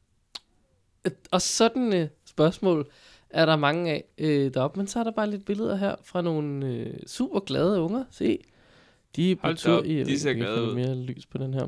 Et- 1.05 1.27
Og 1.31 1.41
sådan 1.41 1.93
øh, 1.93 2.07
spørgsmål 2.25 2.87
er 3.29 3.45
der 3.45 3.55
mange 3.55 3.91
af 3.91 4.03
øh, 4.17 4.53
deroppe. 4.53 4.79
Men 4.79 4.87
så 4.87 4.99
er 4.99 5.03
der 5.03 5.11
bare 5.11 5.29
lidt 5.29 5.45
billeder 5.45 5.75
her 5.75 5.95
fra 6.03 6.21
nogle 6.21 6.65
øh, 6.65 6.93
super 7.07 7.39
glade 7.39 7.81
unger. 7.81 8.03
Se, 8.11 8.39
de 9.15 9.31
er 9.31 9.35
på 9.35 9.41
Hold 9.41 9.57
tur 9.57 9.73
op, 9.77 9.85
i... 9.85 10.03
de 10.03 10.19
ser 10.19 10.33
glade 10.33 10.63
ud. 10.69 10.75
mere 10.75 10.95
lys 10.95 11.25
på 11.25 11.37
den 11.37 11.53
her. 11.53 11.67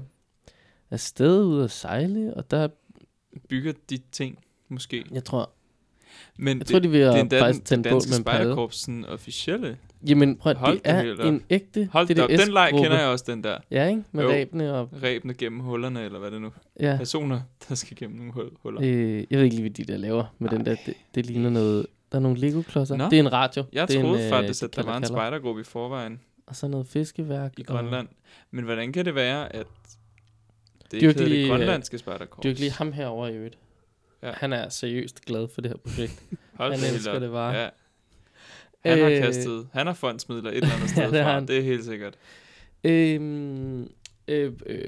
afsted 0.92 1.44
ud 1.44 1.64
at 1.64 1.72
sejle, 1.72 2.34
og 2.34 2.52
der, 2.52 2.68
Bygger 3.50 3.74
de 3.90 4.00
ting, 4.12 4.40
måske. 4.70 5.04
jeg 5.12 5.24
tror, 5.24 5.50
Men 6.38 6.58
jeg 6.58 6.66
tror, 6.68 6.80
de 6.80 6.90
vil 6.92 7.02
det 7.02 7.34
er 7.34 7.40
faktisk 7.40 7.60
den, 7.60 7.66
tænde 7.66 7.84
den 7.84 7.94
danske 7.94 8.10
med 8.10 8.18
en 8.18 8.24
spejderkorps 8.24 8.76
sådan 8.76 9.06
officielle. 9.06 9.78
Jamen, 10.08 10.36
prøv 10.36 10.56
Hold 10.56 10.74
det 10.74 10.82
er 10.84 11.14
op. 11.20 11.26
en 11.34 11.44
ægte 11.50 11.90
Hold 11.92 12.20
op, 12.20 12.30
den 12.30 12.48
leg 12.54 12.70
kender 12.74 13.00
jeg 13.00 13.08
også, 13.08 13.26
den 13.28 13.44
der. 13.44 13.58
Ja, 13.72 13.88
ikke? 13.90 14.04
Med 14.12 14.24
Jo. 14.24 14.30
ræbene 14.30 14.74
og... 14.74 14.90
Ræbene 15.04 15.34
gennem 15.34 15.60
hullerne, 15.60 16.04
eller 16.06 16.20
hvad 16.20 16.32
det 16.32 16.42
nu 16.42 16.52
Ja. 16.80 16.96
Personer, 16.98 17.42
der 17.70 17.76
skal 17.76 17.98
gennem 17.98 18.18
nogle 18.18 18.32
hul- 18.34 18.58
huller. 18.64 18.82
Øh, 18.84 19.24
jeg 19.30 19.38
ved 19.38 19.44
ikke 19.44 19.56
lige, 19.56 19.62
hvad 19.70 19.86
de 19.86 19.92
der 19.92 19.98
laver 19.98 20.24
med 20.40 20.50
den 20.50 20.66
der. 20.66 20.76
Det, 20.86 20.94
det 21.16 21.26
ligner 21.26 21.50
noget... 21.50 21.88
Der 22.12 22.18
er 22.18 22.22
nogle 22.22 22.38
Lego-klodser. 22.38 22.96
Nå. 22.96 23.04
Det 23.04 23.14
er 23.14 23.20
en 23.20 23.34
radio. 23.34 23.64
Jeg 23.74 23.88
det 23.88 23.96
er 23.96 24.02
troede 24.02 24.24
en, 24.24 24.30
faktisk, 24.30 24.64
øh, 24.64 24.70
at 24.70 24.76
der 24.76 24.84
var 24.84 24.98
en 24.98 25.06
spejdergruppe 25.06 25.62
i 25.62 25.64
forvejen 25.64 26.20
Og 26.48 26.56
så 26.56 26.68
noget 26.68 26.88
fiskeværk. 26.88 27.54
i 27.60 27.62
og- 27.62 27.68
Grønland. 27.68 28.08
Men 28.52 28.66
hvordan 28.66 28.92
kan 28.94 29.06
det 29.06 29.16
være, 29.16 29.56
at 29.56 29.68
det 30.92 31.02
Dyrk 31.02 31.10
ikke 31.10 31.24
lige, 31.24 31.38
det 31.38 31.44
øh, 31.44 31.50
grønlandske 31.50 31.98
spejderkorps? 31.98 32.44
Dyrk 32.44 32.60
lige 32.60 32.72
ham 32.72 32.92
herover 32.92 33.28
i 33.28 33.36
øvrigt. 33.36 33.58
Ja. 34.24 34.32
Han 34.32 34.54
er 34.54 34.70
seriøst 34.70 35.26
glad 35.26 35.48
for 35.48 35.62
det 35.62 35.72
her 35.72 35.78
projekt. 35.78 36.24
Hold 36.54 36.74
han 36.74 36.94
elsker 36.94 37.12
op. 37.16 37.22
det 37.22 37.32
bare. 37.32 37.54
Ja. 37.56 37.70
Han 38.86 39.00
har 39.00 39.10
Øh, 39.10 39.18
kastet, 39.18 39.68
han 39.74 39.88
har 39.88 39.94
fondsmidler 39.94 40.50
et 40.50 40.56
eller 40.58 40.74
andet 40.76 40.90
sted 40.90 41.02
Ja, 41.04 41.10
det 41.12 41.24
fra, 41.24 41.34
han. 41.34 41.48
det 41.48 41.58
er 41.58 41.62
helt 41.62 41.86
sikkert. 41.86 42.18
Øhm, 42.84 43.92
øh, 44.28 44.54
øh, 44.66 44.84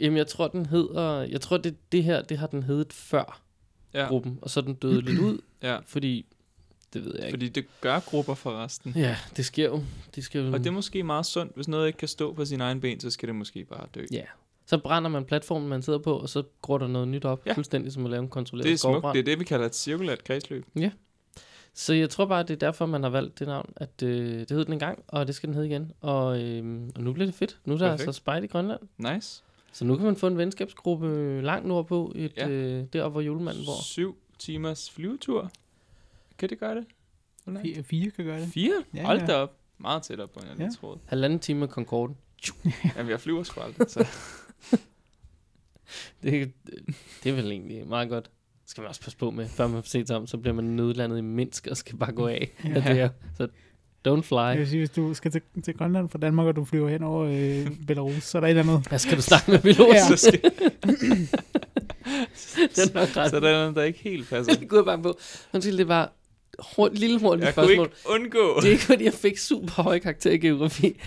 jamen, 0.00 0.16
jeg 0.16 0.26
tror, 0.26 0.48
den 0.48 0.66
hedder... 0.66 1.20
Jeg 1.22 1.40
tror, 1.40 1.56
det, 1.56 1.76
det 1.92 2.04
her, 2.04 2.22
det 2.22 2.38
har 2.38 2.46
den 2.46 2.62
heddet 2.62 2.92
før 2.92 3.42
Ja, 3.94 4.06
gruppen. 4.08 4.38
Og 4.42 4.50
så 4.50 4.60
er 4.60 4.64
den 4.64 4.74
døde 4.74 5.00
lidt 5.00 5.18
ud, 5.18 5.38
ja. 5.62 5.78
fordi... 5.86 6.26
Det 6.92 7.04
ved 7.04 7.12
jeg 7.16 7.26
ikke. 7.26 7.32
fordi 7.32 7.48
det 7.48 7.64
gør 7.80 8.00
grupper 8.00 8.34
for 8.34 8.64
resten. 8.64 8.92
Ja, 8.96 9.16
det 9.36 9.44
sker 9.44 9.64
jo. 9.68 9.82
Det 10.14 10.24
sker 10.24 10.40
jo. 10.42 10.52
Og 10.52 10.58
det 10.58 10.66
er 10.66 10.70
måske 10.70 11.02
meget 11.02 11.26
sundt, 11.26 11.54
hvis 11.54 11.68
noget 11.68 11.86
ikke 11.86 11.96
kan 11.98 12.08
stå 12.08 12.32
på 12.32 12.44
sin 12.44 12.60
egen 12.60 12.80
ben, 12.80 13.00
så 13.00 13.10
skal 13.10 13.26
det 13.26 13.34
måske 13.36 13.64
bare 13.64 13.86
dø. 13.94 14.06
Ja. 14.12 14.22
Så 14.66 14.78
brænder 14.78 15.10
man 15.10 15.24
platformen, 15.24 15.68
man 15.68 15.82
sidder 15.82 15.98
på, 15.98 16.16
og 16.18 16.28
så 16.28 16.42
går 16.62 16.78
der 16.78 16.86
noget 16.86 17.08
nyt 17.08 17.24
op. 17.24 17.42
Ja. 17.46 17.50
Ja. 17.50 17.56
Fuldstændig 17.56 17.92
som 17.92 18.04
at 18.04 18.10
lave 18.10 18.22
en 18.22 18.28
kontrolleret 18.28 18.64
Det 18.66 18.72
er 18.72 18.76
smukt, 18.76 18.92
skovbrand. 18.94 19.14
det 19.14 19.20
er 19.20 19.24
det, 19.24 19.38
vi 19.38 19.44
kalder 19.44 19.66
et 19.66 19.74
cirkulært 19.74 20.24
kredsløb. 20.24 20.66
Så 21.74 21.92
jeg 21.94 22.10
tror 22.10 22.24
bare, 22.26 22.42
det 22.42 22.50
er 22.50 22.56
derfor, 22.56 22.86
man 22.86 23.02
har 23.02 23.10
valgt 23.10 23.38
det 23.38 23.46
navn. 23.46 23.72
At 23.76 24.02
øh, 24.02 24.40
det 24.40 24.50
hed 24.50 24.64
den 24.64 24.72
engang, 24.72 25.02
og 25.08 25.26
det 25.26 25.34
skal 25.34 25.46
den 25.46 25.54
hedde 25.54 25.68
igen. 25.68 25.92
Og, 26.00 26.40
øh, 26.42 26.80
og 26.96 27.02
nu 27.02 27.12
bliver 27.12 27.26
det 27.26 27.34
fedt. 27.34 27.58
Nu 27.64 27.74
er 27.74 27.78
der 27.78 27.86
Perfekt. 27.90 28.08
altså 28.08 28.16
spejt 28.18 28.44
i 28.44 28.46
Grønland. 28.46 28.80
Nice. 28.98 29.42
Så 29.72 29.84
nu 29.84 29.96
kan 29.96 30.04
man 30.06 30.16
få 30.16 30.26
en 30.26 30.38
venskabsgruppe 30.38 31.40
langt 31.42 31.66
nordpå, 31.68 32.12
et, 32.14 32.32
Ja. 32.36 32.46
ja. 32.48 32.52
øh, 32.52 32.84
deroppe, 32.92 33.12
hvor 33.12 33.20
julemanden 33.20 33.64
bor. 33.64 33.82
Syv 33.82 34.16
timers 34.38 34.90
flyvetur. 34.90 35.50
Kan 36.42 36.48
det 36.48 36.58
gøre 36.60 36.74
det? 36.74 36.84
Hvor 37.44 37.52
langt? 37.52 37.68
Fire, 37.68 37.82
fire 37.82 38.10
kan 38.10 38.24
gøre 38.24 38.40
det. 38.40 38.48
Fire? 38.48 38.84
Ja, 38.94 39.04
Hold 39.04 39.20
ja. 39.28 39.34
op. 39.34 39.56
Meget 39.78 40.02
tættere 40.02 40.28
på, 40.28 40.40
end 40.40 40.48
jeg 40.48 40.56
lige 40.56 40.66
Ja. 40.66 40.72
troede. 40.80 40.98
Halvanden 41.06 41.38
time 41.38 41.60
med 41.60 41.68
Concorde. 41.68 42.14
Jamen, 42.96 43.10
jeg 43.10 43.20
flyver 43.20 43.42
sgu 43.42 43.60
aldrig, 43.60 43.90
så... 43.90 44.06
Det, 46.22 46.52
det 47.24 47.30
er 47.30 47.36
vel 47.36 47.50
egentlig 47.50 47.86
meget 47.88 48.08
godt. 48.08 48.30
Skal 48.66 48.80
man 48.82 48.88
også 48.88 49.00
passe 49.00 49.18
på 49.18 49.30
med, 49.30 49.48
før 49.48 49.66
man 49.66 49.82
får 49.82 49.88
set 49.88 50.10
om, 50.10 50.26
så 50.26 50.36
bliver 50.38 50.54
man 50.54 50.64
nødlandet 50.64 51.18
i 51.18 51.20
Minsk 51.20 51.66
og 51.70 51.76
skal 51.76 51.96
bare 51.98 52.12
gå 52.12 52.26
af. 52.26 52.50
Ja. 52.64 52.70
Ja. 52.70 52.80
Det 52.94 53.00
er, 53.00 53.08
så 53.36 53.48
don't 54.08 54.10
Jeg 54.16 54.24
fly. 54.24 54.58
vil 54.58 54.68
sige, 54.68 54.78
hvis 54.80 54.90
du 54.90 55.14
skal 55.14 55.30
til, 55.30 55.42
til 55.64 55.74
Grønland 55.74 56.08
fra 56.08 56.18
Danmark, 56.18 56.46
og 56.46 56.56
du 56.56 56.64
flyver 56.64 56.88
hen 56.88 57.02
over 57.02 57.24
øh, 57.24 57.70
Belarus, 57.86 58.22
så 58.24 58.38
er 58.38 58.40
der 58.40 58.46
et 58.48 58.58
eller 58.58 58.72
andet. 58.72 58.88
Hvad 58.88 58.98
skal 58.98 59.16
du 59.16 59.22
snakke 59.22 59.50
med 59.50 59.58
piloten? 59.60 59.94
Ja. 59.94 60.16
så, 60.16 60.38
Den 62.76 62.88
er 62.88 63.00
nok 63.00 63.16
ret. 63.16 63.30
så 63.30 63.36
er 63.36 63.40
der 63.40 63.52
noget, 63.52 63.76
der 63.76 63.82
ikke 63.82 63.98
helt 63.98 64.28
passer. 64.28 64.54
Det 64.54 64.68
kunne 64.68 64.78
jeg 64.78 64.84
bare 64.84 65.02
på. 65.02 65.18
Undskyld, 65.54 65.78
det 65.78 65.88
var 65.88 66.12
hurtigt, 66.76 67.00
lille 67.00 67.20
hurtigt 67.20 67.46
Jeg 67.46 67.54
kunne 67.54 67.64
spørgsmål. 67.64 67.86
ikke 67.86 68.24
undgå. 68.24 68.60
Det 68.60 68.66
er 68.66 68.70
ikke, 68.70 68.82
fordi 68.82 69.04
jeg 69.04 69.12
fik 69.14 69.38
super 69.38 69.82
høje 69.82 69.98
karakter 69.98 70.30
i 70.30 70.38
geografi. 70.38 71.00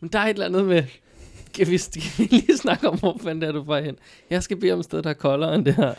Men 0.00 0.10
der 0.10 0.18
er 0.18 0.24
et 0.24 0.30
eller 0.30 0.46
andet 0.46 0.64
med... 0.64 0.82
Kan 1.54 1.70
vi, 1.70 1.78
skal 1.78 2.02
vi 2.18 2.22
lige 2.24 2.56
snakke 2.56 2.88
om, 2.88 2.98
hvor 2.98 3.18
fanden 3.22 3.42
er, 3.42 3.52
du 3.52 3.62
vej 3.62 3.82
hen? 3.82 3.96
Jeg 4.30 4.42
skal 4.42 4.56
bede 4.56 4.72
om 4.72 4.78
et 4.78 4.84
sted, 4.84 5.02
der 5.02 5.10
er 5.10 5.14
koldere 5.14 5.54
end 5.54 5.64
det 5.64 5.74
her. 5.74 5.94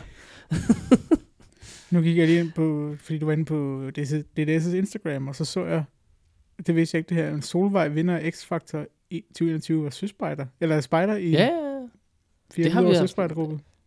Nu 1.90 2.00
gik 2.00 2.16
jeg 2.18 2.26
lige 2.26 2.40
ind 2.40 2.52
på, 2.52 2.96
fordi 3.00 3.18
du 3.18 3.26
var 3.26 3.32
inde 3.32 3.44
på 3.44 3.90
DDS' 4.38 4.74
Instagram, 4.76 5.28
og 5.28 5.36
så 5.36 5.44
så 5.44 5.64
jeg, 5.64 5.84
det 6.66 6.76
vidste 6.76 6.96
jeg 6.96 6.98
ikke 7.00 7.08
det 7.08 7.16
her, 7.16 7.34
en 7.34 7.42
Solvej 7.42 7.88
vinder 7.88 8.20
X-Factor 8.20 9.06
i 9.10 9.20
2021 9.28 9.84
var 9.84 9.90
søspejder, 9.90 10.46
eller 10.60 10.80
spejder 10.80 11.16
i 11.16 11.30
Ja, 11.30 11.50
fire 12.52 12.64
det 12.64 12.72
har 12.72 12.82
vi 12.82 12.88
videre 12.88 13.08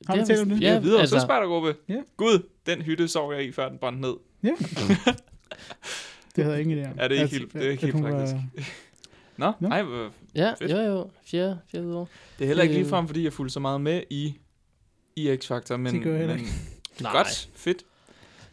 Har 0.08 0.14
vi 0.16 0.20
det 0.20 0.28
talt 0.28 0.42
om 0.42 0.50
det? 0.50 0.62
Ja, 0.62 0.74
Ja, 0.74 0.80
videre 0.80 1.00
altså- 1.02 1.16
altså, 1.16 1.26
spejdergruppe. 1.28 1.76
Ja. 1.90 1.96
Gud, 2.18 2.48
den 2.66 2.82
hytte 2.82 3.08
sov 3.08 3.34
jeg 3.34 3.44
i, 3.46 3.52
før 3.52 3.70
den 3.70 3.78
brændte 3.78 4.02
ned. 4.02 4.14
Ja. 4.44 4.50
det 6.36 6.44
havde 6.44 6.56
jeg 6.56 6.62
ingen 6.64 6.84
idé 6.84 6.90
om. 6.92 6.98
Ja, 7.00 7.04
det 7.08 7.18
er 7.18 7.24
ikke 7.24 7.24
At- 7.24 7.30
helt- 7.30 7.54
det 7.54 7.66
er 7.66 7.70
ikke 7.72 7.82
helt 7.84 7.94
hun 7.94 8.04
var- 8.04 8.10
praktisk. 8.12 8.36
Nå, 9.38 9.52
Nå. 9.60 9.68
nej, 9.68 9.82
hvor- 9.84 10.12
ja, 10.36 10.54
Fedt. 10.60 10.72
jo 10.72 10.78
jo. 10.78 11.10
Fjerde, 11.26 11.60
fjerde 11.72 11.96
år. 11.96 12.10
det 12.40 12.44
er 12.44 12.48
heller 12.48 12.64
ikke 12.64 12.76
Øh. 12.76 12.80
ligefrem, 12.82 13.08
fordi 13.08 13.24
jeg 13.24 13.34
fulgte 13.34 13.54
så 13.54 13.60
meget 13.60 13.82
med 13.82 14.04
i, 14.10 14.36
i 15.16 15.30
X-Factor, 15.34 15.76
men, 15.78 15.96
Det 15.96 16.04
gør 16.04 16.18
jeg 16.18 16.28
men 16.28 16.38
Nej. 17.02 17.12
godt, 17.12 17.50
fedt. 17.56 17.84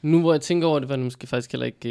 Nu 0.03 0.21
hvor 0.21 0.33
jeg 0.33 0.41
tænker 0.41 0.67
over 0.69 0.79
det, 0.79 0.89
var 0.89 0.97
det 0.97 1.05
måske 1.05 1.27
faktisk 1.27 1.53
heller 1.53 1.67
ikke... 1.67 1.89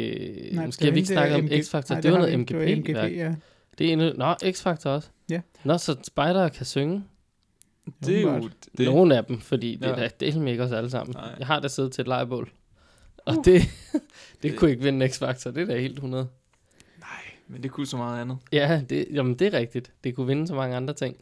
Øh, 0.48 0.54
Nej, 0.54 0.66
måske 0.66 0.84
har 0.84 0.92
vi 0.92 0.98
ikke 0.98 1.06
snakket 1.08 1.36
om 1.38 1.44
X-Factor. 1.44 2.00
Det 2.00 2.12
var 2.12 2.18
noget 2.18 2.32
vi 2.32 2.36
MGP. 2.36 2.78
MGP, 2.78 3.16
ja. 3.16 3.34
Det 3.78 3.88
er 3.88 3.92
endnu... 3.92 4.12
Nå, 4.16 4.32
X-Factor 4.44 4.88
også. 4.88 5.08
Ja. 5.30 5.40
Nå, 5.64 5.78
så 5.78 5.96
spider 6.02 6.48
kan 6.48 6.66
synge. 6.66 7.04
Det 8.04 8.16
er 8.18 8.22
jo... 8.22 8.50
Det, 8.78 8.86
Nogle 8.86 9.16
af 9.16 9.24
dem, 9.24 9.40
fordi 9.40 9.74
det 9.76 9.86
Ja. 9.86 9.90
er 9.92 9.96
da 9.96 10.10
delt 10.20 10.48
ikke 10.48 10.62
os 10.62 10.72
alle 10.72 10.90
sammen. 10.90 11.14
Nej. 11.16 11.34
Jeg 11.38 11.46
har 11.46 11.60
da 11.60 11.68
siddet 11.68 11.92
til 11.92 12.02
et 12.02 12.08
lejebål. 12.08 12.50
Og 13.18 13.36
Uh. 13.38 13.44
det, 13.44 13.62
det, 13.92 14.02
Det- 14.42 14.56
kunne 14.58 14.70
ikke 14.70 14.82
vinde 14.82 15.06
X-Factor. 15.06 15.50
Det 15.50 15.58
er 15.62 15.66
da 15.66 15.78
helt 15.80 15.94
100. 15.94 16.28
nej, 17.00 17.08
men 17.48 17.62
det 17.62 17.70
kunne 17.70 17.86
så 17.86 17.96
meget 17.96 18.20
andet. 18.20 18.38
Ja, 18.52 18.82
det, 18.90 19.06
jamen 19.12 19.34
det 19.38 19.54
er 19.54 19.58
rigtigt. 19.58 19.92
Det 20.04 20.14
kunne 20.14 20.26
vinde 20.26 20.46
så 20.46 20.54
mange 20.54 20.76
andre 20.76 20.94
ting. 20.94 21.16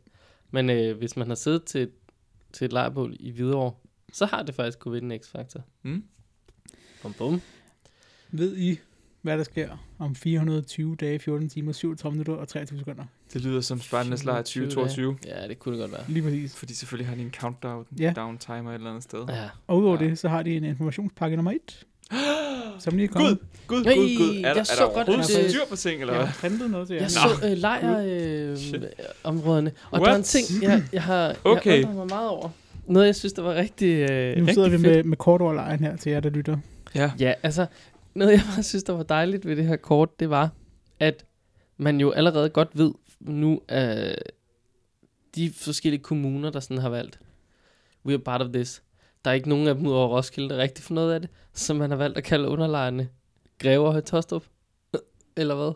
Men 0.51 0.71
øh, 0.71 0.99
hvis 0.99 1.17
man 1.17 1.29
har 1.29 1.35
siddet 1.35 1.65
til, 1.65 1.91
til 2.53 2.65
et 2.65 2.73
lejrebål 2.73 3.17
i 3.21 3.31
Hvidovre, 3.31 3.73
så 4.13 4.27
har 4.27 4.43
det 4.43 4.55
faktisk 4.55 4.79
kunne 4.79 4.93
vinde 5.01 5.17
X-Factor. 5.25 5.61
Mm? 5.83 6.05
Bum, 7.03 7.13
bum. 7.13 7.41
Ved 8.31 8.57
I, 8.57 8.79
hvad 9.23 9.39
der 9.39 9.45
sker 9.45 9.69
om 9.99 10.15
420 10.15 10.97
dage, 10.97 11.19
14 11.19 11.49
timer, 11.49 11.73
37 11.73 12.13
minutter 12.13 12.33
og 12.35 12.49
23 12.49 12.79
sekunder? 12.79 13.05
Det 13.33 13.45
lyder 13.45 13.61
som 13.61 13.81
Spartanes 13.81 14.25
lejr 14.25 14.43
20 14.43 14.65
dage. 14.65 14.71
2022. 14.71 15.17
Ja, 15.27 15.49
det 15.49 15.59
kunne 15.59 15.73
det 15.73 15.81
godt 15.81 15.93
være. 15.93 16.05
Lige 16.09 16.23
præcis. 16.23 16.57
Fordi 16.57 16.75
selvfølgelig 16.75 17.09
har 17.09 17.15
de 17.17 17.23
en 17.23 17.33
countdown 17.41 17.85
Ja. 17.99 18.13
down 18.17 18.39
timer 18.39 18.71
et 18.71 18.75
eller 18.75 18.91
andet 18.91 19.03
sted. 19.03 19.19
Ja. 19.29 19.49
Og 19.67 19.79
udover 19.79 20.03
Ja. 20.03 20.09
det, 20.09 20.19
så 20.19 20.29
har 20.29 20.43
de 20.43 20.57
en 20.57 20.65
informationspakke 20.65 21.37
nummer 21.37 21.53
1, 21.53 21.87
som 22.85 22.97
lige 22.97 23.05
er 23.09 23.13
Gud, 23.13 23.15
kommet. 23.21 23.39
gud, 23.67 23.85
Hey, 23.85 23.97
gud, 23.97 24.17
gud. 24.19 24.29
Er, 24.37 24.41
jeg 24.49 24.55
der, 24.55 24.61
er 24.61 24.65
så 24.65 24.73
der 24.79 24.85
godt, 24.85 25.09
overhovedet 25.09 25.37
at 25.37 25.43
det- 25.45 25.51
styr 25.51 25.61
på 25.71 25.77
ting, 25.77 26.01
eller 26.01 26.15
Jeg 26.15 26.21
hvad? 26.23 26.27
har 26.29 26.39
printet 26.41 26.71
noget 26.71 26.87
til 26.87 26.95
jer. 26.95 27.03
Jeg 27.03 27.11
Nå. 27.29 27.41
så 27.41 27.47
øh, 27.47 27.57
lejr 27.59 28.01
øh. 28.05 28.57
Og 29.23 29.35
What? 29.35 30.07
der 30.07 30.13
er 30.13 30.17
en 30.17 30.23
ting, 30.23 30.63
jeg, 30.63 30.83
jeg 30.93 31.03
har 31.03 31.37
Okay. 31.45 31.71
jeg 31.71 31.79
undret 31.79 31.97
mig 31.97 32.07
meget 32.07 32.29
over. 32.29 32.49
Noget, 32.87 33.07
jeg 33.07 33.17
synes, 33.17 33.33
der 33.33 33.43
var 33.43 33.55
rigtig, 33.55 33.87
øh, 33.87 34.09
Nu 34.09 34.15
rigtig 34.41 34.55
sidder 34.55 34.69
vi 34.69 34.77
fedt. 34.79 34.83
med, 34.97 35.03
med 35.05 35.17
kortordlejen 35.17 35.81
her 35.81 35.97
til 35.97 36.13
jer, 36.13 36.21
der 36.21 36.31
lytter. 36.31 36.57
Ja. 36.95 37.11
Ja, 37.19 37.33
altså, 37.43 37.67
noget 38.15 38.33
jeg 38.33 38.43
bare 38.55 38.63
synes, 38.63 38.85
der 38.85 38.93
var 38.93 39.03
dejligt 39.03 39.47
ved 39.47 39.57
det 39.57 39.65
her 39.67 39.77
kort, 39.77 40.21
det 40.21 40.31
var, 40.31 40.51
at 41.01 41.25
man 41.77 42.01
jo 42.01 42.11
allerede 42.11 42.49
godt 42.51 42.79
ved 42.79 42.93
nu, 43.21 43.61
at 43.69 44.23
de 45.35 45.53
forskellige 45.53 46.03
kommuner, 46.03 46.51
der 46.51 46.61
sådan 46.61 46.79
har 46.79 46.89
valgt, 46.89 47.21
we 48.07 48.13
are 48.13 48.19
part 48.23 48.43
of 48.43 48.49
this. 48.53 48.83
Der 49.25 49.31
er 49.31 49.35
ikke 49.35 49.49
nogen 49.49 49.69
af 49.69 49.75
dem 49.75 49.87
ud 49.87 49.93
over 49.93 50.17
Roskilde, 50.17 50.49
der 50.49 50.57
rigtig 50.59 50.85
for 50.85 50.95
noget 50.95 51.15
af 51.15 51.21
det, 51.21 51.31
så 51.53 51.75
man 51.75 51.91
har 51.91 51.97
valgt 51.97 52.19
at 52.19 52.25
kalde 52.25 52.49
underlejrene 52.49 53.09
Greve 53.59 53.87
og 53.87 53.93
Højtostrup. 53.93 54.45
Eller 55.37 55.55
hvad? 55.55 55.73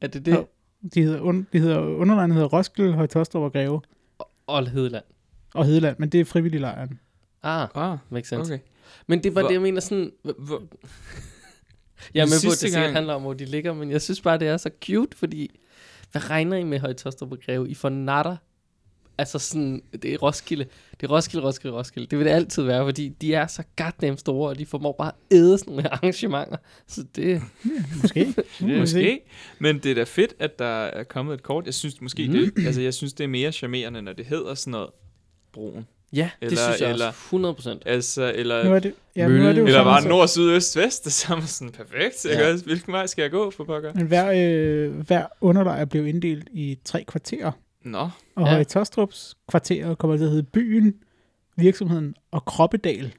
Er 0.00 0.06
det 0.06 0.26
det? 0.26 0.32
Jo. 0.34 0.46
De 0.94 1.02
hedder, 1.02 1.20
un, 1.20 1.46
de 1.52 1.58
hedder 1.58 1.78
underlejen 1.80 2.30
hedder 2.32 2.48
Roskilde, 2.48 2.92
Højtostrup 2.92 3.42
og 3.42 3.52
Greve 3.52 3.80
Og 4.46 4.68
Hedeland. 4.68 5.04
og 5.54 5.64
Hedeland, 5.66 5.96
men 5.98 6.08
det 6.08 6.20
er 6.20 6.24
frivillig 6.24 6.60
lejren. 6.60 7.00
Ah, 7.42 7.68
Ah, 7.74 7.98
makes 8.10 8.28
sense. 8.28 8.54
okay. 8.54 8.64
Men 9.06 9.22
det 9.22 9.34
var 9.34 9.40
Hvor- 9.40 9.48
det, 9.48 9.54
jeg 9.54 9.62
mener 9.62 9.80
sådan... 9.80 10.12
Hvor, 10.38 10.62
Jeg 12.14 12.20
er 12.22 12.26
med 12.26 12.48
på, 12.48 12.52
at 12.52 12.60
det 12.62 12.72
gang- 12.72 12.92
handler 12.92 13.14
om, 13.14 13.22
hvor 13.22 13.32
de 13.32 13.44
ligger, 13.44 13.74
men 13.74 13.90
jeg 13.90 14.02
synes 14.02 14.20
bare, 14.20 14.38
det 14.38 14.48
er 14.48 14.56
så 14.56 14.70
cute, 14.84 15.16
fordi... 15.16 15.50
Hvad 16.12 16.30
regner 16.30 16.56
I 16.56 16.64
med 16.64 16.78
Højtostrup 16.80 17.32
og 17.32 17.38
Greve? 17.46 17.68
I 17.70 17.74
får 17.74 17.88
natter. 17.88 18.36
Altså 19.18 19.38
sådan, 19.38 19.82
det 20.02 20.14
er 20.14 20.18
Roskilde. 20.18 20.66
Det 21.00 21.06
er 21.06 21.10
Roskilde, 21.10 21.46
Roskilde, 21.46 21.76
Roskilde. 21.76 22.06
Det 22.08 22.18
vil 22.18 22.26
det 22.26 22.32
altid 22.32 22.62
være, 22.62 22.84
fordi 22.86 23.08
de 23.08 23.34
er 23.34 23.46
så 23.46 23.62
goddamn 23.76 24.18
store, 24.18 24.48
og 24.48 24.58
de 24.58 24.66
formår 24.66 24.92
bare 24.98 25.08
at 25.30 25.36
æde 25.36 25.58
sådan 25.58 25.72
nogle 25.74 25.92
arrangementer. 25.94 26.56
Så 26.86 27.04
det... 27.16 27.42
Måske. 28.02 28.34
Måske. 28.80 29.20
Men 29.58 29.78
det 29.78 29.90
er 29.90 29.94
da 29.94 30.04
fedt, 30.04 30.34
at 30.38 30.58
der 30.58 30.64
er 30.84 31.04
kommet 31.04 31.34
et 31.34 31.42
kort. 31.42 31.66
Jeg 31.66 31.74
synes 31.74 32.00
måske, 32.00 32.26
Mm. 32.26 32.32
det, 32.32 32.66
altså, 32.66 32.80
jeg 32.80 32.94
synes, 32.94 33.12
det 33.12 33.24
er 33.24 33.28
mere 33.28 33.52
charmerende, 33.52 34.02
når 34.02 34.12
det 34.12 34.26
hedder 34.26 34.54
sådan 34.54 34.70
noget 34.70 34.88
broen. 35.52 35.86
Ja, 36.12 36.30
det 36.40 36.46
Eller- 36.46 36.62
synes 36.64 36.80
jeg 36.80 36.90
eller- 36.90 37.06
også. 37.06 37.18
100 37.30 37.54
procent. 37.54 37.82
Altså, 37.86 38.32
eller, 38.34 38.64
Nu 38.64 38.74
er 38.74 38.78
det, 38.78 38.94
ja, 39.16 39.28
nu 39.28 39.34
er 39.46 39.52
det 39.52 39.58
jo 39.60 39.66
eller 39.66 39.84
bare 39.84 40.08
nord, 40.08 40.28
syd, 40.28 40.50
øst, 40.50 40.76
vest. 40.76 41.04
Det 41.04 41.12
samme 41.12 41.46
sådan 41.46 41.72
perfekt. 41.72 42.24
Ja. 42.24 42.48
Ja. 42.48 42.56
Hvilken 42.56 42.92
vej 42.92 43.06
skal 43.06 43.22
jeg 43.22 43.30
gå 43.30 43.50
for 43.50 43.64
pokker? 43.64 43.92
Men 43.94 44.06
hver, 44.06 44.32
øh, 44.36 45.06
hver 45.06 45.26
underlejr 45.40 45.84
blev 45.84 46.06
inddelt 46.06 46.48
i 46.52 46.78
tre 46.84 47.04
kvarterer. 47.08 47.52
Nå, 47.84 47.98
Og 47.98 48.10
Ja. 48.38 48.44
Høje 48.50 48.64
Tostrups 48.64 49.34
kvarterer 49.50 49.94
kommer 49.94 50.16
til 50.16 50.24
at 50.24 50.30
hedde 50.30 50.42
Byen, 50.52 50.94
Virksomheden 51.56 52.14
og 52.30 52.44
Kroppedal. 52.44 53.12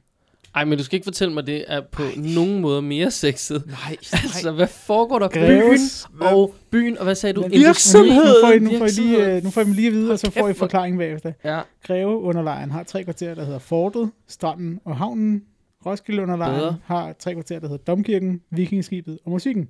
Ej, 0.55 0.65
men 0.65 0.77
du 0.77 0.83
skal 0.83 0.95
ikke 0.95 1.03
fortælle 1.03 1.33
mig, 1.33 1.47
det 1.47 1.63
er 1.67 1.81
på 1.91 2.01
nogen 2.17 2.59
måde 2.61 2.81
mere 2.81 3.11
sexet. 3.11 3.63
Nej, 3.67 3.97
Altså, 4.13 4.51
hvad 4.51 4.67
foregår 4.67 5.19
der? 5.19 5.27
Greves. 5.27 6.07
Byen 6.11 6.21
og 6.27 6.55
byen, 6.71 6.97
og 6.97 7.03
hvad 7.03 7.15
sagde 7.15 7.33
du? 7.33 7.41
Industri. 7.43 7.99
Nu 8.09 8.15
får 8.43 8.51
I, 8.51 8.59
nu 8.59 8.69
får 8.77 8.85
I, 8.85 8.89
lige, 8.89 9.09
Virksomhed. 9.09 9.35
øh, 9.37 9.43
nu 9.43 9.49
får 9.49 9.61
I 9.61 9.63
lige 9.65 9.87
at 9.87 9.93
vide, 9.93 10.11
og 10.11 10.19
så 10.19 10.31
får 10.31 10.49
I 10.49 10.53
forklaringen 10.53 10.99
bagefter. 10.99 11.31
Ja, 11.43 11.61
Greve 11.83 12.17
underlejen 12.17 12.71
har 12.71 12.83
tre 12.83 13.03
kvarterer, 13.03 13.35
der 13.35 13.45
hedder 13.45 13.59
Fortet, 13.59 14.11
Stranden 14.27 14.79
og 14.85 14.97
Havnen. 14.97 15.43
Roskilde 15.85 16.21
underlejen 16.21 16.59
Bedre. 16.59 16.77
har 16.85 17.13
tre 17.19 17.33
kvarterer, 17.33 17.59
der 17.59 17.67
hedder 17.67 17.83
Domkirken, 17.83 18.41
Vikingskibet 18.49 19.19
og 19.25 19.31
Musikken. 19.31 19.69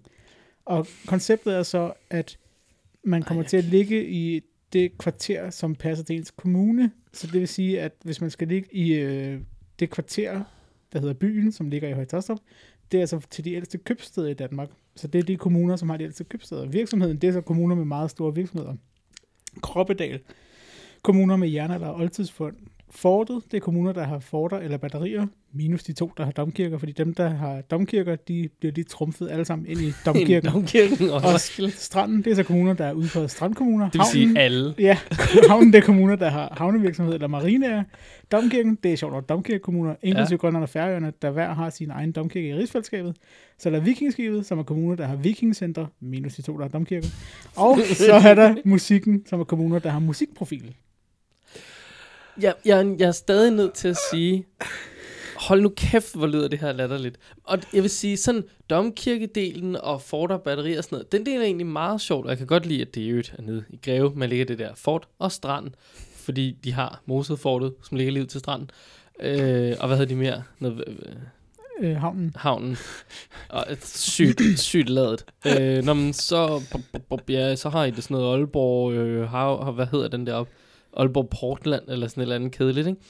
Og 0.65 0.87
konceptet 1.07 1.55
er 1.55 1.63
så, 1.63 1.91
at 2.09 2.37
man 3.03 3.23
kommer 3.23 3.43
Ej, 3.43 3.47
til 3.47 3.57
at 3.57 3.63
ligge 3.63 4.09
i 4.09 4.41
det 4.73 4.97
kvarter, 4.97 5.49
som 5.49 5.75
passer 5.75 6.05
til 6.05 6.15
ens 6.15 6.31
kommune. 6.31 6.91
Så 7.13 7.27
det 7.27 7.39
vil 7.39 7.47
sige, 7.47 7.81
at 7.81 7.91
hvis 8.03 8.21
man 8.21 8.29
skal 8.29 8.47
ligge 8.47 8.67
i 8.75 8.93
øh, 8.93 9.39
det 9.79 9.89
kvarter, 9.89 10.41
der 10.93 10.99
hedder 10.99 11.13
Byen, 11.13 11.51
som 11.51 11.69
ligger 11.69 11.89
i 11.89 11.93
Højtostrup, 11.93 12.39
det 12.91 12.97
er 12.97 13.01
altså 13.01 13.19
til 13.29 13.45
de 13.45 13.53
ældste 13.53 13.77
købsteder 13.77 14.27
i 14.27 14.33
Danmark. 14.33 14.69
Så 14.95 15.07
det 15.07 15.19
er 15.19 15.23
de 15.23 15.37
kommuner, 15.37 15.75
som 15.75 15.89
har 15.89 15.97
de 15.97 16.03
ældste 16.03 16.23
købsteder. 16.23 16.65
Virksomheden, 16.65 17.17
det 17.17 17.27
er 17.27 17.31
så 17.31 17.41
kommuner 17.41 17.75
med 17.75 17.85
meget 17.85 18.11
store 18.11 18.35
virksomheder. 18.35 18.75
Kroppedal, 19.61 20.19
kommuner 21.01 21.35
med 21.35 21.49
jernalder 21.49 21.87
og 21.87 21.99
oldtidsfund. 21.99 22.55
Fortet, 22.91 23.43
det 23.51 23.57
er 23.57 23.61
kommuner, 23.61 23.91
der 23.91 24.03
har 24.03 24.19
forter 24.19 24.57
eller 24.57 24.77
batterier, 24.77 25.27
minus 25.53 25.83
de 25.83 25.93
to, 25.93 26.11
der 26.17 26.23
har 26.23 26.31
domkirker, 26.31 26.77
fordi 26.77 26.91
dem, 26.91 27.13
der 27.13 27.29
har 27.29 27.61
domkirker, 27.61 28.15
de 28.15 28.49
bliver 28.59 28.73
lige 28.73 28.85
trumfet 28.85 29.29
alle 29.29 29.45
sammen 29.45 29.67
ind 29.67 29.79
i 29.79 29.91
domkirken. 30.05 30.51
Domkirken 30.51 31.09
og 31.09 31.39
stranden, 31.69 32.23
det 32.23 32.31
er 32.31 32.35
så 32.35 32.43
kommuner, 32.43 32.73
der 32.73 32.85
er 32.85 32.93
ude 32.93 33.09
på 33.13 33.27
strandkommuner. 33.27 33.89
Det 33.89 33.99
vil 33.99 34.05
sige 34.11 34.39
alle. 34.39 34.73
Ja, 34.79 34.97
havnen 35.49 35.73
det 35.73 35.79
er 35.79 35.85
kommuner, 35.85 36.15
der 36.15 36.29
har 36.29 36.53
havnevirksomhed 36.57 37.13
eller 37.13 37.27
marine. 37.27 37.85
Domkirken, 38.31 38.77
det 38.83 38.93
er 38.93 38.95
sjovt 38.95 39.13
nok 39.13 39.29
domkirkekommuner, 39.29 39.95
inklusive 40.01 40.35
ja. 40.35 40.37
Grønland 40.37 40.63
og 40.63 40.69
Færøerne, 40.69 41.13
der 41.21 41.31
hver 41.31 41.53
har 41.53 41.69
sin 41.69 41.91
egen 41.91 42.11
domkirke 42.11 42.47
i 42.47 42.55
rigsfællesskabet. 42.55 43.15
Så 43.57 43.69
er 43.69 43.73
der 43.73 43.79
vikingskibet, 43.79 44.45
som 44.45 44.59
er 44.59 44.63
kommuner, 44.63 44.95
der 44.95 45.05
har 45.05 45.15
vikingcenter, 45.15 45.85
minus 45.99 46.35
de 46.35 46.41
to, 46.41 46.57
der 46.57 46.61
har 46.61 46.69
domkirker. 46.69 47.07
Og 47.55 47.77
så 48.07 48.13
er 48.13 48.35
der 48.35 48.55
musikken, 48.65 49.25
som 49.25 49.39
er 49.39 49.43
kommuner, 49.43 49.79
der 49.79 49.89
har 49.89 49.99
musikprofil. 49.99 50.75
Jeg, 52.41 52.53
jeg, 52.65 52.95
jeg 52.99 53.07
er 53.07 53.11
stadig 53.11 53.51
nødt 53.51 53.73
til 53.73 53.87
at 53.87 53.97
sige, 54.11 54.45
hold 55.37 55.61
nu 55.61 55.69
kæft, 55.77 56.15
hvor 56.15 56.27
lyder 56.27 56.47
det 56.47 56.59
her 56.59 56.71
latterligt. 56.71 57.17
Og 57.43 57.59
jeg 57.73 57.81
vil 57.81 57.89
sige, 57.89 58.17
sådan 58.17 58.43
domkirkedelen 58.69 59.75
og 59.75 60.01
fort 60.01 60.31
og 60.31 60.41
batteri 60.41 60.73
og 60.73 60.83
sådan 60.83 60.95
noget, 60.95 61.11
den 61.11 61.25
del 61.25 61.39
er 61.41 61.45
egentlig 61.45 61.67
meget 61.67 62.01
sjovt, 62.01 62.25
og 62.25 62.29
jeg 62.29 62.37
kan 62.37 62.47
godt 62.47 62.65
lide, 62.65 62.81
at 62.81 62.95
det 62.95 63.01
i 63.01 63.07
øvrigt 63.07 63.35
er 63.37 63.41
nede 63.41 63.63
i 63.69 63.79
Greve, 63.85 64.11
man 64.15 64.29
ligger 64.29 64.45
det 64.45 64.59
der 64.59 64.75
fort 64.75 65.07
og 65.19 65.31
strand, 65.31 65.71
fordi 66.15 66.51
de 66.63 66.73
har 66.73 67.01
moset 67.05 67.39
fortet, 67.39 67.73
som 67.83 67.97
ligger 67.97 68.13
lige 68.13 68.23
ud 68.23 68.27
til 68.27 68.39
stranden. 68.39 68.69
Øh, 69.19 69.75
og 69.79 69.87
hvad 69.87 69.97
hedder 69.97 70.09
de 70.09 70.15
mere? 70.15 70.43
Noget, 70.59 70.83
øh, 70.87 70.95
Øh, 71.81 71.95
havnen. 71.95 72.33
havnen. 72.35 72.77
Og 73.49 73.65
et 73.69 73.85
sygt, 73.87 74.41
sygt 74.59 74.89
ladet. 74.89 75.25
Øh, 75.47 75.83
når 75.83 75.93
man 75.93 76.13
så, 76.13 76.61
ja, 77.29 77.55
så 77.55 77.69
har 77.69 77.85
I 77.85 77.91
det 77.91 78.03
sådan 78.03 78.17
noget 78.17 78.33
Aalborg, 78.37 78.93
øh, 78.93 79.29
har, 79.29 79.71
hvad 79.71 79.85
hedder 79.91 80.07
den 80.07 80.27
der 80.27 80.33
op? 80.33 80.47
Aalborg 80.97 81.29
Portland, 81.29 81.83
eller 81.87 82.07
sådan 82.07 82.21
et 82.21 82.25
eller 82.25 82.35
andet 82.35 82.51
kedeligt, 82.51 82.87
ikke? 82.87 83.01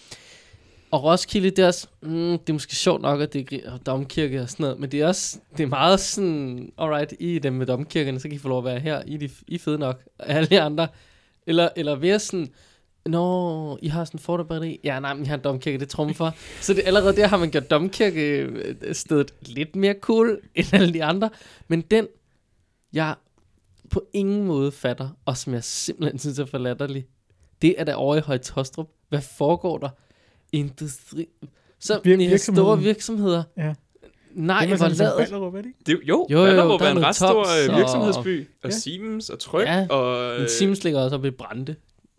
Og 0.92 1.04
Roskilde, 1.04 1.50
det 1.50 1.60
er 1.60 1.68
også, 1.68 1.88
mm, 2.02 2.38
det 2.38 2.50
er 2.50 2.54
måske 2.54 2.76
sjovt 2.76 3.02
nok, 3.02 3.22
at 3.22 3.34
det 3.34 3.54
er 3.66 3.78
domkirke 3.78 4.42
og 4.42 4.50
sådan 4.50 4.64
noget, 4.64 4.80
men 4.80 4.92
det 4.92 5.02
er 5.02 5.08
også, 5.08 5.40
det 5.58 5.64
er 5.64 5.68
meget 5.68 6.00
sådan, 6.00 6.72
alright, 6.78 7.14
I 7.20 7.36
er 7.36 7.40
dem 7.40 7.54
med 7.54 7.66
domkirkerne, 7.66 8.20
så 8.20 8.28
kan 8.28 8.36
I 8.36 8.40
få 8.40 8.48
lov 8.48 8.58
at 8.58 8.66
være 8.66 8.80
her, 8.80 9.04
I 9.06 9.18
de, 9.18 9.30
I 9.48 9.56
er 9.56 9.60
fede 9.60 9.78
nok, 9.78 10.04
alle 10.20 10.50
de 10.50 10.62
andre. 10.62 10.88
Eller, 11.48 11.70
eller 11.76 11.96
være 11.96 12.20
sådan, 12.20 12.48
Nå, 13.06 13.78
I 13.82 13.88
har 13.88 14.06
sådan 14.06 14.18
en 14.18 14.22
fotobatteri? 14.22 14.80
Ja, 14.84 15.00
nej, 15.00 15.14
men 15.14 15.24
I 15.24 15.28
har 15.28 15.36
en 15.38 15.44
domkirke, 15.44 15.78
det 15.78 15.90
trumfer. 15.90 16.32
for. 16.32 16.38
Så 16.66 16.74
det, 16.74 16.84
allerede 16.86 17.16
der 17.16 17.28
har 17.28 17.38
man 17.38 17.52
gjort 17.52 17.72
domkirkestedet 17.72 19.34
lidt 19.42 19.76
mere 19.76 19.96
cool 20.02 20.40
end 20.56 20.74
alle 20.74 20.94
de 20.94 21.04
andre. 21.04 21.30
Men 21.68 21.82
den, 21.82 22.08
jeg 22.94 23.16
på 23.90 24.04
ingen 24.14 24.44
måde 24.44 24.72
fatter, 24.72 25.10
og 25.26 25.38
som 25.38 25.54
jeg 25.54 25.64
simpelthen 25.64 26.20
synes 26.20 26.40
er 26.40 26.46
for 26.46 26.58
latterlig, 26.58 27.06
det 27.62 27.76
er 27.78 27.84
der 27.84 27.96
over 27.96 28.16
i 28.16 28.20
Højtostrup. 28.20 28.90
Hvad 29.10 29.22
foregår 29.38 29.78
der? 29.78 29.90
Industri... 30.52 31.28
Så 31.80 31.94
Vir- 31.98 32.34
Vir- 32.34 32.54
store 32.54 32.80
virksomheder. 32.80 33.44
Ja. 33.58 33.74
Nej, 34.34 34.66
det 34.66 34.80
var 34.80 34.88
lavet. 34.90 35.14
Ballerup, 35.18 35.54
det 35.54 35.66
ikke? 35.66 35.78
Det, 35.86 36.00
jo, 36.08 36.28
Jo, 36.32 36.40
jo, 36.40 36.46
Ballerup 36.46 36.80
der 36.80 36.86
er 36.88 36.92
en 36.92 37.04
ret 37.06 37.16
stor 37.16 37.28
Tops 37.44 37.50
øh, 37.68 37.74
og- 37.74 37.78
virksomhedsby. 37.80 38.48
Og 38.64 38.70
Ja. 38.70 38.76
Siemens 38.76 39.30
og 39.30 39.40
Tryg. 39.40 39.66
Ja, 39.66 39.88
og, 39.90 40.34
Men 40.34 40.42
øh, 40.42 40.50
Siemens 40.50 40.84
ligger 40.84 41.00
også 41.02 41.16
oppe 41.16 41.28
i 41.28 41.32
Brande. 41.32 41.76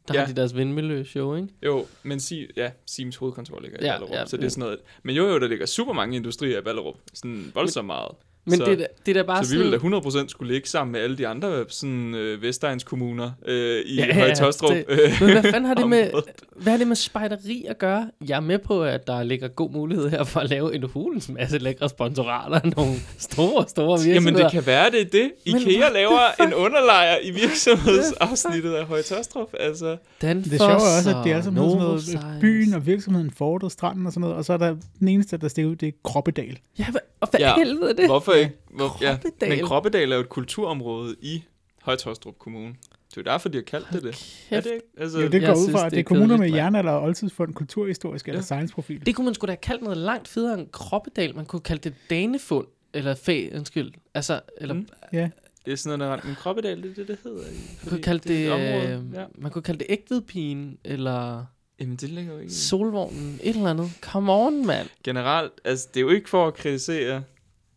Der 0.09 0.14
Ja. 0.14 0.20
har 0.20 0.26
de 0.26 0.36
deres 0.36 0.57
vindmølle-show, 0.57 1.34
ikke? 1.36 1.49
Jo, 1.66 1.86
men 2.03 2.20
si, 2.20 2.47
ja, 2.57 2.70
Siemens 2.86 3.16
hovedkontor 3.16 3.61
ligger 3.61 3.78
i 3.80 3.84
Ja, 3.84 3.93
Ballerup, 3.93 4.14
ja, 4.14 4.26
så 4.26 4.36
det 4.36 4.45
er 4.45 4.49
sådan 4.49 4.61
noget. 4.61 4.78
Men 5.03 5.16
jo, 5.16 5.26
jo, 5.28 5.38
der 5.38 5.49
ligger 5.49 5.66
super 5.66 5.93
mange 5.93 6.16
industrier 6.16 6.59
i 6.59 6.62
Ballerup. 6.62 6.95
Sådan 7.14 7.53
voldsomt 7.55 7.86
meget. 7.86 8.11
Men 8.47 8.57
så, 8.59 8.64
det, 8.64 8.80
er 8.82 8.86
det 9.07 9.16
er 9.16 9.22
da 9.22 9.26
bare 9.26 9.45
så 9.45 9.51
vi 9.53 9.59
sådan... 9.59 9.72
ville 9.82 9.99
da 10.01 10.22
100% 10.24 10.28
skulle 10.28 10.53
ligge 10.53 10.68
sammen 10.68 10.93
med 10.93 11.01
alle 11.01 11.18
de 11.18 11.26
andre 11.28 11.64
sådan, 11.68 12.14
øh, 12.14 12.43
Vestegns 12.43 12.84
kommuner 12.84 13.30
øh, 13.47 13.80
i 13.86 13.95
Ja, 13.97 14.07
det- 14.07 14.84
Øh, 14.88 14.99
Men 15.20 15.30
hvad 15.30 15.43
fanden 15.43 15.64
har 15.64 15.74
det 15.74 15.88
med, 15.97 16.11
hvad 16.57 16.72
har 16.72 16.78
det 16.78 16.88
med 16.88 16.97
spejderi 16.97 17.64
at 17.68 17.78
gøre? 17.78 18.11
Jeg 18.28 18.36
er 18.36 18.41
med 18.41 18.59
på, 18.59 18.84
at 18.84 19.07
der 19.07 19.22
ligger 19.22 19.49
god 19.49 19.70
mulighed 19.70 20.09
her 20.11 20.24
for 20.24 20.41
at 20.41 20.51
lave 20.51 20.74
en 20.74 20.82
hulens 20.82 21.28
masse 21.28 21.59
lækre 21.59 21.88
sponsorater 21.88 22.61
af 22.61 22.72
nogle 22.76 22.93
store, 23.18 23.64
store 23.68 23.99
virksomheder. 24.05 24.14
Jamen, 24.14 24.34
det 24.45 24.51
kan 24.53 24.66
være, 24.66 24.91
det 24.91 25.01
er 25.01 25.05
det. 25.05 25.30
IKEA 25.45 25.88
laver 25.95 26.43
en 26.47 26.55
underlejer 26.55 27.16
i 27.22 27.30
virksomhedsafsnittet 27.30 28.72
af 28.74 28.84
Høje-Tostrup. 28.86 29.53
Altså, 29.61 29.97
Det 30.20 30.59
sjove 30.59 30.70
er 30.70 30.74
også, 30.74 31.11
at 31.11 31.24
det 31.24 31.32
er 31.32 31.36
altså 31.36 31.51
med 31.51 31.62
sådan 31.70 31.78
noget 31.78 32.38
byen 32.41 32.74
og 32.74 32.86
virksomheden, 32.86 33.30
fortet, 33.30 33.72
stranden 33.72 34.07
og 34.07 34.12
sådan 34.12 34.20
noget, 34.20 34.36
og 34.36 34.45
så 34.45 34.53
er 34.53 34.57
der 34.57 34.76
den 35.01 35.09
eneste, 35.09 35.36
der 35.36 35.49
stikker 35.49 35.70
ud, 35.70 35.76
det 35.76 35.88
er 35.88 35.93
Kroppedal. 36.05 36.59
Ja, 36.78 36.86
og 37.20 37.28
hvad 37.30 37.41
ja. 37.41 37.55
helvede 37.57 37.91
er 37.91 37.95
det? 37.95 38.07
hvorfor 38.07 38.29
ikke? 38.32 38.56
Hvor, 38.70 38.98
ja, 39.00 39.18
men 39.40 39.64
Kroppedal 39.64 40.12
er 40.12 40.16
jo 40.16 40.20
et 40.22 40.28
kulturområde 40.28 41.16
i 41.22 41.42
Høje-Tostrup 41.82 42.38
Kommune. 42.38 42.66
Det 43.10 43.16
er 43.16 43.20
jo 43.26 43.32
derfor, 43.32 43.48
de 43.48 43.58
har 43.58 43.62
kaldt 43.62 43.86
det 43.92 44.02
det. 44.02 44.46
Er 44.50 44.60
det 44.60 44.70
ikke? 44.72 44.86
Altså, 44.98 45.20
Jo, 45.20 45.28
det 45.28 45.42
går 45.42 45.52
ud 45.54 45.70
fra, 45.72 45.86
at 45.86 45.90
det 45.92 45.96
er 45.98 46.00
er 46.00 46.04
kommuner 46.04 46.36
med 46.36 46.50
jernalder 46.52 46.92
og 46.92 47.02
oldtidsfund, 47.02 47.54
kulturhistorisk 47.54 48.28
eller 48.28 48.38
Ja. 48.38 48.42
science-profil. 48.44 49.06
Det 49.06 49.14
kunne 49.16 49.24
man 49.24 49.34
sgu 49.34 49.46
da 49.46 49.50
have 49.52 49.56
kaldt 49.56 49.82
noget 49.82 49.98
langt 49.98 50.28
federe 50.28 50.58
end 50.60 50.68
kroppedal. 50.72 51.36
Man 51.36 51.44
kunne 51.46 51.60
kalde 51.60 51.82
det 51.90 51.94
danefund. 52.10 52.66
Eller 52.94 53.14
fag, 53.14 53.52
undskyld. 53.56 53.92
Altså, 54.14 54.40
eller 54.56 54.74
Mm. 54.74 54.88
Ja, 55.12 55.30
det 55.66 55.72
er 55.72 55.76
sådan 55.76 55.98
noget, 55.98 56.24
en 56.24 56.34
Kroppedal, 56.34 56.82
det 56.82 56.90
er 56.90 56.94
det, 56.94 57.08
det 57.08 57.18
hedder. 57.24 57.42
man 57.84 57.88
kunne 57.90 58.02
kalde 58.02 58.28
det, 58.28 58.36
et 58.36 58.44
det 58.44 58.52
område. 58.52 59.04
øh, 59.10 59.14
Ja. 59.14 59.24
man 59.38 59.50
kunne 59.50 59.62
kalde 59.62 59.78
det 59.78 59.86
ægtvedpigen, 59.90 60.78
eller 60.84 61.44
Jamen, 61.80 61.96
det 61.96 62.08
ligger 62.08 62.32
jo 62.32 62.38
ikke 62.38 62.52
solvognen, 62.52 63.40
et 63.42 63.56
eller 63.56 63.70
andet. 63.70 63.90
Come 64.00 64.32
on, 64.32 64.66
mand. 64.66 64.88
generelt, 65.04 65.52
altså 65.64 65.88
det 65.94 65.96
er 65.96 66.04
jo 66.04 66.08
ikke 66.10 66.28
for 66.30 66.46
at 66.46 66.54
kritisere 66.54 67.22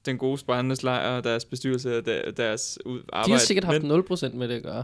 den 0.06 0.18
gode 0.18 0.38
spejdernes 0.38 0.84
lejr 0.84 1.18
og 1.18 1.24
deres 1.24 1.46
bestyrelse 1.46 1.98
og 1.98 2.06
der, 2.06 2.32
deres 2.32 2.80
ud, 2.86 3.02
arbejde. 3.14 3.28
De 3.28 3.32
har 3.32 3.40
sikkert 3.40 3.64
haft 3.64 3.84
men, 3.84 4.04
0% 4.12 4.36
med 4.36 4.48
det 4.48 4.56
at 4.56 4.64
gøre. 4.64 4.84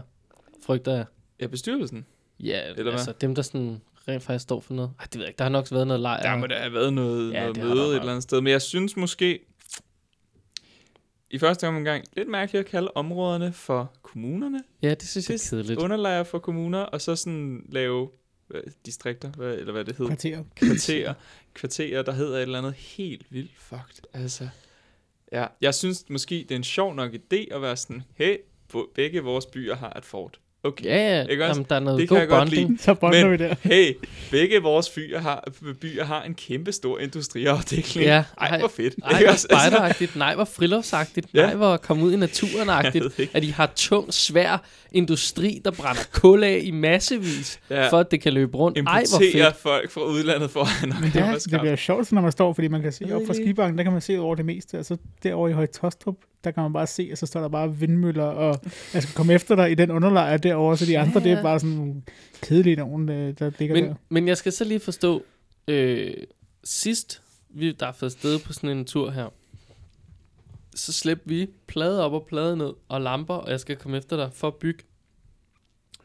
Frygter 0.66 0.92
jeg. 0.92 1.04
Ja, 1.40 1.46
bestyrelsen. 1.46 2.06
Ja, 2.40 2.62
Eller 2.68 2.82
hvad? 2.82 2.92
altså 2.92 3.12
dem, 3.20 3.34
der 3.34 3.42
sådan 3.42 3.80
rent 4.08 4.22
faktisk 4.22 4.42
står 4.42 4.60
for 4.60 4.74
noget. 4.74 4.90
Ej, 5.00 5.04
det 5.04 5.14
ved 5.14 5.22
jeg 5.22 5.28
ikke. 5.28 5.38
Der 5.38 5.44
har 5.44 5.50
nok 5.50 5.72
været 5.72 5.86
noget 5.86 6.00
lejr. 6.00 6.22
Der 6.22 6.36
må 6.36 6.46
der 6.46 6.58
have 6.58 6.72
været 6.72 6.92
noget, 6.92 7.32
Ja, 7.32 7.40
noget 7.40 7.56
møde 7.56 7.88
et 7.88 7.96
eller 7.96 8.08
andet 8.08 8.22
sted. 8.22 8.40
Men 8.40 8.50
jeg 8.50 8.62
synes 8.62 8.96
måske, 8.96 9.40
i 11.30 11.38
første 11.38 11.68
omgang, 11.68 12.04
lidt 12.16 12.28
mærkeligt 12.28 12.64
at 12.64 12.70
kalde 12.70 12.90
områderne 12.94 13.52
for 13.52 13.92
kommunerne. 14.02 14.62
Ja, 14.82 14.94
det 14.94 15.08
synes 15.08 15.30
jeg 15.30 15.38
Det 15.38 15.46
er 15.46 15.50
kedeligt. 15.50 15.80
Underlejre 15.80 16.24
for 16.24 16.38
kommuner, 16.38 16.78
og 16.78 17.00
så 17.00 17.16
sådan 17.16 17.66
lave 17.68 18.08
hvad, 18.48 18.60
distrikter, 18.86 19.30
hvad, 19.30 19.54
eller 19.54 19.72
hvad 19.72 19.84
det 19.84 19.96
hedder. 19.96 20.10
kvarter. 20.10 20.44
kvarterer, 20.56 21.14
kvarterer, 21.54 22.02
der 22.02 22.12
hedder 22.12 22.36
et 22.36 22.42
eller 22.42 22.58
andet 22.58 22.74
helt 22.74 23.26
vildt 23.30 23.50
fucked. 23.58 24.04
Altså, 24.12 24.48
ja, 25.32 25.46
jeg 25.60 25.74
synes 25.74 26.04
måske, 26.10 26.34
det 26.34 26.50
er 26.50 26.56
en 26.56 26.64
sjov 26.64 26.94
nok 26.94 27.14
idé 27.14 27.54
at 27.54 27.62
være 27.62 27.76
sådan, 27.76 28.02
hey, 28.14 28.38
begge 28.94 29.20
vores 29.20 29.46
byer 29.46 29.74
har 29.74 29.92
et 29.92 30.04
fort. 30.04 30.40
Okay. 30.64 30.84
Ja, 30.84 31.18
ja. 31.18 31.26
Ikke 31.26 31.44
også? 31.44 31.52
Jamen, 31.52 31.66
der 31.68 31.74
er 31.76 31.80
noget 31.80 32.00
Det 32.00 32.08
kan 32.08 32.14
god 32.14 32.20
jeg 32.20 32.28
godt 32.28 32.40
bonding. 32.50 32.80
Så 32.80 32.94
bonder 32.94 33.22
Men- 33.28 33.32
vi 33.32 33.36
der. 33.44 33.54
Hey, 33.62 33.94
begge 34.30 34.62
vores 34.62 34.90
byer 34.90 35.18
har, 35.20 35.44
byer 35.80 36.04
har 36.04 36.22
en 36.22 36.34
kæmpe 36.34 36.72
stor 36.72 36.98
industriafdeling. 36.98 38.06
Ja, 38.06 38.24
Ej, 38.40 38.48
ej. 38.48 38.58
hvor 38.58 38.68
fedt. 38.68 38.94
Ej, 39.04 39.10
Ikke 39.10 39.24
hvor? 39.24 39.30
Altså, 39.30 39.46
spejderagtigt. 39.50 40.16
Nej, 40.16 40.34
hvor 40.34 40.44
friluftsagtigt. 40.44 41.26
Ja. 41.34 41.42
Nej, 41.42 41.54
hvor 41.54 41.76
komme 41.76 42.04
ud 42.04 42.12
i 42.12 42.16
naturen-agtigt. 42.16 43.30
At 43.34 43.42
de 43.42 43.52
har 43.52 43.72
tung, 43.76 44.14
svær 44.14 44.62
industri, 44.92 45.60
der 45.64 45.70
brænder 45.70 46.02
kul 46.12 46.44
af 46.44 46.60
i 46.62 46.70
massevis, 46.70 47.60
Ja. 47.70 47.88
for 47.88 47.98
at 47.98 48.10
det 48.10 48.20
kan 48.20 48.32
løbe 48.32 48.56
rundt. 48.56 48.78
Ej, 48.78 49.04
hvor 49.10 49.18
fedt. 49.18 49.56
folk 49.56 49.90
fra 49.90 50.04
udlandet 50.04 50.50
for 50.50 50.60
at 50.60 50.88
nok 50.88 51.14
Ja, 51.14 51.34
Det 51.50 51.60
bliver 51.60 51.76
sjovt, 51.76 52.12
når 52.12 52.22
man 52.22 52.32
står, 52.32 52.52
fordi 52.52 52.68
man 52.68 52.82
kan 52.82 52.92
se 52.92 53.14
op 53.14 53.22
fra 53.26 53.34
skibanken, 53.34 53.78
der 53.78 53.84
kan 53.84 53.92
man 53.92 54.00
se 54.00 54.18
over 54.18 54.34
det 54.34 54.44
meste, 54.44 54.78
og 54.78 54.84
så 54.84 54.96
derovre 55.22 55.50
i 55.50 55.54
Højtostrup, 55.54 56.16
der 56.44 56.50
kan 56.50 56.62
man 56.62 56.72
bare 56.72 56.86
se, 56.86 57.08
og 57.12 57.18
så 57.18 57.26
står 57.26 57.40
der 57.40 57.48
bare 57.48 57.76
vindmøller, 57.76 58.24
og 58.24 58.60
jeg 58.94 59.02
skal 59.02 59.14
komme 59.14 59.32
efter 59.32 59.56
dig 59.56 59.70
i 59.70 59.74
den 59.74 59.90
underlejr 59.90 60.36
derovre, 60.36 60.76
så 60.76 60.86
de 60.86 60.98
andre, 60.98 61.20
Ja, 61.20 61.24
det 61.24 61.32
er 61.38 61.42
bare 61.42 61.60
sådan 61.60 61.76
nogle 61.76 62.02
kedelige 62.42 62.76
nogen, 62.76 63.08
der 63.08 63.50
ligger 63.58 63.74
Men, 63.74 63.84
der. 63.84 63.94
men 64.08 64.28
jeg 64.28 64.36
skal 64.36 64.52
så 64.52 64.64
lige 64.64 64.80
forstå, 64.80 65.22
øh, 65.68 66.14
sidst 66.64 67.22
vi 67.50 67.72
der 67.72 67.86
er 67.86 67.92
fået 67.92 68.12
sted 68.12 68.38
på 68.38 68.52
sådan 68.52 68.78
en 68.78 68.84
tur 68.84 69.10
her, 69.10 69.28
så 70.74 70.92
slæbte 70.92 71.28
vi 71.28 71.50
plade 71.66 72.04
op 72.04 72.12
og 72.12 72.26
plade 72.28 72.56
ned, 72.56 72.72
og 72.88 73.00
lamper, 73.00 73.34
og 73.34 73.50
jeg 73.50 73.60
skal 73.60 73.76
komme 73.76 73.96
efter 73.98 74.16
dig 74.16 74.30
for 74.32 74.48
at 74.48 74.54
bygge. 74.54 74.82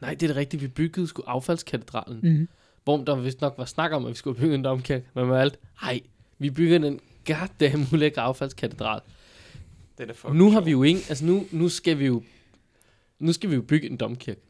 Nej, 0.00 0.10
det 0.10 0.22
er 0.22 0.26
det 0.26 0.36
rigtige, 0.36 0.60
vi 0.60 0.68
byggede 0.68 1.06
sgu 1.06 1.22
affaldskatedralen. 1.26 2.20
Mm. 2.22 2.48
Hvor 2.84 2.96
der 2.96 3.14
vist 3.16 3.40
nok 3.40 3.54
var 3.58 3.64
snak 3.64 3.92
om, 3.92 4.04
at 4.04 4.10
vi 4.10 4.14
skulle 4.14 4.40
bygge 4.40 4.54
en 4.54 4.64
domkirke. 4.64 5.06
Men 5.14 5.26
med 5.26 5.36
alt, 5.36 5.58
nej, 5.82 6.00
Vi 6.38 6.50
bygger 6.50 6.78
den 6.78 7.00
goddamn 7.26 7.86
ulækre 7.92 8.22
affaldskatedral. 8.22 9.00
Den 9.98 10.10
er 10.10 10.32
nu 10.32 10.50
har 10.50 10.60
vi 10.60 10.70
jo 10.70 10.82
ingen, 10.82 11.04
altså 11.08 11.24
nu, 11.24 11.46
nu 11.50 11.68
skal 11.68 11.98
vi 11.98 12.06
jo, 12.06 12.22
nu 13.18 13.32
skal 13.32 13.50
vi 13.50 13.54
jo 13.54 13.62
bygge 13.62 13.90
en 13.90 13.96
domkirke. 13.96 14.40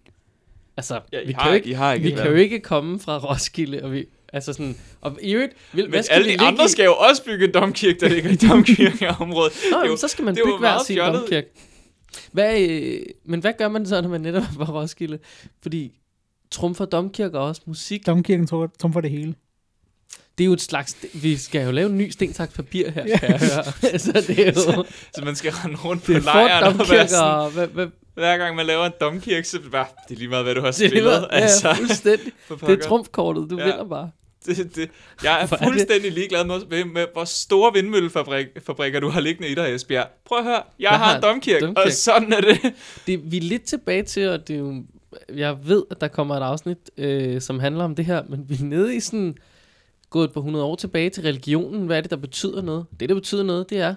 Altså, 0.77 1.01
Ja, 1.13 1.21
I 1.21 1.27
vi, 1.27 1.33
har, 1.33 1.43
kan 1.43 1.51
jo 1.51 1.55
ikke, 1.57 1.69
I 1.69 1.73
har 1.73 1.93
ikke 1.93 2.05
vi 2.09 2.11
kan 2.15 2.27
jo 2.27 2.35
ikke 2.35 2.61
komme 2.61 3.01
fra 3.01 3.19
Roskilde, 3.19 3.83
og 3.83 3.93
vi, 3.93 4.07
altså 4.33 4.53
sådan, 4.53 4.77
og 5.01 5.19
i 5.23 5.33
øvrigt, 5.35 5.53
vil, 5.73 5.85
Men 5.85 5.91
hvad 5.91 6.03
skal 6.03 6.15
alle 6.15 6.25
de 6.25 6.31
ligge 6.31 6.45
andre 6.45 6.65
i? 6.65 6.69
skal 6.69 6.85
jo 6.85 6.95
også 6.95 7.25
bygge 7.25 7.47
en 7.47 7.55
domkirke, 7.55 8.01
der 8.01 8.09
ligger 8.09 8.31
i 8.31 8.37
domkirkeområdet. 8.51 9.53
Nå, 9.73 9.81
det 9.83 9.89
jo- 9.89 9.97
så 9.97 10.09
skal 10.09 10.25
man 10.25 10.35
det 10.35 10.43
bygge 10.47 10.59
hver 10.59 10.83
sin 10.87 10.97
fjollet. 10.97 11.21
domkirke. 11.21 11.49
Hvad, 12.33 12.61
øh, 12.61 13.01
men 13.25 13.41
hvad 13.41 13.53
gør 13.59 13.69
man 13.69 13.87
så, 13.87 14.01
når 14.01 14.09
man 14.09 14.21
netop 14.21 14.43
er 14.61 14.65
på 14.65 14.73
Roskilde? 14.73 15.19
Fordi 15.63 15.93
trumfer 16.51 16.85
domkirker 16.85 17.39
også 17.39 17.63
musik. 17.67 18.07
Domkirken 18.07 18.49
for 18.93 19.01
det 19.01 19.11
hele. 19.11 19.35
Det 20.39 20.45
er 20.45 20.47
jo 20.47 20.53
et 20.53 20.61
slags... 20.61 20.97
Vi 21.15 21.37
skal 21.37 21.65
jo 21.65 21.71
lave 21.71 21.91
en 21.91 21.99
ny 21.99 22.11
sten, 22.11 22.35
saks, 22.35 22.55
papir 22.55 22.91
her, 22.91 23.05
Ja. 23.07 23.19
kan 23.19 23.31
jeg 23.31 23.39
høre. 23.41 23.65
altså, 23.93 24.13
det 24.27 24.39
er 24.49 24.53
jo... 24.53 24.85
Så 25.15 25.23
man 25.25 25.37
skal 25.37 25.53
rende 25.53 25.77
rundt 25.85 26.03
på 26.03 26.13
lejren 26.13 26.81
og 26.81 26.89
være 26.91 27.09
sådan, 27.09 27.53
hvad, 27.53 27.67
hvad, 27.67 27.87
hver 28.15 28.37
gang 28.39 28.57
man 28.57 28.67
laver 28.67 28.85
en 28.87 28.93
domkirke, 29.01 29.49
så 29.49 29.59
det 29.59 29.71
bare, 29.71 29.87
det 30.09 30.15
er 30.15 30.19
lige 30.19 30.29
meget, 30.29 30.45
hvad 30.45 30.55
du 30.55 30.61
har 30.61 30.71
det, 30.71 30.85
er 30.85 30.89
spillet. 30.89 31.13
lige- 31.13 31.29
ja, 31.33 31.41
altså, 31.41 31.75
fuldstændig. 31.75 32.33
Det 32.67 32.69
er 32.71 32.89
trumfkortet, 32.89 33.51
du 33.51 33.59
Ja. 33.59 33.65
vinder 33.65 33.85
bare. 33.85 34.11
det, 34.47 34.77
det, 34.77 34.91
jeg 35.23 35.43
er 35.43 35.47
fuldstændig 35.65 36.13
ligeglad 36.13 36.45
med, 36.45 36.61
med, 36.71 36.85
med 36.85 37.07
hvor 37.13 37.25
store 37.25 37.73
vindmøllefabrikker 37.73 39.01
du 39.01 39.09
har 39.09 39.21
liggende 39.21 39.49
i 39.49 39.55
dig, 39.55 39.75
Esbjerg. 39.75 40.07
Prøv 40.27 40.39
at 40.39 40.45
høre, 40.45 40.55
jeg, 40.55 40.63
Jeg 40.79 40.91
har 40.91 40.97
har 41.05 41.17
en 41.17 41.23
domkirke, 41.23 41.67
domkirke. 41.67 41.87
og 41.89 41.93
sådan 41.93 42.33
er 42.33 42.41
det. 42.41 42.59
det, 43.07 43.33
vi 43.33 43.37
er 43.37 43.41
lidt 43.41 43.63
tilbage 43.63 44.03
til, 44.03 44.29
og 44.29 44.49
det 44.49 44.55
er 44.57 44.61
jo, 44.61 44.83
jeg 45.35 45.57
ved, 45.65 45.83
at 45.91 46.01
der 46.01 46.09
kommer 46.09 46.35
et 46.37 46.43
afsnit, 46.43 46.79
øh, 46.99 47.41
som 47.41 47.59
handler 47.61 47.85
om 47.85 47.95
det 47.95 48.05
her, 48.05 48.23
men 48.29 48.45
vi 48.49 48.55
er 48.55 48.65
nede 48.65 48.97
i 48.97 49.01
sådan, 49.01 49.35
gået 50.11 50.33
på 50.33 50.41
100 50.41 50.65
år 50.65 50.77
tilbage 50.77 51.11
til 51.11 51.23
religionen. 51.23 51.87
Hvad 51.87 51.97
er 51.97 52.01
det, 52.01 52.11
der 52.11 52.17
betyder 52.17 52.63
noget? 52.63 52.87
Det, 53.01 53.09
der 53.09 53.15
betyder 53.15 53.43
noget, 53.43 53.71
det 53.71 53.79
er, 53.79 53.95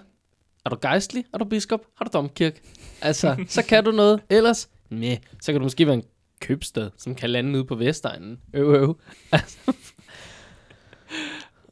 er 0.64 0.70
du 0.70 0.76
gejstlig? 0.82 1.24
Er 1.34 1.38
du 1.38 1.44
biskop? 1.44 1.80
Har 1.96 2.04
du 2.04 2.10
domkirke? 2.12 2.60
Altså, 3.02 3.36
så 3.48 3.62
kan 3.62 3.84
du 3.84 3.90
noget. 3.90 4.20
Ellers, 4.30 4.68
nej, 4.90 5.18
så 5.42 5.52
kan 5.52 5.60
du 5.60 5.64
måske 5.64 5.86
være 5.86 5.94
en 5.94 6.04
købstad, 6.40 6.90
som 6.98 7.14
kan 7.14 7.30
lande 7.30 7.58
ude 7.58 7.64
på 7.64 7.74
Vestegnen. 7.74 8.38
Øv, 8.54 8.74
øv. 8.74 8.96
Ja, 9.32 9.38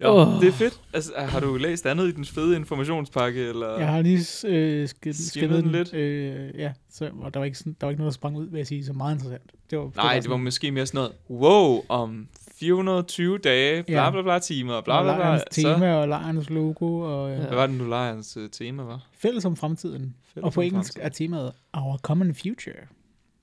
Åh. 0.14 0.41
Det 0.41 0.49
er 0.49 0.53
fedt. 0.53 0.80
Altså, 0.93 1.12
har 1.16 1.41
du 1.41 1.57
læst 1.57 1.86
andet 1.86 2.09
i 2.09 2.12
den 2.12 2.24
fede 2.24 2.57
informationspakke? 2.57 3.49
Eller? 3.49 3.78
Jeg 3.78 3.89
har 3.89 4.03
lige 4.03 4.18
øh, 4.47 4.84
sk- 4.84 5.28
Skimmet 5.28 5.57
den 5.57 5.64
den 5.64 5.72
lidt. 5.72 5.95
Øh, 5.95 6.51
ja, 6.59 6.72
så, 6.91 7.11
og 7.20 7.34
der 7.34 7.41
var, 7.41 7.45
ikke 7.45 7.59
sådan, 7.59 7.76
der 7.80 7.86
var 7.86 7.91
ikke 7.91 8.01
noget, 8.01 8.11
der 8.12 8.14
sprang 8.14 8.36
ud, 8.36 8.47
vil 8.51 8.59
jeg 8.59 8.66
sige, 8.66 8.84
så 8.84 8.93
meget 8.93 9.14
interessant. 9.14 9.51
Det 9.70 9.78
var, 9.78 9.84
Nej, 9.97 10.14
det 10.14 10.16
var 10.16 10.20
sådan- 10.34 10.45
måske 10.45 10.70
mere 10.72 10.86
sådan 10.86 10.99
noget, 10.99 11.12
wow, 11.30 11.82
om 11.89 12.28
420 12.61 13.39
dage, 13.39 13.83
bla 13.83 14.05
Ja. 14.05 14.11
bla 14.11 14.23
bla 14.23 14.39
timer, 14.39 14.81
bla 14.81 14.95
og 14.99 15.05
bla 15.05 15.17
bla. 15.17 15.39
Så, 15.39 15.45
tema 15.51 15.95
og 15.95 16.09
lejrens 16.09 16.51
logo 16.51 17.01
og 17.01 17.31
øh, 17.31 17.39
Ja. 17.39 17.47
hvad 17.47 17.57
var 17.57 17.67
det 17.67 17.77
nu 17.77 17.85
lejrens 17.89 18.37
uh, 18.37 18.43
tema 18.53 18.83
var? 18.83 19.07
fælles 19.13 19.45
om 19.45 19.57
fremtiden. 19.57 20.15
Fælles 20.35 20.45
og 20.47 20.53
på 20.53 20.61
engelsk 20.61 20.93
fremtiden. 20.93 21.07
er 21.07 21.11
temaet 21.37 21.53
Our 21.75 21.97
Common 21.99 22.35
Future. 22.35 22.75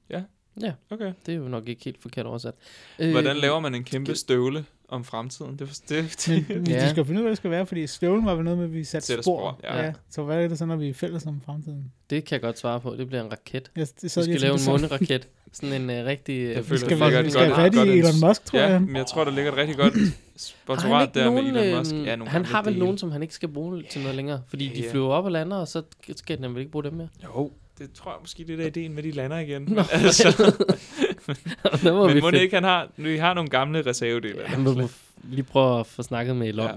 Ja, 0.10 0.72
Okay. 0.92 1.14
det 1.26 1.34
er 1.34 1.38
jo 1.38 1.48
nok 1.48 1.68
ikke 1.68 1.84
helt 1.86 2.02
forkert 2.02 2.26
oversat. 2.26 2.54
Hvordan 2.98 3.36
Øh, 3.36 3.42
laver 3.42 3.60
man 3.60 3.76
en 3.76 3.84
kæmpe 3.84 4.16
støvle 4.16 4.66
om 4.90 5.04
fremtiden? 5.04 5.60
Det, 5.60 5.82
det, 5.90 6.16
det, 6.26 6.50
Men 6.50 6.68
Ja. 6.68 6.74
ja. 6.78 6.86
de 6.86 6.90
skal 6.90 7.06
finde 7.06 7.20
ud 7.22 7.24
af, 7.24 7.24
hvad 7.24 7.30
det 7.32 7.38
skal 7.38 7.52
være, 7.52 7.66
fordi 7.66 7.88
støvlen 7.88 8.26
var 8.26 8.36
vel 8.36 8.44
noget 8.44 8.58
med, 8.58 8.66
at 8.66 8.74
vi 8.74 8.84
satte 8.84 9.08
Sætter 9.08 9.24
spor. 9.24 9.58
spor, 9.62 9.70
ja. 9.74 9.86
ja. 9.86 9.94
Så 10.10 10.24
hvad 10.24 10.44
er 10.44 10.48
det 10.48 10.58
så, 10.58 10.66
når 10.66 10.76
vi 10.76 10.90
er 10.90 10.94
fælles 10.94 11.26
om 11.26 11.42
fremtiden? 11.46 11.92
Det 12.10 12.26
kan 12.26 12.34
jeg 12.36 12.42
godt 12.42 12.60
svare 12.60 12.80
på. 12.80 12.96
Det 12.96 13.08
bliver 13.08 13.24
en 13.24 13.32
raket. 13.32 13.72
Jeg, 13.76 13.88
det, 13.88 14.04
Vi 14.04 14.08
så 14.10 14.24
skal 14.24 14.40
lave 14.42 14.54
en 14.54 14.60
måneraket. 14.68 15.28
Sådan 15.54 15.82
en 15.82 16.00
uh, 16.00 16.06
rigtig... 16.06 16.48
Jeg 16.50 16.60
Uh, 16.60 16.66
føler, 16.66 16.80
skal, 16.80 17.00
vi, 17.00 17.16
et 17.16 17.26
vi 17.26 17.30
skal 17.32 17.46
have 17.54 17.56
fat 17.56 17.88
i 17.88 18.00
Elon 18.00 18.14
Musk, 18.28 18.46
tror 18.46 18.60
ja, 18.60 18.68
jeg. 18.68 18.82
men 18.82 18.96
jeg 18.96 19.06
tror, 19.06 19.24
der 19.24 19.32
ligger 19.32 19.52
et 19.52 19.58
rigtig 19.58 19.76
godt 19.78 19.94
sponsorat 20.38 21.10
der 21.14 21.32
med 21.32 21.42
nogen, 21.42 21.56
Elon 21.56 21.78
Musk. 21.80 21.94
øhm, 21.94 22.04
Ja, 22.04 22.16
nogle 22.16 22.32
han 22.32 22.46
har 22.46 22.64
vel 22.64 22.78
nogen, 22.80 22.98
som 22.98 23.12
han 23.12 23.22
ikke 23.22 23.34
skal 23.34 23.50
bruge 23.50 23.84
til 23.92 24.02
noget 24.02 24.16
længere, 24.16 24.42
fordi 24.48 24.68
de 24.76 24.82
Ja. 24.82 24.92
flyver 24.92 25.10
op 25.10 25.26
og 25.26 25.32
lander, 25.32 25.58
og 25.58 25.68
så 25.68 25.82
skal 26.16 26.40
han 26.40 26.52
vel 26.54 26.60
ikke 26.60 26.72
bruge 26.72 26.84
dem 26.84 26.94
mere. 26.94 27.08
Jo, 27.24 27.52
det 27.78 27.94
tror 27.94 28.12
jeg 28.12 28.18
måske, 28.22 28.44
det 28.44 28.54
er 28.54 28.58
der 28.58 28.66
ideen 28.66 28.94
med, 28.96 29.04
de 29.04 29.12
lander 29.12 29.38
igen. 29.38 29.62
Nå, 29.62 29.68
Men, 29.76 29.84
altså, 29.92 30.54
der 31.84 31.94
må 31.94 32.08
men 32.08 32.20
må 32.22 32.32
det 32.32 32.42
ikke, 32.42 32.56
han 32.56 32.64
har, 32.64 32.92
vi 32.98 33.18
har 33.18 33.34
nogle 33.34 33.50
gamle 33.50 33.82
reservedele. 33.86 34.42
Ja, 34.50 34.58
må 34.58 34.74
må 34.74 34.90
lige 35.24 35.44
prøve 35.44 35.80
at 35.80 35.86
få 35.88 36.04
snakket 36.04 36.36
med 36.36 36.48
Elon. 36.48 36.70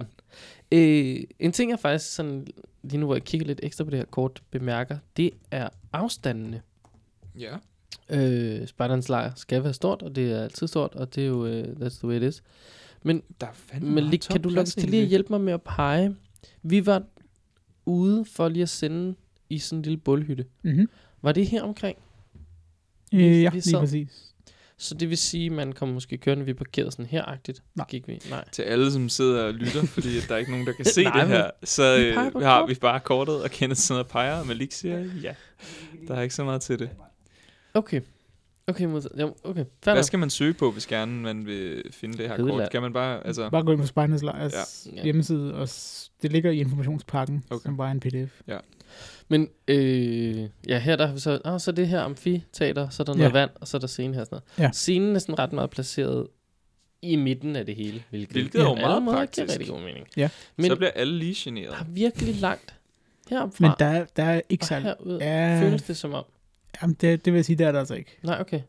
Ja. 0.72 0.78
Øh, 0.78 1.20
en 1.38 1.52
ting, 1.52 1.70
jeg 1.70 1.78
faktisk 1.80 2.14
sådan, 2.14 2.46
lige 2.82 2.98
nu, 3.00 3.06
hvor 3.06 3.14
jeg 3.14 3.24
kigger 3.24 3.46
lidt 3.46 3.60
ekstra 3.62 3.84
på 3.84 3.90
det 3.90 3.98
her 3.98 4.06
kort, 4.06 4.42
bemærker, 4.50 4.98
det 5.16 5.30
er 5.50 5.68
afstandene. 5.92 6.62
Ja. 7.38 7.56
Øh, 8.10 8.66
Spejderens 8.66 9.08
lejr 9.08 9.32
skal 9.36 9.64
være 9.64 9.72
stort, 9.74 10.02
og 10.02 10.16
det 10.16 10.32
er 10.32 10.42
altid 10.42 10.66
stort, 10.66 10.94
og 10.94 11.14
det 11.14 11.22
er 11.22 11.26
jo, 11.26 11.44
uh, 11.46 11.62
that's 11.64 11.98
the 11.98 12.08
way 12.08 12.16
it 12.16 12.22
is. 12.22 12.42
Men, 13.02 13.22
Der 13.40 13.46
er 13.72 13.80
men 13.80 14.04
lige, 14.04 14.18
kan 14.30 14.40
du 14.42 14.48
lukke 14.48 14.70
til 14.70 14.90
lige 14.90 15.02
at 15.02 15.08
hjælpe 15.08 15.28
mig 15.32 15.40
med 15.40 15.52
at 15.52 15.62
pege? 15.62 16.14
Vi 16.62 16.86
var 16.86 17.02
ude 17.86 18.24
for 18.24 18.48
lige 18.48 18.62
at 18.62 18.68
sende 18.68 19.14
i 19.50 19.58
sådan 19.58 19.78
en 19.78 19.82
lille 19.82 19.96
bålhytte. 19.98 20.44
Mm-hmm. 20.62 20.88
Var 21.22 21.32
det 21.32 21.46
her 21.46 21.62
omkring? 21.62 21.98
Øh, 23.14 23.42
ja, 23.42 23.50
lige 23.50 23.62
sad- 23.62 23.78
præcis. 23.80 24.27
Så 24.80 24.94
det 24.94 25.08
vil 25.10 25.18
sige, 25.18 25.46
at 25.46 25.52
man 25.52 25.72
kommer 25.72 25.92
måske 25.94 26.16
kørende, 26.18 26.44
vi 26.44 26.54
parkerede 26.54 26.90
sådan 26.90 27.06
her-agtigt. 27.06 27.62
Nej. 27.74 27.86
Gik 27.88 28.08
vi? 28.08 28.20
Nej. 28.30 28.44
Til 28.52 28.62
alle, 28.62 28.92
som 28.92 29.08
sidder 29.08 29.44
og 29.44 29.54
lytter, 29.54 29.86
fordi 29.94 30.18
at 30.18 30.24
der 30.28 30.34
er 30.34 30.38
ikke 30.38 30.50
nogen, 30.50 30.66
der 30.66 30.72
kan 30.72 30.84
se 30.84 31.02
Nej, 31.04 31.12
det 31.20 31.28
men 31.28 31.36
her, 31.36 31.50
så 31.64 31.96
vi 31.96 32.02
øh, 32.02 32.38
vi 32.40 32.44
har 32.44 32.66
vi 32.66 32.74
bare 32.74 33.00
kortet, 33.00 33.42
og 33.42 33.50
Kenneth 33.50 33.78
sidder 33.80 34.00
og 34.02 34.08
peger, 34.08 34.34
og 34.40 34.46
Malik 34.46 34.72
siger 34.72 34.98
ja. 35.22 35.34
Der 36.08 36.14
er 36.14 36.22
ikke 36.22 36.34
så 36.34 36.44
meget 36.44 36.60
til 36.62 36.78
det. 36.78 36.90
Okay. 37.74 38.00
Okay, 38.66 38.84
mod- 38.84 39.08
ja, 39.18 39.26
okay. 39.44 39.64
Fair 39.84 39.94
Hvad 39.94 40.02
skal 40.02 40.18
man 40.18 40.30
søge 40.30 40.52
på, 40.54 40.70
hvis 40.70 40.86
gerne 40.86 41.12
man 41.12 41.46
vil 41.46 41.82
finde 41.90 42.18
det 42.18 42.28
her 42.28 42.36
Hedeland. 42.36 42.58
kort? 42.58 42.66
Skal 42.66 42.82
man 42.82 42.92
bare, 42.92 43.26
altså... 43.26 43.50
Bare 43.50 43.62
gå 43.64 43.72
ind 43.72 43.80
på 43.80 43.86
Spejdernes 43.86 44.22
Lejrs 44.22 44.52
Ja. 44.92 44.96
ja. 44.96 45.04
hjemmeside, 45.04 45.54
og 45.54 45.68
s- 45.68 46.10
det 46.22 46.32
ligger 46.32 46.50
i 46.50 46.58
informationspakken, 46.58 47.44
Okay. 47.50 47.62
som 47.62 47.76
bare 47.76 47.88
er 47.88 47.92
en 47.92 48.00
pdf. 48.00 48.40
Men 49.28 49.48
øh, 49.68 50.48
ja, 50.68 50.78
her 50.78 50.96
der 50.96 51.06
har 51.06 51.14
vi 51.14 51.20
så, 51.20 51.40
ah, 51.44 51.60
så 51.60 51.72
det 51.72 51.88
her 51.88 52.00
amfiteater, 52.00 52.88
så 52.88 53.02
er 53.02 53.04
der 53.04 53.14
noget 53.14 53.28
Ja. 53.28 53.32
vand, 53.32 53.50
og 53.60 53.68
så 53.68 53.76
er 53.76 53.78
der 53.78 53.86
scene 53.86 54.14
her 54.14 54.20
og 54.20 54.26
sådan 54.26 54.40
noget. 54.58 54.66
Ja. 54.66 54.72
Scenen 54.72 55.14
er 55.16 55.18
sådan 55.18 55.38
ret 55.38 55.52
meget 55.52 55.70
placeret 55.70 56.26
i 57.02 57.16
midten 57.16 57.56
af 57.56 57.66
det 57.66 57.74
hele, 57.76 58.02
hvilket, 58.10 58.32
Hvilket 58.32 58.60
er 58.60 58.64
jo 58.64 58.74
meget 58.74 59.02
praktisk. 59.06 59.44
giver 59.46 59.52
rigtig 59.52 59.68
god 59.68 59.80
mening. 59.80 60.06
Ja. 60.16 60.28
Men 60.56 60.66
så 60.66 60.76
bliver 60.76 60.90
alle 60.90 61.18
lige 61.18 61.34
generet. 61.36 61.70
der 61.72 61.78
er 61.78 61.84
virkelig 61.88 62.34
langt 62.34 62.74
heroppe 63.30 63.56
Men 63.60 63.70
der, 63.78 63.86
er- 63.86 64.06
der 64.16 64.22
er 64.24 64.40
ikke 64.48 64.62
og 64.62 64.66
særlig... 64.66 64.86
herud, 65.04 65.18
Ja, 65.18 65.60
føles 65.62 65.82
det 65.82 65.96
som 65.96 66.14
om. 66.14 66.24
jamen 66.82 66.96
det, 67.00 67.24
det 67.24 67.32
vil 67.32 67.38
jeg 67.38 67.44
sige, 67.44 67.56
det 67.56 67.66
er 67.66 67.72
der 67.72 67.78
altså 67.78 67.94
ikke. 67.94 68.18
Nej, 68.22 68.40
okay. 68.40 68.60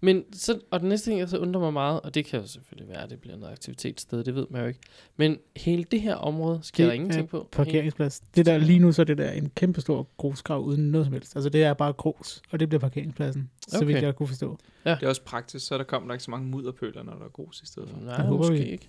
Men 0.00 0.24
så, 0.32 0.60
og 0.70 0.80
den 0.80 0.88
næste 0.88 1.10
ting, 1.10 1.20
jeg 1.20 1.28
så 1.28 1.38
undrer 1.38 1.60
mig 1.60 1.72
meget, 1.72 2.00
og 2.00 2.14
det 2.14 2.24
kan 2.24 2.40
jo 2.40 2.46
selvfølgelig 2.46 2.88
være, 2.94 3.02
at 3.02 3.10
det 3.10 3.20
bliver 3.20 3.36
noget 3.36 3.52
aktivitetssted, 3.52 4.24
det 4.24 4.34
ved 4.34 4.46
man 4.50 4.60
jo 4.62 4.66
ikke. 4.68 4.80
Men 5.16 5.38
hele 5.56 5.84
det 5.84 6.00
her 6.00 6.14
område 6.14 6.60
sker 6.62 6.84
Det 6.84 6.88
der 6.88 6.94
ingenting 6.94 7.28
på. 7.28 7.48
Parkeringsplads. 7.52 8.20
Det 8.36 8.46
der 8.46 8.58
lige 8.58 8.78
nu, 8.78 8.92
så 8.92 9.02
er 9.02 9.06
det 9.06 9.18
der 9.18 9.30
en 9.30 9.50
kæmpe 9.56 9.80
stor 9.80 10.08
grusgrav 10.16 10.60
uden 10.60 10.90
noget 10.90 11.06
som 11.06 11.12
helst. 11.12 11.36
Altså 11.36 11.48
det 11.50 11.62
er 11.64 11.74
bare 11.74 11.92
grus, 11.92 12.42
og 12.50 12.60
det 12.60 12.68
bliver 12.68 12.80
parkeringspladsen, 12.80 13.50
så 13.68 13.76
Okay. 13.76 13.86
vidt 13.86 14.02
jeg 14.02 14.16
kunne 14.16 14.26
forstå. 14.28 14.58
Det 14.84 15.02
er 15.02 15.08
også 15.08 15.22
praktisk, 15.22 15.66
så 15.66 15.78
der 15.78 15.84
kommer 15.84 16.08
der 16.08 16.14
ikke 16.14 16.24
så 16.24 16.30
mange 16.30 16.46
mudderpøler, 16.46 17.02
når 17.02 17.14
der 17.14 17.24
er 17.24 17.28
grus 17.28 17.60
i 17.62 17.66
stedet 17.66 17.88
for. 17.90 17.96
Nej, 18.00 18.16
Det 18.16 18.24
håber 18.26 18.38
måske 18.38 18.64
vi. 18.64 18.70
ikke. 18.70 18.88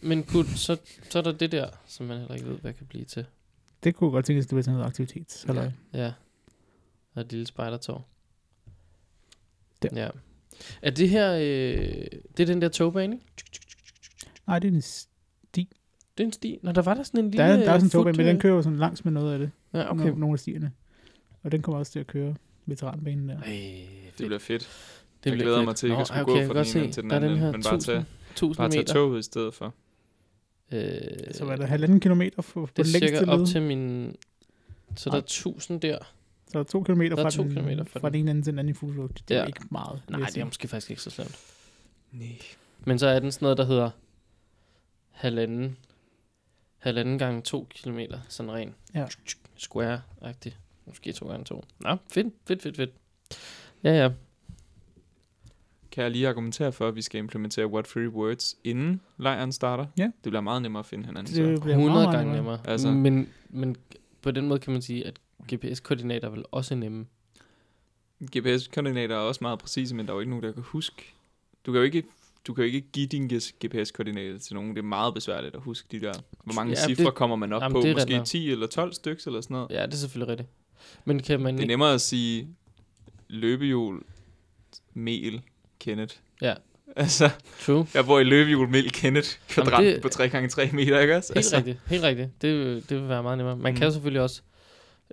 Men 0.00 0.22
kunne, 0.24 0.46
så, 0.56 0.76
så 1.10 1.18
er 1.18 1.22
der 1.22 1.32
det 1.32 1.52
der, 1.52 1.68
som 1.86 2.06
man 2.06 2.18
heller 2.18 2.34
ikke 2.34 2.46
ved, 2.48 2.56
hvad 2.58 2.72
kan 2.72 2.86
blive 2.86 3.04
til. 3.04 3.24
Det 3.84 3.94
kunne 3.94 4.10
godt 4.10 4.24
tænkes, 4.24 4.46
at 4.46 4.50
det 4.50 4.56
var 4.56 4.62
sådan 4.62 4.74
noget 4.74 4.86
aktivitet. 4.86 5.44
Ja. 5.48 5.70
Ja. 5.94 6.12
Og 7.14 7.20
et 7.22 7.32
lille 7.32 7.46
spejdertog. 7.46 8.02
Der. 9.94 10.02
Ja. 10.02 10.08
Er 10.82 10.90
det 10.90 11.08
her, 11.08 11.32
øh, 11.34 12.04
det 12.36 12.40
er 12.40 12.46
den 12.46 12.62
der 12.62 12.68
togbane, 12.68 13.14
ikke? 13.14 13.26
Nej, 14.46 14.58
det 14.58 14.68
er 14.68 14.72
en, 14.74 14.82
s- 14.82 15.08
Det 15.54 16.22
er 16.22 16.24
en 16.24 16.32
sti. 16.32 16.58
Nå, 16.62 16.72
der 16.72 16.82
var 16.82 16.94
der 16.94 17.02
sådan 17.02 17.24
en 17.24 17.32
der, 17.32 17.46
lille... 17.48 17.60
er, 17.62 17.64
der 17.66 17.72
er 17.72 17.78
sådan 17.78 17.86
en 17.86 17.90
foot- 17.90 17.98
togbane, 17.98 18.16
men 18.16 18.26
den 18.26 18.40
kører 18.40 18.54
jo 18.54 18.62
sådan 18.62 18.78
langs 18.78 19.04
med 19.04 19.12
noget 19.12 19.32
af 19.32 19.38
det. 19.38 19.50
Ja, 19.74 19.90
Okay. 19.92 20.08
Nogle 20.16 20.32
af 20.32 20.38
stierne. 20.38 20.72
Og 21.42 21.52
den 21.52 21.62
kommer 21.62 21.78
også 21.78 21.92
til 21.92 21.98
at 22.00 22.06
køre 22.06 22.34
veteranbanen 22.66 23.28
der. 23.28 23.40
Ej, 23.40 23.60
Det 24.18 24.26
bliver 24.26 24.38
fedt. 24.38 24.60
det 25.24 25.30
jeg 25.30 25.32
bliver 25.32 25.44
glæder 25.44 25.56
fedt. 25.58 25.64
mig 25.66 25.76
til 25.76 25.90
at 25.90 26.06
skulle 26.06 26.22
okay, 26.22 26.32
gå 26.32 26.38
jeg 26.38 26.46
fra 26.46 26.62
den 26.64 26.82
ene 26.84 26.92
til 26.92 27.02
den 27.02 27.10
der 27.10 27.16
anden, 27.16 27.38
her 27.38 27.52
men 27.52 27.62
bare 27.62 27.74
1000, 27.74 27.80
tage, 27.94 28.04
1000 28.30 28.56
bare 28.56 28.70
tage 28.70 28.84
toget 28.84 29.18
i 29.18 29.22
stedet 29.22 29.54
for. 29.54 29.74
Øh, 30.72 30.90
Så 31.34 31.44
var 31.44 31.56
der 31.56 31.66
halvanden 31.66 32.00
kilometer 32.00 32.42
for, 32.42 32.66
på 32.66 32.72
det 32.76 32.78
er 32.78 32.82
det 32.82 32.92
cirka 32.92 33.06
længste 33.06 33.28
op 33.30 33.46
til 33.46 33.62
min... 33.62 34.16
Så 34.96 35.10
der 35.10 35.16
er 35.16 35.20
Nej. 35.20 35.24
1000 35.24 35.80
der. 35.80 35.98
Så 36.52 36.58
er 36.58 36.62
to 36.62 36.82
kilometer 36.82 37.16
er 37.16 37.22
fra, 37.22 37.30
to 37.30 37.42
den, 37.42 37.50
kilometer 37.52 37.84
fra 37.84 38.00
fra 38.00 38.08
den. 38.10 38.20
ene 38.20 38.30
ende 38.30 38.42
til 38.42 38.52
den 38.52 38.58
anden 38.58 38.76
i 38.82 38.98
Road. 38.98 39.08
Det 39.28 39.36
er 39.36 39.40
Ja. 39.40 39.46
ikke 39.46 39.60
meget. 39.70 40.02
Nej, 40.08 40.20
det 40.34 40.36
er 40.38 40.44
måske 40.44 40.68
faktisk 40.68 40.90
ikke 40.90 41.02
så 41.02 41.10
slemt. 41.10 41.38
Nej. 42.12 42.38
Men 42.84 42.98
så 42.98 43.06
er 43.06 43.18
den 43.20 43.32
sådan 43.32 43.44
noget, 43.44 43.58
der 43.58 43.64
hedder 43.64 43.90
halvanden, 45.10 45.76
halvanden 46.78 47.18
gange 47.18 47.42
to 47.42 47.66
kilometer, 47.70 48.18
sådan 48.28 48.52
ren 48.52 48.74
Ja. 48.94 49.06
square-agtig. 49.56 50.52
Måske 50.86 51.12
to 51.12 51.28
gange 51.28 51.44
to. 51.44 51.64
Nå, 51.80 51.96
fedt, 52.12 52.34
fedt, 52.46 52.62
fedt, 52.62 52.76
fedt. 52.76 52.90
Ja, 53.84 53.92
ja. 53.92 54.10
Kan 55.90 56.02
jeg 56.02 56.10
lige 56.10 56.28
argumentere 56.28 56.72
for, 56.72 56.88
at 56.88 56.96
vi 56.96 57.02
skal 57.02 57.18
implementere 57.18 57.66
What 57.66 57.86
Free 57.86 58.08
Words, 58.08 58.56
inden 58.64 59.00
lejren 59.18 59.52
starter? 59.52 59.86
Ja. 59.98 60.04
Det 60.04 60.12
bliver 60.30 60.40
meget 60.40 60.62
nemmere 60.62 60.80
at 60.80 60.86
finde 60.86 61.06
hinanden. 61.06 61.26
Det 61.26 61.56
så. 61.56 61.62
bliver 61.62 61.76
100 61.76 61.78
meget, 61.92 61.92
meget 62.06 62.16
gange 62.16 62.32
nemmere. 62.32 62.56
nemmere. 62.56 62.72
Altså- 62.72 62.90
Men, 62.90 63.28
men 63.50 63.76
på 64.22 64.30
den 64.30 64.48
måde 64.48 64.60
kan 64.60 64.72
man 64.72 64.82
sige, 64.82 65.06
at 65.06 65.20
GPS-koordinater 65.54 66.26
er 66.28 66.30
vel 66.32 66.44
også 66.52 66.74
nemme. 66.74 67.06
GPS-koordinater 68.36 69.14
er 69.14 69.18
også 69.20 69.38
meget 69.42 69.58
præcise, 69.58 69.94
men 69.94 70.06
der 70.06 70.12
er 70.12 70.16
jo 70.16 70.20
ikke 70.20 70.30
nogen, 70.30 70.44
der 70.44 70.52
kan 70.52 70.62
huske. 70.62 71.14
Du 71.66 71.72
kan 71.72 71.78
jo 71.78 71.82
ikke, 71.84 72.02
du 72.46 72.54
kan 72.54 72.64
jo 72.64 72.66
ikke 72.66 72.86
give 72.92 73.06
din 73.06 73.28
GPS-koordinater 73.64 74.38
til 74.38 74.54
nogen. 74.54 74.70
Det 74.70 74.78
er 74.78 74.82
meget 74.82 75.14
besværligt 75.14 75.54
at 75.54 75.60
huske 75.60 75.88
de 75.90 76.00
der. 76.00 76.12
Hvor 76.44 76.54
mange 76.54 76.72
Ja, 76.74 76.80
ja, 76.82 76.86
det- 76.88 76.96
cifre 76.96 77.12
kommer 77.12 77.36
man 77.36 77.52
op 77.52 77.62
Jamen, 77.62 77.72
på? 77.74 77.78
Måske 77.78 77.96
rigtigt 77.96 78.16
nok. 78.18 78.26
10 78.26 78.50
eller 78.50 78.66
12 78.66 78.92
stykker 78.92 79.22
eller 79.26 79.40
sådan 79.40 79.54
noget. 79.54 79.70
Ja, 79.70 79.86
det 79.86 79.92
er 79.92 79.96
selvfølgelig 79.96 80.28
rigtigt. 80.30 80.48
Men 81.04 81.22
kan 81.22 81.40
man 81.40 81.54
Det 81.54 81.60
er 81.60 81.62
ikke... 81.62 81.72
nemmere 81.72 81.94
at 81.94 82.00
sige 82.00 82.48
løbehjul, 83.28 84.02
mel, 84.94 85.42
Kenneth. 85.80 86.16
Ja. 86.42 86.54
Altså, 86.96 87.30
True. 87.60 87.86
jeg 87.94 88.06
bor 88.06 88.18
i 88.18 88.24
løbehjul, 88.24 88.68
mel, 88.68 88.92
Kenneth, 88.92 89.28
kvadrat 89.48 89.84
det- 89.84 90.02
på 90.02 90.08
3x3 90.08 90.72
meter, 90.74 91.00
ikke 91.00 91.16
også? 91.16 91.28
Helt 91.32 91.36
Altså, 91.36 91.56
rigtigt. 91.56 91.78
Helt 91.86 92.02
rigtigt. 92.02 92.42
Det, 92.42 92.88
det 92.90 93.00
vil 93.00 93.08
være 93.08 93.22
meget 93.22 93.38
nemmere. 93.38 93.56
Man 93.56 93.72
Mm. 93.72 93.78
kan 93.78 93.92
selvfølgelig 93.92 94.20
også 94.22 94.42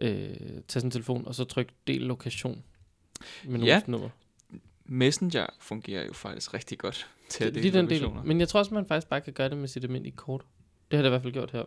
øh, 0.02 0.30
tage 0.68 0.82
sin 0.82 0.92
telefon 0.92 1.28
og 1.28 1.36
så 1.36 1.44
trykke 1.44 1.72
del 1.88 2.02
lokation 2.02 2.64
med 3.46 3.60
Ja. 3.60 3.66
ja. 3.66 3.82
nummer. 3.88 4.10
Messenger 4.86 5.46
fungerer 5.60 6.06
jo 6.06 6.14
faktisk 6.14 6.54
rigtig 6.54 6.78
godt 6.78 7.08
til 7.30 7.44
at 7.44 7.56
dele 7.56 7.74
den 7.74 7.90
del. 7.90 8.06
Men 8.26 8.40
jeg 8.40 8.48
tror 8.50 8.60
også, 8.60 8.74
man 8.74 8.86
faktisk 8.86 9.08
bare 9.10 9.22
kan 9.22 9.34
gøre 9.34 9.50
det 9.50 9.58
med 9.58 9.68
sit 9.68 9.84
almindelige 9.84 10.16
kort. 10.16 10.42
Det 10.92 10.98
har 10.98 11.02
det 11.02 11.10
i 11.10 11.12
hvert 11.12 11.22
fald 11.22 11.34
gjort 11.34 11.52
her 11.52 11.64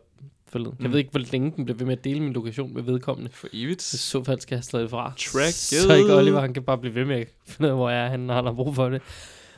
forleden. 0.46 0.76
Mm. 0.78 0.84
Jeg 0.84 0.92
ved 0.92 0.98
ikke, 0.98 1.10
hvor 1.10 1.20
længe 1.32 1.52
den 1.56 1.64
bliver 1.64 1.78
ved 1.78 1.86
med 1.86 1.96
at 1.98 2.04
dele 2.04 2.20
min 2.20 2.32
lokation 2.32 2.74
med 2.74 2.82
vedkommende. 2.82 3.30
For 3.32 3.48
evigt. 3.52 3.82
Så 3.82 3.98
så 3.98 4.24
fald 4.24 4.40
skal 4.40 4.56
jeg 4.56 4.64
slå 4.64 4.88
fra. 4.88 5.12
Tracket. 5.16 5.54
Så 5.54 5.94
ikke 5.94 6.14
Oliver, 6.14 6.40
han 6.40 6.54
kan 6.54 6.62
bare 6.62 6.78
blive 6.78 6.94
ved 6.94 7.04
med 7.04 7.16
at 7.20 7.28
finde 7.46 7.66
ud 7.68 7.70
af, 7.70 7.76
hvor 7.76 7.90
jeg 7.90 8.06
er 8.06 8.10
henne, 8.10 8.26
når 8.26 8.34
han 8.34 8.44
har 8.44 8.52
brug 8.52 8.74
for 8.74 8.88
det. 8.88 9.02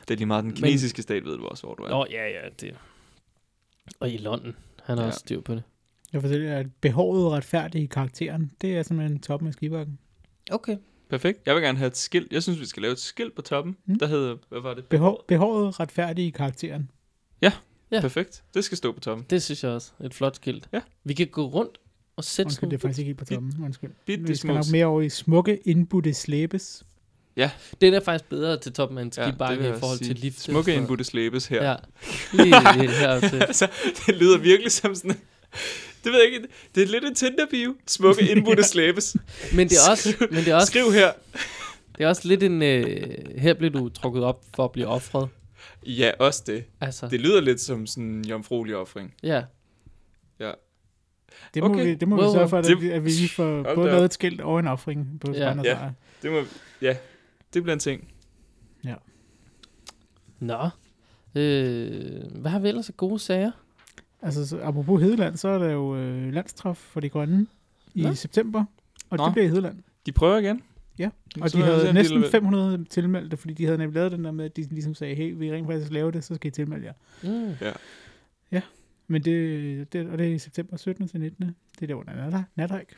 Det 0.07 0.13
er 0.13 0.17
lige 0.17 0.25
meget, 0.27 0.43
den 0.43 0.51
Men- 0.51 0.57
kinesiske 0.63 1.01
stat 1.01 1.25
ved 1.25 1.37
du 1.37 1.45
også, 1.47 1.63
hvor 1.63 1.75
du 1.75 1.83
er. 1.83 1.89
Nå, 1.89 2.05
ja, 2.11 2.27
ja, 2.27 2.49
det. 2.61 2.75
Og 3.99 4.09
i 4.09 4.17
London, 4.17 4.55
han 4.83 4.97
har 4.97 5.03
ja. 5.03 5.07
også 5.07 5.19
styr 5.19 5.41
på 5.41 5.55
det. 5.55 5.63
Jeg 6.13 6.21
fortæller, 6.21 6.57
at 6.57 6.65
behovet 6.81 7.31
retfærdigt 7.31 7.83
i 7.83 7.85
karakteren, 7.85 8.51
det 8.61 8.77
er 8.77 8.83
simpelthen 8.83 9.19
toppen 9.19 9.47
af 9.47 9.53
skibakken. 9.53 9.99
Okay. 10.51 10.77
Perfekt. 11.09 11.39
Jeg 11.45 11.55
vil 11.55 11.63
gerne 11.63 11.77
have 11.77 11.87
et 11.87 11.97
skilt. 11.97 12.33
Jeg 12.33 12.43
synes, 12.43 12.59
vi 12.59 12.65
skal 12.65 12.81
lave 12.81 12.91
et 12.91 12.99
skilt 12.99 13.35
på 13.35 13.41
toppen, 13.41 13.77
Mm. 13.85 13.99
der 13.99 14.07
hedder, 14.07 14.35
hvad 14.49 14.61
var 14.61 14.73
det? 14.73 14.85
Behov, 14.85 15.23
behovet 15.27 15.79
retfærdigt 15.79 16.27
i 16.27 16.29
karakteren. 16.29 16.89
Ja. 17.91 18.01
Perfekt. 18.01 18.43
Det 18.53 18.63
skal 18.63 18.77
stå 18.77 18.91
på 18.91 18.99
toppen. 18.99 19.25
Det 19.29 19.43
synes 19.43 19.63
jeg 19.63 19.71
også. 19.71 19.91
Et 20.03 20.13
flot 20.13 20.35
skilt. 20.35 20.69
Ja. 20.73 20.79
Vi 21.03 21.13
kan 21.13 21.27
gå 21.27 21.45
rundt 21.47 21.77
og 22.15 22.23
sætte 22.23 22.47
Undskyld, 22.47 22.55
sådan 22.59 22.71
det 22.71 22.77
er 22.77 22.81
faktisk 22.81 22.99
ikke 22.99 23.13
på 23.13 23.25
toppen. 23.25 23.53
Undskyld. 23.63 23.91
Bitte 24.05 24.27
Vi 24.27 24.35
skal 24.35 24.53
nok 24.53 24.65
mere 24.71 24.85
over 24.85 25.01
i 25.01 25.09
smukke 25.09 25.57
indbudte 25.57 26.13
slæbes. 26.13 26.83
Den 27.81 27.93
er 27.93 27.99
faktisk 27.99 28.29
bedre 28.29 28.57
til 28.59 28.73
toppen 28.73 28.97
af 28.97 29.01
en 29.01 29.11
Ja, 29.17 29.23
det 29.25 29.29
skibakke 29.33 29.63
ja, 29.63 29.75
i 29.75 29.79
forhold 29.79 29.97
sige. 29.97 30.07
til 30.07 30.15
lift. 30.19 30.39
Smukke 30.39 30.73
indbudte 30.75 31.03
slæbes 31.03 31.47
her. 31.47 31.69
Ja. 31.69 31.75
Lige 32.43 32.61
her 32.91 33.19
til. 33.29 33.41
altså, 33.43 33.67
det 34.05 34.15
lyder 34.15 34.37
virkelig 34.37 34.71
som 34.71 34.95
sådan... 34.95 35.15
Det 36.03 36.11
ved 36.11 36.19
jeg 36.23 36.33
ikke. 36.33 36.47
Det 36.75 36.83
er 36.83 36.87
lidt 36.87 37.03
en 37.03 37.15
Tinder-bio. 37.15 37.75
Smukke 37.87 38.21
indbudte 38.31 38.63
slæbes. 38.63 39.15
Men 39.53 39.69
det 39.69 39.77
er 39.87 39.91
også, 39.91 40.15
men 40.31 40.37
det 40.39 40.47
er 40.47 40.55
også, 40.55 40.67
Skriv 40.67 40.91
her. 40.93 41.11
det 41.97 42.03
er 42.03 42.07
også 42.07 42.27
lidt 42.27 42.43
en... 42.43 42.61
Øh, 42.61 43.07
her 43.37 43.53
bliver 43.53 43.71
du 43.71 43.89
trukket 43.89 44.23
op 44.23 44.43
for 44.55 44.65
at 44.65 44.71
blive 44.71 44.87
offret. 44.87 45.29
Ja, 45.85 46.11
også 46.19 46.43
det. 46.47 46.63
Altså, 46.81 47.07
Det 47.07 47.19
lyder 47.19 47.41
lidt 47.41 47.61
som 47.61 47.87
sådan 47.87 48.03
en 48.03 48.25
jomfruelig 48.25 48.75
offring. 48.75 49.13
ja. 49.23 49.41
Det 51.53 51.63
må 51.63 51.69
Okay. 51.69 51.85
vi, 51.85 51.93
det 51.95 52.07
må 52.07 52.15
Wow, 52.17 52.27
vi 52.27 52.31
sørge 52.33 52.49
for, 52.49 52.57
at, 52.57 52.65
det- 52.65 52.81
vi, 52.81 52.89
at 52.89 53.05
vi 53.05 53.09
lige 53.09 53.29
får 53.29 53.63
Hold 53.63 53.75
både 53.75 53.87
lavet 53.91 54.05
et 54.05 54.13
skilt 54.13 54.41
og 54.41 54.59
en 54.59 54.67
offring 54.67 55.19
på 55.21 55.31
Ja. 55.33 55.49
ja. 55.53 55.61
Ja. 55.63 55.89
Det 56.21 56.31
må... 56.31 56.41
Ja, 56.81 56.97
det 57.53 57.63
bliver 57.63 57.73
en 57.73 57.79
ting. 57.79 58.07
Nå. 60.39 60.69
Øh, 61.35 62.21
hvad 62.35 62.51
har 62.51 62.59
vi 62.59 62.67
ellers 62.67 62.89
af 62.89 62.97
gode 62.97 63.19
sager? 63.19 63.51
Altså, 64.21 64.47
så, 64.47 64.59
apropos 64.61 65.01
Hedeland, 65.01 65.37
så 65.37 65.47
er 65.47 65.57
der 65.59 65.69
jo 65.71 65.95
øh, 65.97 66.33
landstraf 66.33 66.77
for 66.77 66.99
de 66.99 67.09
grønne 67.09 67.47
i 67.95 68.01
Nå. 68.03 68.13
september, 68.13 68.65
og 69.09 69.17
Nå. 69.17 69.25
det 69.25 69.33
bliver 69.33 69.45
i 69.45 69.49
Hedeland. 69.49 69.83
De 70.05 70.11
prøver 70.11 70.37
igen. 70.37 70.61
Ja, 70.99 71.09
Så 71.35 71.39
Og 71.43 71.53
de 71.53 71.57
jeg 71.57 71.65
se, 71.67 71.71
havde 71.73 71.87
de 71.87 71.93
næsten 71.93 72.17
alligevel- 72.17 72.31
500 72.31 72.85
tilmeldte, 72.85 73.37
fordi 73.37 73.53
de 73.53 73.65
havde 73.65 73.77
nemlig 73.77 73.95
lavet 73.95 74.11
den 74.11 74.23
der 74.25 74.31
med, 74.31 74.45
at 74.45 74.55
de 74.55 74.61
ligesom 74.63 74.93
sagde, 74.95 75.15
hey, 75.15 75.33
vi 75.37 75.53
rent 75.53 75.67
faktisk 75.67 75.91
laver 75.91 76.11
det, 76.11 76.23
så 76.23 76.35
skal 76.35 76.47
I 76.47 76.51
tilmelde 76.51 76.85
jer. 76.85 76.93
Mm. 77.23 77.55
Men 79.11 79.23
det, 79.23 79.93
det, 79.93 80.07
og 80.09 80.17
det 80.17 80.27
er 80.29 80.33
i 80.33 80.37
september 80.39 80.77
17. 80.77 81.07
til 81.07 81.19
19. 81.19 81.45
Det 81.45 81.81
er 81.83 81.87
der 81.87 81.93
under 81.95 82.29
nat, 82.29 82.43
nathike. 82.55 82.95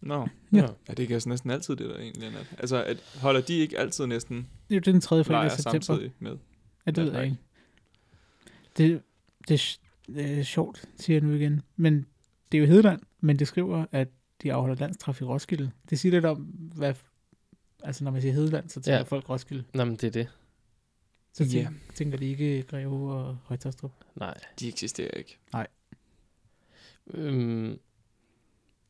Nå. 0.00 0.28
Ja. 0.52 0.66
Ja, 0.88 0.94
det 0.94 1.10
er 1.10 1.14
altså 1.14 1.28
næsten 1.28 1.50
altid 1.50 1.76
det, 1.76 1.88
der 1.90 1.98
egentlig 1.98 2.26
er. 2.26 2.30
nat. 2.30 2.54
Altså, 2.58 2.84
at 2.84 2.96
holder 3.22 3.40
de 3.40 3.54
ikke 3.58 3.78
altid 3.78 4.06
næsten 4.06 4.36
Det 4.36 4.76
er 4.76 4.80
jo 4.86 4.92
den 4.92 5.00
tredje 5.00 5.24
fredag 5.24 5.46
i 5.46 5.50
september. 5.50 5.80
samtidig 5.80 6.12
med? 6.18 6.36
Ja, 6.86 6.90
det 6.90 7.04
ved 7.04 7.12
jeg 7.12 7.24
ikke. 7.24 7.36
Det, 8.76 9.02
det, 9.48 9.80
er 10.16 10.42
sjovt, 10.42 10.84
siger 10.96 11.16
jeg 11.20 11.28
nu 11.28 11.34
igen. 11.34 11.62
Men 11.76 12.06
det 12.52 12.58
er 12.58 12.62
jo 12.62 12.66
Hedeland, 12.68 13.00
men 13.20 13.38
det 13.38 13.48
skriver, 13.48 13.86
at 13.92 14.08
de 14.42 14.52
afholder 14.52 14.76
landstraf 14.76 15.20
i 15.20 15.24
Roskilde. 15.24 15.70
Det 15.90 15.98
siger 15.98 16.12
lidt 16.12 16.24
om, 16.24 16.36
hvad... 16.76 16.94
Altså, 17.82 18.04
når 18.04 18.10
man 18.10 18.20
siger 18.20 18.32
Hedeland, 18.32 18.68
så 18.68 18.80
tænker 18.80 18.96
Ja. 18.96 19.02
folk 19.02 19.28
Roskilde. 19.28 19.64
Nå, 19.74 19.84
men 19.84 19.96
det 19.96 20.04
er 20.04 20.10
det. 20.10 20.28
Så 21.32 21.48
tænker, 21.48 21.70
tænker 21.94 22.18
de 22.18 22.26
ikke 22.26 22.62
Greve 22.62 23.12
og 23.14 23.38
Højtastrup. 23.44 23.92
Nej. 24.14 24.34
De 24.60 24.68
eksisterer 24.68 25.10
ikke. 25.10 25.38
Øhm, 27.14 27.78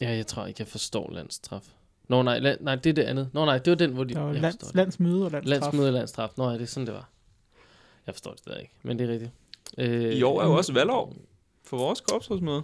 ja, 0.00 0.10
jeg 0.10 0.26
tror 0.26 0.46
ikke, 0.46 0.60
jeg 0.60 0.68
forstår 0.68 1.10
landstraf. 1.12 1.68
Nå, 2.08 2.22
nej, 2.22 2.38
land, 2.38 2.60
nej, 2.60 2.74
det 2.74 2.90
er 2.90 2.94
det 2.94 3.02
andet. 3.02 3.30
Nå, 3.32 3.44
nej, 3.44 3.58
det 3.58 3.70
var 3.70 3.76
den, 3.76 3.92
hvor 3.92 4.04
de... 4.04 4.14
Der 4.14 4.20
var 4.20 4.32
jeg 4.32 4.40
lands, 4.40 4.74
landsmøde 4.74 5.24
og 5.24 5.30
landstraf. 5.30 5.60
Landsmøde 5.60 5.88
og 5.88 5.92
landstraf. 5.92 6.30
Nå, 6.36 6.48
ja, 6.48 6.54
det 6.54 6.62
er 6.62 6.66
sådan, 6.66 6.86
det 6.86 6.94
var. 6.94 7.10
Jeg 8.06 8.14
forstår 8.14 8.30
det 8.30 8.38
stadig 8.38 8.60
ikke, 8.60 8.74
men 8.82 8.98
det 8.98 9.08
er 9.08 9.12
rigtigt. 9.12 9.32
Øh, 9.78 10.12
I 10.14 10.22
år 10.22 10.40
er 10.42 10.46
jo 10.46 10.52
også 10.52 10.72
valgår. 10.72 11.16
For 11.64 11.76
vores 11.76 12.00
korpsrådsmøde. 12.00 12.62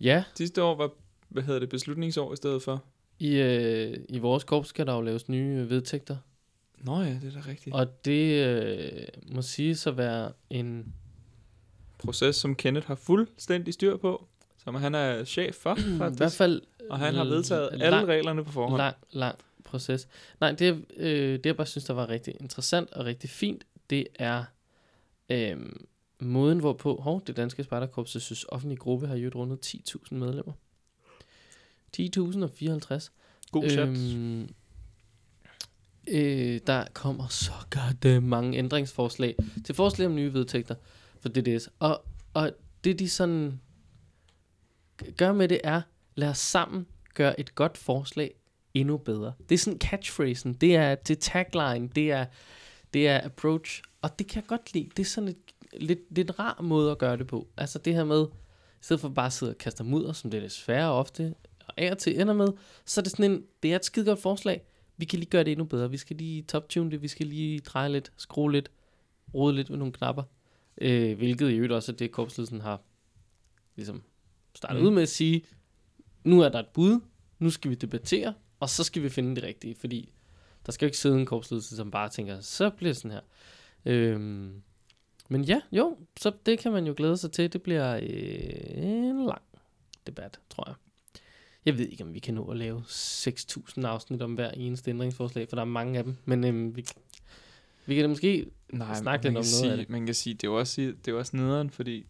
Ja, 0.00 0.24
Sidste 0.34 0.62
år 0.62 0.74
var, 0.74 0.90
hvad 1.28 1.42
hedder 1.42 1.60
det, 1.60 1.68
beslutningsår 1.68 2.32
i 2.32 2.36
stedet 2.36 2.62
for. 2.62 2.82
i, 3.18 3.36
øh, 3.36 3.96
i 4.08 4.18
vores 4.18 4.44
korps 4.44 4.68
skal 4.68 4.86
der 4.86 4.94
jo 4.94 5.00
laves 5.00 5.28
nye 5.28 5.58
øh, 5.62 5.70
vedtægter. 5.70 6.16
Nå 6.78 7.00
ja, 7.02 7.10
det 7.10 7.34
er 7.36 7.40
da 7.42 7.48
rigtigt. 7.48 7.76
Og 7.76 8.04
det 8.04 8.46
øh, 8.46 9.06
må 9.28 9.42
siges 9.42 9.86
at 9.86 9.96
være 9.96 10.32
en 10.50 10.94
Proces, 11.98 12.36
som 12.36 12.54
Kenneth 12.54 12.86
har 12.86 12.94
fuldstændig 12.94 13.74
styr 13.74 13.96
på. 13.96 14.26
Som 14.64 14.74
han 14.74 14.94
er 14.94 15.24
chef 15.24 15.54
for, 15.54 15.74
i 15.94 15.96
hvert 15.96 16.12
faktisk. 16.18 16.36
fald 16.36 16.62
Og 16.90 16.98
han 16.98 17.14
har 17.14 17.24
vedtaget 17.24 17.68
lang- 17.72 17.82
alle 17.82 18.04
reglerne 18.06 18.44
på 18.44 18.52
forhånd. 18.52 18.78
lang, 18.82 18.96
lang 19.10 19.38
proces. 19.64 20.08
Nej, 20.40 20.52
det, 20.52 20.84
øh, 20.96 21.32
det 21.32 21.46
jeg 21.46 21.56
bare 21.56 21.66
synes, 21.66 21.84
der 21.84 21.94
var 21.94 22.08
rigtig 22.08 22.34
interessant 22.40 22.92
og 22.92 23.04
rigtig 23.04 23.30
fint, 23.30 23.64
det 23.90 24.06
er 24.14 24.44
øh, 25.30 25.56
måden, 26.20 26.58
hvorpå 26.58 27.00
hov, 27.02 27.22
det 27.26 27.36
danske 27.36 27.64
spejderkorps, 27.64 28.14
jeg 28.14 28.22
synes, 28.22 28.44
offentlig 28.48 28.78
gruppe 28.78 29.06
har 29.06 29.16
jo 29.16 29.30
rundet 29.34 29.66
10.000 29.66 30.14
medlemmer. 30.14 30.52
10.054. 31.96 33.10
God. 33.50 33.78
Øhm, 33.78 34.48
øh, 36.08 36.60
der 36.66 36.84
kommer 36.92 37.28
så 37.28 37.52
godt 37.70 38.22
mange 38.22 38.58
ændringsforslag 38.58 39.36
til 39.64 39.74
forslag 39.74 40.06
om 40.06 40.14
nye 40.14 40.32
vedtægter 40.32 40.74
for 41.20 41.28
DDS. 41.28 41.68
Og, 41.78 42.04
og 42.34 42.52
det 42.84 42.98
de 42.98 43.08
sådan 43.08 43.60
gør 45.16 45.32
med 45.32 45.48
det 45.48 45.60
er, 45.64 45.82
lad 46.14 46.28
os 46.28 46.38
sammen 46.38 46.86
gøre 47.14 47.40
et 47.40 47.54
godt 47.54 47.78
forslag 47.78 48.34
endnu 48.74 48.96
bedre. 48.96 49.32
Det 49.48 49.54
er 49.54 49.58
sådan 49.58 49.78
catchphrasen, 49.78 50.54
det 50.54 50.76
er 50.76 50.94
det 50.94 51.18
tagline, 51.18 51.88
det 51.88 52.10
er, 52.10 52.26
det 52.94 53.08
er 53.08 53.24
approach, 53.24 53.82
og 54.06 54.18
det 54.18 54.26
kan 54.26 54.42
jeg 54.42 54.46
godt 54.46 54.74
lide. 54.74 54.90
Det 54.96 54.98
er 54.98 55.04
sådan 55.04 55.28
et 55.28 55.36
lidt, 55.72 56.00
lidt 56.10 56.38
rar 56.38 56.62
måde 56.62 56.90
at 56.90 56.98
gøre 56.98 57.16
det 57.16 57.26
på. 57.26 57.48
Altså 57.56 57.78
det 57.78 57.94
her 57.94 58.04
med, 58.04 58.26
i 58.80 58.84
stedet 58.84 59.00
for 59.00 59.08
bare 59.08 59.26
at 59.26 59.32
sidde 59.32 59.52
og 59.52 59.58
kaste 59.58 59.84
mudder, 59.84 60.12
som 60.12 60.30
det 60.30 60.42
desværre 60.42 60.92
ofte 60.92 61.34
og 61.66 61.74
af 61.76 61.90
og 61.90 61.98
til 61.98 62.20
ender 62.20 62.34
med, 62.34 62.48
så 62.84 63.00
er 63.00 63.02
det 63.02 63.12
sådan 63.12 63.30
en, 63.30 63.44
det 63.62 63.72
er 63.72 63.76
et 63.76 63.84
skide 63.84 64.06
godt 64.06 64.22
forslag. 64.22 64.66
Vi 64.96 65.04
kan 65.04 65.18
lige 65.18 65.30
gøre 65.30 65.44
det 65.44 65.50
endnu 65.50 65.64
bedre. 65.64 65.90
Vi 65.90 65.96
skal 65.96 66.16
lige 66.16 66.42
top-tune 66.42 66.90
det, 66.90 67.02
vi 67.02 67.08
skal 67.08 67.26
lige 67.26 67.60
dreje 67.60 67.88
lidt, 67.88 68.12
skrue 68.16 68.52
lidt, 68.52 68.70
rode 69.34 69.54
lidt 69.54 69.70
med 69.70 69.78
nogle 69.78 69.92
knapper. 69.92 70.22
Øh, 70.78 71.16
hvilket 71.16 71.50
i 71.50 71.54
øvrigt 71.54 71.72
også 71.72 71.92
er 71.92 71.96
det, 71.96 72.12
korpsledelsen 72.12 72.60
har 72.60 72.80
ligesom 73.76 74.02
startet 74.54 74.80
mm. 74.80 74.86
ud 74.86 74.92
med 74.92 75.02
at 75.02 75.08
sige, 75.08 75.44
nu 76.24 76.40
er 76.40 76.48
der 76.48 76.58
et 76.58 76.68
bud, 76.74 77.00
nu 77.38 77.50
skal 77.50 77.70
vi 77.70 77.74
debattere, 77.74 78.34
og 78.60 78.68
så 78.68 78.84
skal 78.84 79.02
vi 79.02 79.08
finde 79.08 79.36
det 79.36 79.44
rigtige, 79.44 79.74
fordi 79.74 80.12
der 80.66 80.72
skal 80.72 80.86
jo 80.86 80.88
ikke 80.88 80.98
sidde 80.98 81.18
en 81.18 81.26
korpsledelse, 81.26 81.76
som 81.76 81.90
bare 81.90 82.08
tænker, 82.08 82.40
så 82.40 82.70
bliver 82.70 82.92
det 82.92 82.96
sådan 82.96 83.10
her. 83.10 83.20
Øhm, 83.86 84.62
men 85.28 85.44
ja, 85.44 85.60
jo, 85.72 85.96
så 86.16 86.32
det 86.46 86.58
kan 86.58 86.72
man 86.72 86.86
jo 86.86 86.94
glæde 86.96 87.16
sig 87.16 87.32
til. 87.32 87.52
Det 87.52 87.62
bliver 87.62 87.96
øh, 87.96 88.84
en 88.84 89.26
lang 89.26 89.42
debat, 90.06 90.40
tror 90.50 90.64
jeg. 90.66 90.74
Jeg 91.64 91.78
ved 91.78 91.88
ikke, 91.88 92.04
om 92.04 92.14
vi 92.14 92.18
kan 92.18 92.34
nå 92.34 92.50
at 92.50 92.56
lave 92.56 92.82
6.000 92.88 93.86
afsnit 93.86 94.22
om 94.22 94.34
hver 94.34 94.50
eneste 94.50 94.90
ændringsforslag, 94.90 95.48
for 95.48 95.56
der 95.56 95.62
er 95.62 95.66
mange 95.66 95.98
af 95.98 96.04
dem. 96.04 96.16
Men 96.24 96.44
øhm, 96.44 96.76
vi, 96.76 96.86
vi 97.86 97.94
kan 97.94 98.04
da 98.04 98.08
måske... 98.08 98.46
Nej, 98.72 98.94
snakke 98.94 99.24
lidt 99.24 99.28
om 99.28 99.32
noget 99.34 99.46
af 99.46 99.46
sige, 99.46 99.76
det. 99.76 99.90
Man 99.90 100.06
kan 100.06 100.14
sige, 100.14 100.34
det 100.34 100.44
er 100.44 100.48
jo 100.50 100.58
også, 100.58 100.80
det 100.80 101.08
er 101.08 101.12
jo 101.12 101.18
også 101.18 101.36
nederen, 101.36 101.70
fordi 101.70 102.06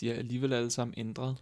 de 0.00 0.10
er 0.10 0.14
alligevel 0.14 0.52
alle 0.52 0.70
sammen 0.70 0.94
ændret 0.96 1.36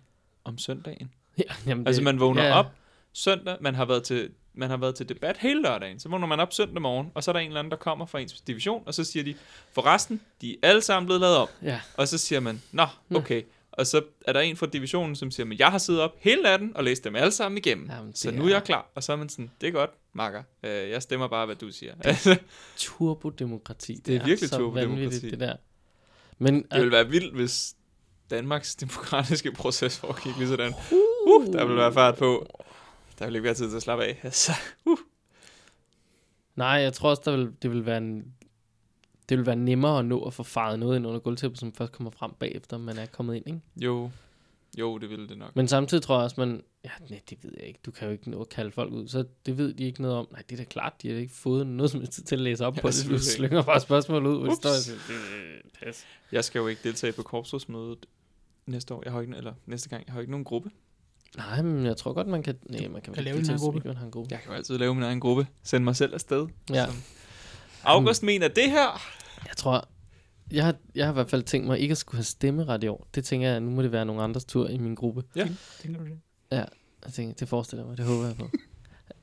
om 0.45 0.59
søndagen. 0.59 1.11
Ja, 1.39 1.55
jamen 1.67 1.87
Altså 1.87 2.03
man 2.03 2.21
vågner 2.21 2.45
ja, 2.45 2.59
op 2.59 2.67
søndag, 3.13 3.57
man 3.61 3.75
har 3.75 3.85
været 3.85 4.03
til 4.03 4.31
man 4.61 4.71
har 4.71 4.77
været 4.77 4.95
til 4.95 5.09
debat 5.09 5.37
hele 5.39 5.63
lørdagen. 5.63 6.01
Så 6.01 6.09
vågner 6.09 6.27
man 6.27 6.41
op 6.41 6.53
søndag 6.53 6.83
morgen, 6.83 7.11
og 7.15 7.25
så 7.25 7.31
er 7.31 7.33
der 7.33 7.41
en 7.41 7.47
eller 7.47 7.59
anden, 7.59 7.71
der 7.71 7.77
kommer 7.77 8.07
fra 8.07 8.19
ens 8.21 8.41
division, 8.41 8.83
og 8.87 8.95
så 8.95 9.05
siger 9.05 9.23
de, 9.25 9.35
for 9.73 9.87
resten, 9.87 10.21
de 10.41 10.53
er 10.53 10.69
alle 10.69 10.83
sammen 10.83 11.07
blevet 11.07 11.21
lavet 11.21 11.37
om. 11.37 11.49
Ja, 11.63 11.81
Og 11.97 12.09
så 12.09 12.19
siger 12.19 12.41
man, 12.41 12.63
nå, 12.73 12.87
Nå. 13.09 13.19
okay. 13.19 13.43
Og 13.73 13.87
så 13.87 14.03
er 14.27 14.33
der 14.33 14.41
en 14.41 14.57
fra 14.57 14.67
divisionen, 14.67 15.17
som 15.17 15.31
siger, 15.31 15.47
men 15.47 15.59
jeg 15.59 15.71
har 15.71 15.79
siddet 15.79 16.03
op 16.03 16.17
hele 16.21 16.43
natten 16.43 16.73
og 16.77 16.85
læst 16.85 17.05
dem 17.05 17.17
alle 17.17 17.31
sammen 17.33 17.59
igennem. 17.59 17.91
Jamen, 17.91 18.15
så 18.15 18.31
det 18.31 18.39
nu 18.39 18.45
er 18.45 18.49
jeg 18.49 18.57
er- 18.57 18.61
klar. 18.61 18.91
Og 18.95 19.03
så 19.03 19.13
er 19.13 19.17
man 19.17 19.29
sådan, 19.29 19.51
det 19.61 19.67
er 19.67 19.71
godt. 19.73 19.91
makker. 20.13 20.43
Øh, 20.63 20.91
jeg 20.91 21.03
stemmer 21.03 21.29
bare, 21.29 21.47
hvad 21.47 21.57
du 21.57 21.73
siger. 21.73 21.95
Altså, 22.05 22.37
Turbodemokrati. 22.77 23.95
Det 24.07 24.17
er 24.17 24.25
virkelig 24.25 24.49
så 24.51 24.57
turbodemokrati. 24.59 25.31
det 25.31 25.41
der. 25.41 25.57
Men 26.39 26.55
det 26.63 26.79
ville 26.79 26.93
være 26.93 27.09
vildt, 27.09 27.35
hvis 27.35 27.75
Danmarks 28.31 28.75
demokratiske 28.77 29.53
proces 29.53 29.99
foregik 29.99 30.37
lige 30.39 30.49
sådan. 30.49 30.75
uh, 31.27 31.47
Der 31.47 31.65
ville 31.65 31.77
være 31.81 31.93
fart 31.93 32.19
på. 32.19 32.47
Der 33.21 33.27
ville 33.27 33.39
ikke 33.39 33.45
være 33.45 33.55
tid 33.55 33.69
til 33.71 33.77
at 33.77 33.83
slappe 33.83 34.05
af. 34.05 34.21
Altså, 34.25 34.53
Nej, 36.57 36.69
jeg 36.69 36.93
tror 36.93 37.11
også, 37.11 37.23
der 37.25 37.37
vil, 37.37 37.53
det 37.63 37.71
vil 37.71 37.87
være 37.87 37.99
en, 37.99 38.35
det 39.29 39.39
vil 39.39 39.47
være 39.47 39.57
nemmere 39.57 39.99
at 39.99 40.05
nå 40.05 40.23
at 40.25 40.35
få 40.35 40.43
faret 40.43 40.79
noget 40.79 40.97
ind 40.97 41.07
under 41.07 41.21
gulvtæppet, 41.21 41.61
som 41.61 41.73
først 41.73 41.93
kommer 41.93 42.11
frem 42.11 42.31
bagefter, 42.39 42.79
man 42.79 42.99
er 42.99 43.07
kommet 43.07 43.37
ind, 43.37 43.47
ikke? 43.47 43.61
jo, 43.77 44.11
jo, 44.79 44.99
det 44.99 45.11
ville 45.11 45.29
det 45.29 45.39
nok. 45.39 45.57
Men 45.57 45.69
samtidig 45.69 46.03
tror 46.03 46.15
jeg 46.17 46.25
også, 46.25 46.41
man... 46.41 46.63
Ja, 46.85 46.91
nej, 47.11 47.21
det 47.31 47.39
ved 47.45 47.53
jeg 47.59 47.67
ikke. 47.67 47.81
Du 47.87 47.91
kan 47.91 48.07
jo 48.09 48.13
ikke 48.13 48.31
nå 48.31 48.41
at 48.41 48.49
kalde 48.49 48.71
folk 48.73 48.93
ud, 48.93 49.09
så 49.09 49.25
det 49.47 49.59
ved 49.59 49.75
de 49.75 49.85
ikke 49.85 50.03
noget 50.03 50.17
om. 50.17 50.29
Nej, 50.33 50.43
det 50.51 50.53
er 50.61 50.65
da 50.65 50.69
klart, 50.71 51.03
de 51.03 51.09
har 51.09 51.17
ikke 51.17 51.35
fået 51.35 51.67
noget 51.67 51.91
som 51.91 52.01
helst 52.01 52.13
tid 52.13 52.23
til 52.25 52.35
at 52.35 52.41
læse 52.41 52.67
op 52.67 52.77
Ja, 52.77 52.81
på 52.81 52.89
det. 52.89 53.07
Du 53.11 53.19
slynger 53.19 53.63
bare 53.63 53.81
spørgsmål 53.81 54.27
ud, 54.27 54.45
hvor 54.45 54.55
står 54.55 54.71
og 54.71 54.77
siger, 54.77 54.97
"Øh, 54.97 55.61
pas. 55.83 56.05
Jeg 56.33 56.45
skal 56.45 56.59
jo 56.59 56.67
ikke 56.67 56.81
deltage 56.85 57.13
på 57.13 57.23
korpsrådsmødet 57.23 58.07
næste 58.67 58.95
år. 58.95 59.03
Jeg 59.05 59.13
har 59.13 59.21
ikke, 59.21 59.37
eller 59.37 59.55
næste 59.67 59.89
gang. 59.89 60.07
Jeg 60.07 60.13
har 60.13 60.21
ikke 60.21 60.31
nogen 60.31 60.45
gruppe. 60.45 60.71
Nej, 61.37 61.63
men 61.63 61.87
jeg 61.87 61.97
tror 61.97 62.13
godt, 62.13 62.27
man 62.27 62.43
kan... 62.43 62.57
Nej, 62.69 62.89
man 62.89 63.03
kan, 63.03 63.15
Kan 63.15 63.25
lave 63.25 63.39
en 63.39 63.59
gruppe. 63.59 63.79
hvis 63.81 63.87
Man 63.87 63.97
har 63.97 64.05
en 64.05 64.11
gruppe. 64.11 64.29
Jeg 64.31 64.41
kan 64.41 64.51
jo 64.51 64.57
altid 64.57 64.79
lave 64.79 64.95
min 64.95 65.05
egen 65.05 65.21
gruppe. 65.21 65.47
Send 65.63 65.85
mig 65.85 65.97
selv 65.97 66.15
afsted. 66.15 66.47
Ja. 66.71 66.87
Som 66.87 66.95
August 67.83 68.23
mener 68.23 68.49
det 68.49 68.71
her. 68.71 69.01
Jeg 69.49 69.57
tror... 69.57 69.89
Jeg 70.53 70.65
har, 70.65 70.75
jeg 70.95 71.07
har 71.07 71.13
i 71.13 71.15
hvert 71.15 71.31
fald 71.31 71.43
tænkt 71.43 71.67
mig 71.67 71.79
ikke 71.79 71.93
at 71.93 71.99
skulle 71.99 72.19
have 72.19 72.25
stemmeret 72.25 72.85
i 72.85 72.89
år. 72.89 73.09
Det 73.15 73.25
tænker 73.25 73.49
jeg, 73.49 73.61
nu 73.61 73.71
må 73.71 73.83
det 73.83 73.93
være 73.93 74.05
nogen 74.05 74.23
andres 74.23 74.45
tur 74.45 74.69
i 74.69 74.79
min 74.79 74.95
gruppe. 74.95 75.23
Tænker 75.81 75.99
du 76.01 76.05
det? 76.05 76.19
Jeg 76.51 77.13
tænker, 77.13 77.35
det 77.35 77.49
forestiller 77.49 77.83
jeg 77.83 77.89
mig, 77.89 77.97
det 77.97 78.05
håber 78.07 78.27
jeg 78.27 78.37
på. 78.37 78.45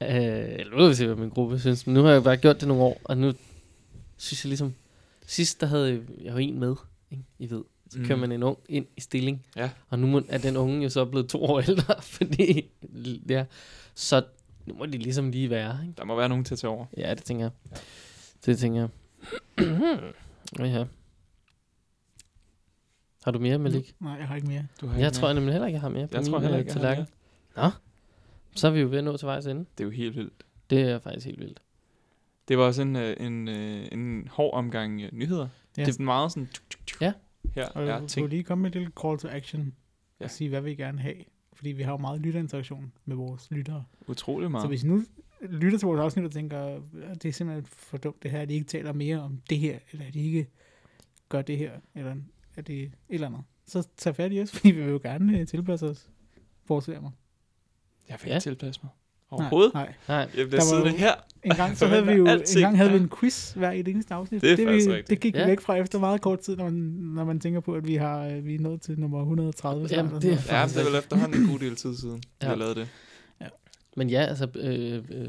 øh, 0.02 0.60
eller 0.60 0.72
nu 0.72 0.78
vil 0.78 0.90
vi 0.90 0.96
se, 0.96 1.06
hvad 1.06 1.16
min 1.16 1.30
gruppe 1.30 1.60
synes. 1.60 1.88
Men 1.88 1.94
nu 1.94 2.04
har 2.04 2.12
jeg 2.12 2.24
bare 2.24 2.38
gjort 2.38 2.60
det 2.60 2.68
nogle 2.68 2.84
år, 2.84 3.02
og 3.04 3.18
nu 3.18 3.34
synes 4.18 4.46
jeg 4.46 4.50
ligesom... 4.50 4.74
Sidst, 5.26 5.62
der 5.62 5.68
havde 5.68 6.06
jeg 6.22 6.32
jo 6.34 6.38
en 6.38 6.60
med, 6.60 6.76
ikke? 7.12 7.24
I 7.40 7.50
ved. 7.50 7.64
Så 7.90 8.00
kører 8.06 8.16
Mm. 8.16 8.20
man 8.22 8.32
en 8.32 8.44
ung 8.44 8.58
ind 8.70 8.86
i 8.98 9.02
stilling. 9.02 9.46
Ja. 9.56 9.70
Og 9.90 10.00
nu 10.00 10.08
må, 10.08 10.22
er 10.30 10.38
den 10.38 10.58
unge 10.58 10.84
jo 10.84 10.90
så 10.90 11.06
blevet 11.06 11.30
to 11.30 11.44
år 11.44 11.60
ældre, 11.60 11.96
fordi... 12.18 12.66
Ja, 13.30 13.46
så 13.96 14.24
nu 14.66 14.74
må 14.74 14.86
de 14.86 14.98
ligesom 14.98 15.32
lige 15.32 15.50
være, 15.50 15.80
ikke? 15.82 15.94
Der 15.98 16.06
må 16.06 16.16
være 16.16 16.30
nogen 16.30 16.44
til 16.46 16.56
at 16.56 16.60
tage 16.60 16.72
over. 16.72 16.86
Ja, 16.98 17.14
det 17.14 17.24
tænker 17.24 17.46
jeg. 17.46 17.80
Det 18.46 18.58
tænker 18.60 18.80
jeg. 18.80 18.90
ja. 20.60 20.86
Har 23.24 23.32
du 23.32 23.40
mere, 23.40 23.58
Malik? 23.58 23.96
Nej, 24.00 24.12
jeg 24.14 24.28
har 24.28 24.36
ikke 24.36 24.48
mere. 24.48 24.68
Du 24.82 24.88
har 24.88 24.98
Jeg 24.98 25.08
ikke 25.08 25.16
tror 25.16 25.22
mere. 25.22 25.28
jeg 25.28 25.36
nemlig 25.36 25.54
heller 25.54 25.68
ikke, 25.68 25.76
jeg 25.76 25.82
har 25.82 25.90
mere 25.90 26.08
på 26.08 26.12
jeg 26.14 26.22
min 26.22 26.32
tror 26.32 26.40
heller 26.40 26.58
ikke, 26.58 26.72
jeg 26.74 26.82
har 26.82 26.96
mere. 27.56 27.72
Så 28.56 28.68
er 28.68 28.72
vi 28.72 28.80
jo 28.80 28.88
ved 28.88 28.98
at 28.98 29.04
nå 29.04 29.18
til 29.18 29.26
vejs 29.26 29.46
ende. 29.46 29.66
Det 29.78 29.84
er 29.84 29.86
jo 29.86 29.92
helt 29.92 30.16
vildt. 30.16 30.44
Det 30.70 30.82
er 30.82 31.00
faktisk 31.00 31.26
helt 31.26 31.40
vildt. 31.40 31.60
Det 32.48 32.58
var 32.58 32.64
også 32.64 32.82
en, 32.82 32.96
øh, 32.96 33.16
en, 33.20 33.48
øh, 33.48 33.88
en 33.92 34.28
hård 34.32 34.54
omgang 34.54 35.02
øh, 35.02 35.10
nyheder. 35.14 35.48
Ja. 35.78 35.86
Det 35.86 36.00
er 36.00 36.04
meget 36.04 36.32
sådan... 36.32 36.48
Tuk, 36.54 36.70
tuk, 36.70 36.88
tuk. 36.88 37.02
Ja. 37.02 37.14
Her 37.56 37.66
Og 37.70 37.88
er 37.88 38.08
ting. 38.08 38.30
lige 38.30 38.44
komme 38.44 38.62
med 38.62 38.70
et 38.70 38.76
lille 38.76 38.92
call 39.02 39.18
to 39.18 39.28
action. 39.28 39.74
Ja. 40.20 40.26
Og 40.26 40.32
sige, 40.32 40.50
hvad 40.50 40.62
vi 40.62 40.76
gerne 40.76 41.00
have. 41.02 41.16
Fordi 41.54 41.72
vi 41.72 41.84
har 41.84 41.92
jo 41.92 41.98
meget 41.98 42.22
lytterinteraktion 42.22 42.92
med 43.06 43.16
vores 43.16 43.52
lyttere. 43.52 43.84
Utrolig 44.08 44.52
meget. 44.52 44.62
Så 44.64 44.68
hvis 44.68 44.84
I 44.84 44.88
nu 44.88 45.04
lytter 45.42 45.78
til 45.80 45.86
vores 45.86 46.00
afsnit 46.00 46.26
og 46.26 46.32
tænker, 46.32 46.66
"Øh, 46.94 47.10
det 47.16 47.26
er 47.26 47.32
simpelthen 47.32 47.66
for 47.66 47.98
dumt 47.98 48.24
det 48.24 48.32
her, 48.32 48.42
at 48.42 48.50
de 48.50 48.54
ikke 48.54 48.66
taler 48.68 48.94
mere 48.94 49.20
om 49.22 49.42
det 49.50 49.60
her, 49.60 49.80
eller 49.92 50.06
at 50.06 50.14
de 50.14 50.20
ikke 50.20 50.48
gør 51.30 51.42
det 51.42 51.58
her, 51.58 51.72
eller 51.96 52.16
at 52.56 52.68
det 52.68 52.84
et 52.84 52.92
eller 53.10 53.28
andet. 53.28 53.42
Så 53.66 53.88
tag 53.98 54.16
fat 54.16 54.34
i 54.34 54.42
os, 54.42 54.52
fordi 54.52 54.72
vi 54.72 54.82
vil 54.82 54.90
jo 54.92 55.00
gerne 55.04 55.40
øh, 55.40 55.48
tilpasse 55.48 55.86
os, 55.86 56.10
forestiller 56.66 57.02
mig. 57.02 57.12
Jeg 58.10 58.18
vil 58.24 58.32
Ja. 58.32 58.40
tilpasse 58.40 58.82
mig. 58.84 58.92
Overhovedet. 59.32 59.74
Nej, 59.74 59.94
nej. 60.08 60.18
Jeg 60.18 60.28
bliver 60.34 60.48
Der 60.50 60.58
var 60.58 60.64
siddende 60.64 60.92
her. 61.00 61.12
En 61.44 61.52
gang, 61.56 61.78
så 61.78 61.88
havde 61.88 62.06
vi 62.06 62.12
jo 62.12 62.26
en 62.28 62.42
gang 62.62 62.78
havde 62.78 62.90
vi 62.90 62.96
Ja. 62.98 63.02
en 63.04 63.10
quiz 63.20 63.52
hver 63.52 63.72
i 63.72 63.82
det 63.82 63.92
eneste 63.92 64.14
afsnit. 64.14 64.42
Det 64.42 64.52
er 64.52 64.56
det, 64.56 64.68
vi, 64.68 64.72
rigtigt. 64.74 65.10
det 65.10 65.20
gik 65.20 65.34
vi 65.34 65.40
Ja. 65.40 65.46
væk 65.48 65.60
fra 65.60 65.76
efter 65.76 66.00
meget 66.00 66.22
kort 66.22 66.40
tid, 66.40 66.56
når 66.56 66.64
man, 66.64 66.74
når 67.16 67.26
man 67.26 67.40
tænker 67.40 67.60
på, 67.60 67.74
at 67.74 67.88
vi, 67.88 67.96
har, 67.96 68.26
øh, 68.28 68.46
vi 68.46 68.56
er 68.56 68.60
nået 68.60 68.82
til 68.82 69.00
nummer 69.00 69.20
130. 69.20 69.88
Jamen, 69.92 70.12
det 70.22 70.26
er 70.26 70.30
Ja, 70.60 70.66
det 70.68 70.78
er 70.78 70.90
vel 70.90 71.00
efterhånden 71.00 71.42
en 71.42 71.50
god 71.50 71.60
del 71.60 71.76
tid 71.76 71.96
siden, 71.96 72.24
ja. 72.42 72.48
Ja. 72.48 72.54
vi 72.54 72.60
har 72.60 72.66
lavet 72.66 72.76
det. 72.76 72.88
men 73.98 74.10
ja, 74.10 74.22
altså 74.22 74.48
øh, 74.56 74.94
øh, 75.12 75.28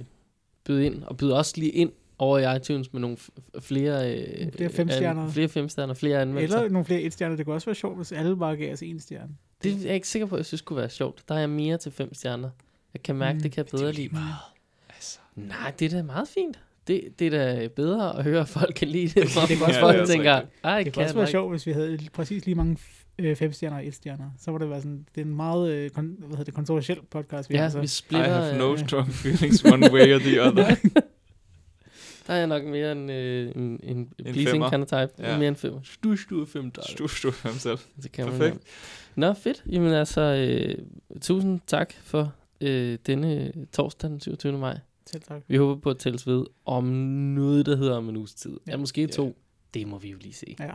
byd 0.64 0.80
ind, 0.80 1.02
og 1.02 1.16
byd 1.16 1.30
også 1.30 1.54
lige 1.56 1.70
ind 1.70 1.92
over 2.18 2.38
i 2.38 2.56
iTunes 2.56 2.92
med 2.92 3.00
nogle 3.00 3.16
flere, 3.60 4.14
øh, 4.18 4.52
Flere 4.52 4.70
femstjerner. 4.70 5.22
an- 5.24 5.30
flere 5.32 5.48
femstjerner, 5.48 5.94
flere 5.94 6.20
anmeldelser. 6.20 6.58
Eller 6.58 6.70
nogle 6.72 6.84
flere 6.84 7.00
etstjerner. 7.02 7.36
Det 7.36 7.46
kunne 7.46 7.54
også 7.54 7.66
være 7.66 7.74
sjovt, 7.74 7.96
hvis 7.96 8.12
alle 8.12 8.36
bare 8.36 8.56
gav 8.56 8.72
os 8.72 8.82
en 8.82 9.00
stjerne. 9.00 9.30
Det 9.62 9.72
er 9.72 9.76
jeg 9.84 9.94
ikke 9.94 10.08
sikker 10.08 10.26
på, 10.26 10.34
at 10.34 10.38
jeg 10.38 10.46
synes 10.46 10.60
kunne 10.60 10.76
være 10.76 10.90
sjovt. 10.90 11.22
Der 11.28 11.34
er 11.34 11.38
jeg 11.38 11.50
mere 11.50 11.76
til 11.76 11.92
fem 11.92 12.14
stjerner. 12.14 12.50
Jeg 12.94 13.02
kan 13.02 13.16
mærke, 13.16 13.34
Mm, 13.36 13.42
det 13.42 13.52
kan 13.52 13.64
jeg 13.72 13.78
bedre 13.80 13.92
lide. 13.92 14.08
meget. 14.12 14.34
Altså. 14.94 15.18
Nej, 15.36 15.72
det 15.78 15.92
er 15.92 15.96
da 15.96 16.02
meget 16.02 16.28
fint. 16.28 16.58
Det, 16.86 17.08
det 17.18 17.26
er 17.26 17.30
da 17.30 17.68
bedre 17.76 18.18
at 18.18 18.24
høre, 18.24 18.40
at 18.40 18.48
folk 18.48 18.74
kan 18.74 18.88
lide 18.88 19.06
det. 19.08 19.14
Det 19.48 19.48
kan 19.48 19.56
Hvor 19.56 19.66
også 19.66 19.80
folk 19.80 20.06
tænker, 20.06 20.40
ej, 20.64 20.76
Det 20.76 20.84
kan 20.84 20.92
kunne 20.92 21.04
også 21.04 21.14
jeg 21.14 21.20
være 21.20 21.26
sjovt, 21.30 21.52
hvis 21.52 21.66
vi 21.66 21.72
havde 21.72 21.98
præcis 22.12 22.44
lige 22.46 22.54
mange 22.54 22.76
øh, 23.18 23.36
fem 23.36 23.52
stjerner 23.52 23.76
og 23.76 23.86
et 23.86 23.94
stjerner. 23.94 24.30
Så 24.40 24.50
var 24.50 24.58
det 24.58 24.70
være 24.70 24.80
sådan, 24.80 25.06
det 25.14 25.20
er 25.20 25.24
en 25.24 25.34
meget 25.36 25.70
øh, 25.72 25.90
kon, 25.90 26.14
hvad 26.18 26.28
hedder 26.28 26.44
det, 26.44 26.54
kontroversiel 26.54 26.98
podcast. 27.10 27.50
Vi 27.50 27.54
Ja, 27.54 27.62
har, 27.62 27.68
så. 27.68 27.78
vi 27.78 27.84
I 27.84 27.86
splitter. 27.86 28.42
have 28.42 28.58
no 28.58 28.72
øh, 28.72 28.78
strong 28.78 29.08
feelings 29.12 29.64
one 29.64 29.92
way 29.92 30.14
or 30.14 30.18
the 30.18 30.42
other. 30.42 30.74
Der 32.26 32.34
er 32.34 32.38
jeg 32.38 32.46
nok 32.46 32.64
mere 32.64 32.92
en, 32.92 33.10
øh, 33.10 33.52
en, 33.56 33.80
en, 33.82 34.08
pleasing 34.22 34.48
femmer. 34.48 34.70
kind 34.70 34.82
of 34.82 34.88
type. 34.88 35.10
Ja. 35.28 35.38
Mere 35.38 35.48
en 35.48 35.56
femmer. 35.56 35.80
Du 36.04 36.12
er 36.12 36.46
fem. 36.46 36.70
Du 36.98 37.08
stod 37.08 37.32
for 37.32 37.48
ham 37.48 37.58
selv. 37.58 37.78
Det 38.02 38.12
kan 38.12 38.24
man 38.26 38.38
Perfekt. 38.38 38.62
Nå, 39.14 39.32
fedt. 39.32 39.62
Jamen 39.66 39.92
altså, 39.92 40.20
øh, 40.20 40.74
tusind 41.20 41.60
tak 41.66 41.92
for 42.02 42.32
øh, 42.60 42.98
denne 43.06 43.52
torsdag 43.72 44.10
den 44.10 44.20
27. 44.20 44.58
maj. 44.58 44.78
Selv 45.06 45.22
tak. 45.22 45.42
Vi 45.48 45.56
håber 45.56 45.80
på 45.80 45.90
at 45.90 45.98
tælles 45.98 46.26
ved 46.26 46.44
om 46.64 46.84
noget, 46.84 47.66
der 47.66 47.76
hedder 47.76 47.96
om 47.96 48.08
en 48.08 48.16
uges 48.16 48.34
tid. 48.34 48.58
Ja, 48.66 48.70
Ja. 48.72 48.76
måske 48.76 49.00
Ja. 49.00 49.06
to. 49.06 49.36
Det 49.74 49.88
må 49.88 49.98
vi 49.98 50.10
jo 50.10 50.18
lige 50.18 50.32
se. 50.34 50.56
Ja. 50.60 50.72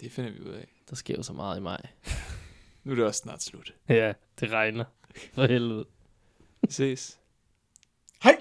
Det 0.00 0.12
finder 0.12 0.30
vi 0.30 0.40
ud 0.40 0.48
af. 0.54 0.68
Der 0.90 0.96
sker 0.96 1.14
jo 1.16 1.22
så 1.22 1.32
meget 1.32 1.58
i 1.58 1.60
maj. 1.60 1.86
Nu 2.84 2.92
er 2.92 2.96
det 2.96 3.04
også 3.04 3.18
snart 3.18 3.42
slut. 3.42 3.74
Ja, 3.88 4.12
det 4.40 4.50
regner. 4.50 4.84
For 5.32 5.46
helvede. 5.46 5.84
Vi 6.62 6.72
ses. 6.72 7.18
Hej! 8.22 8.36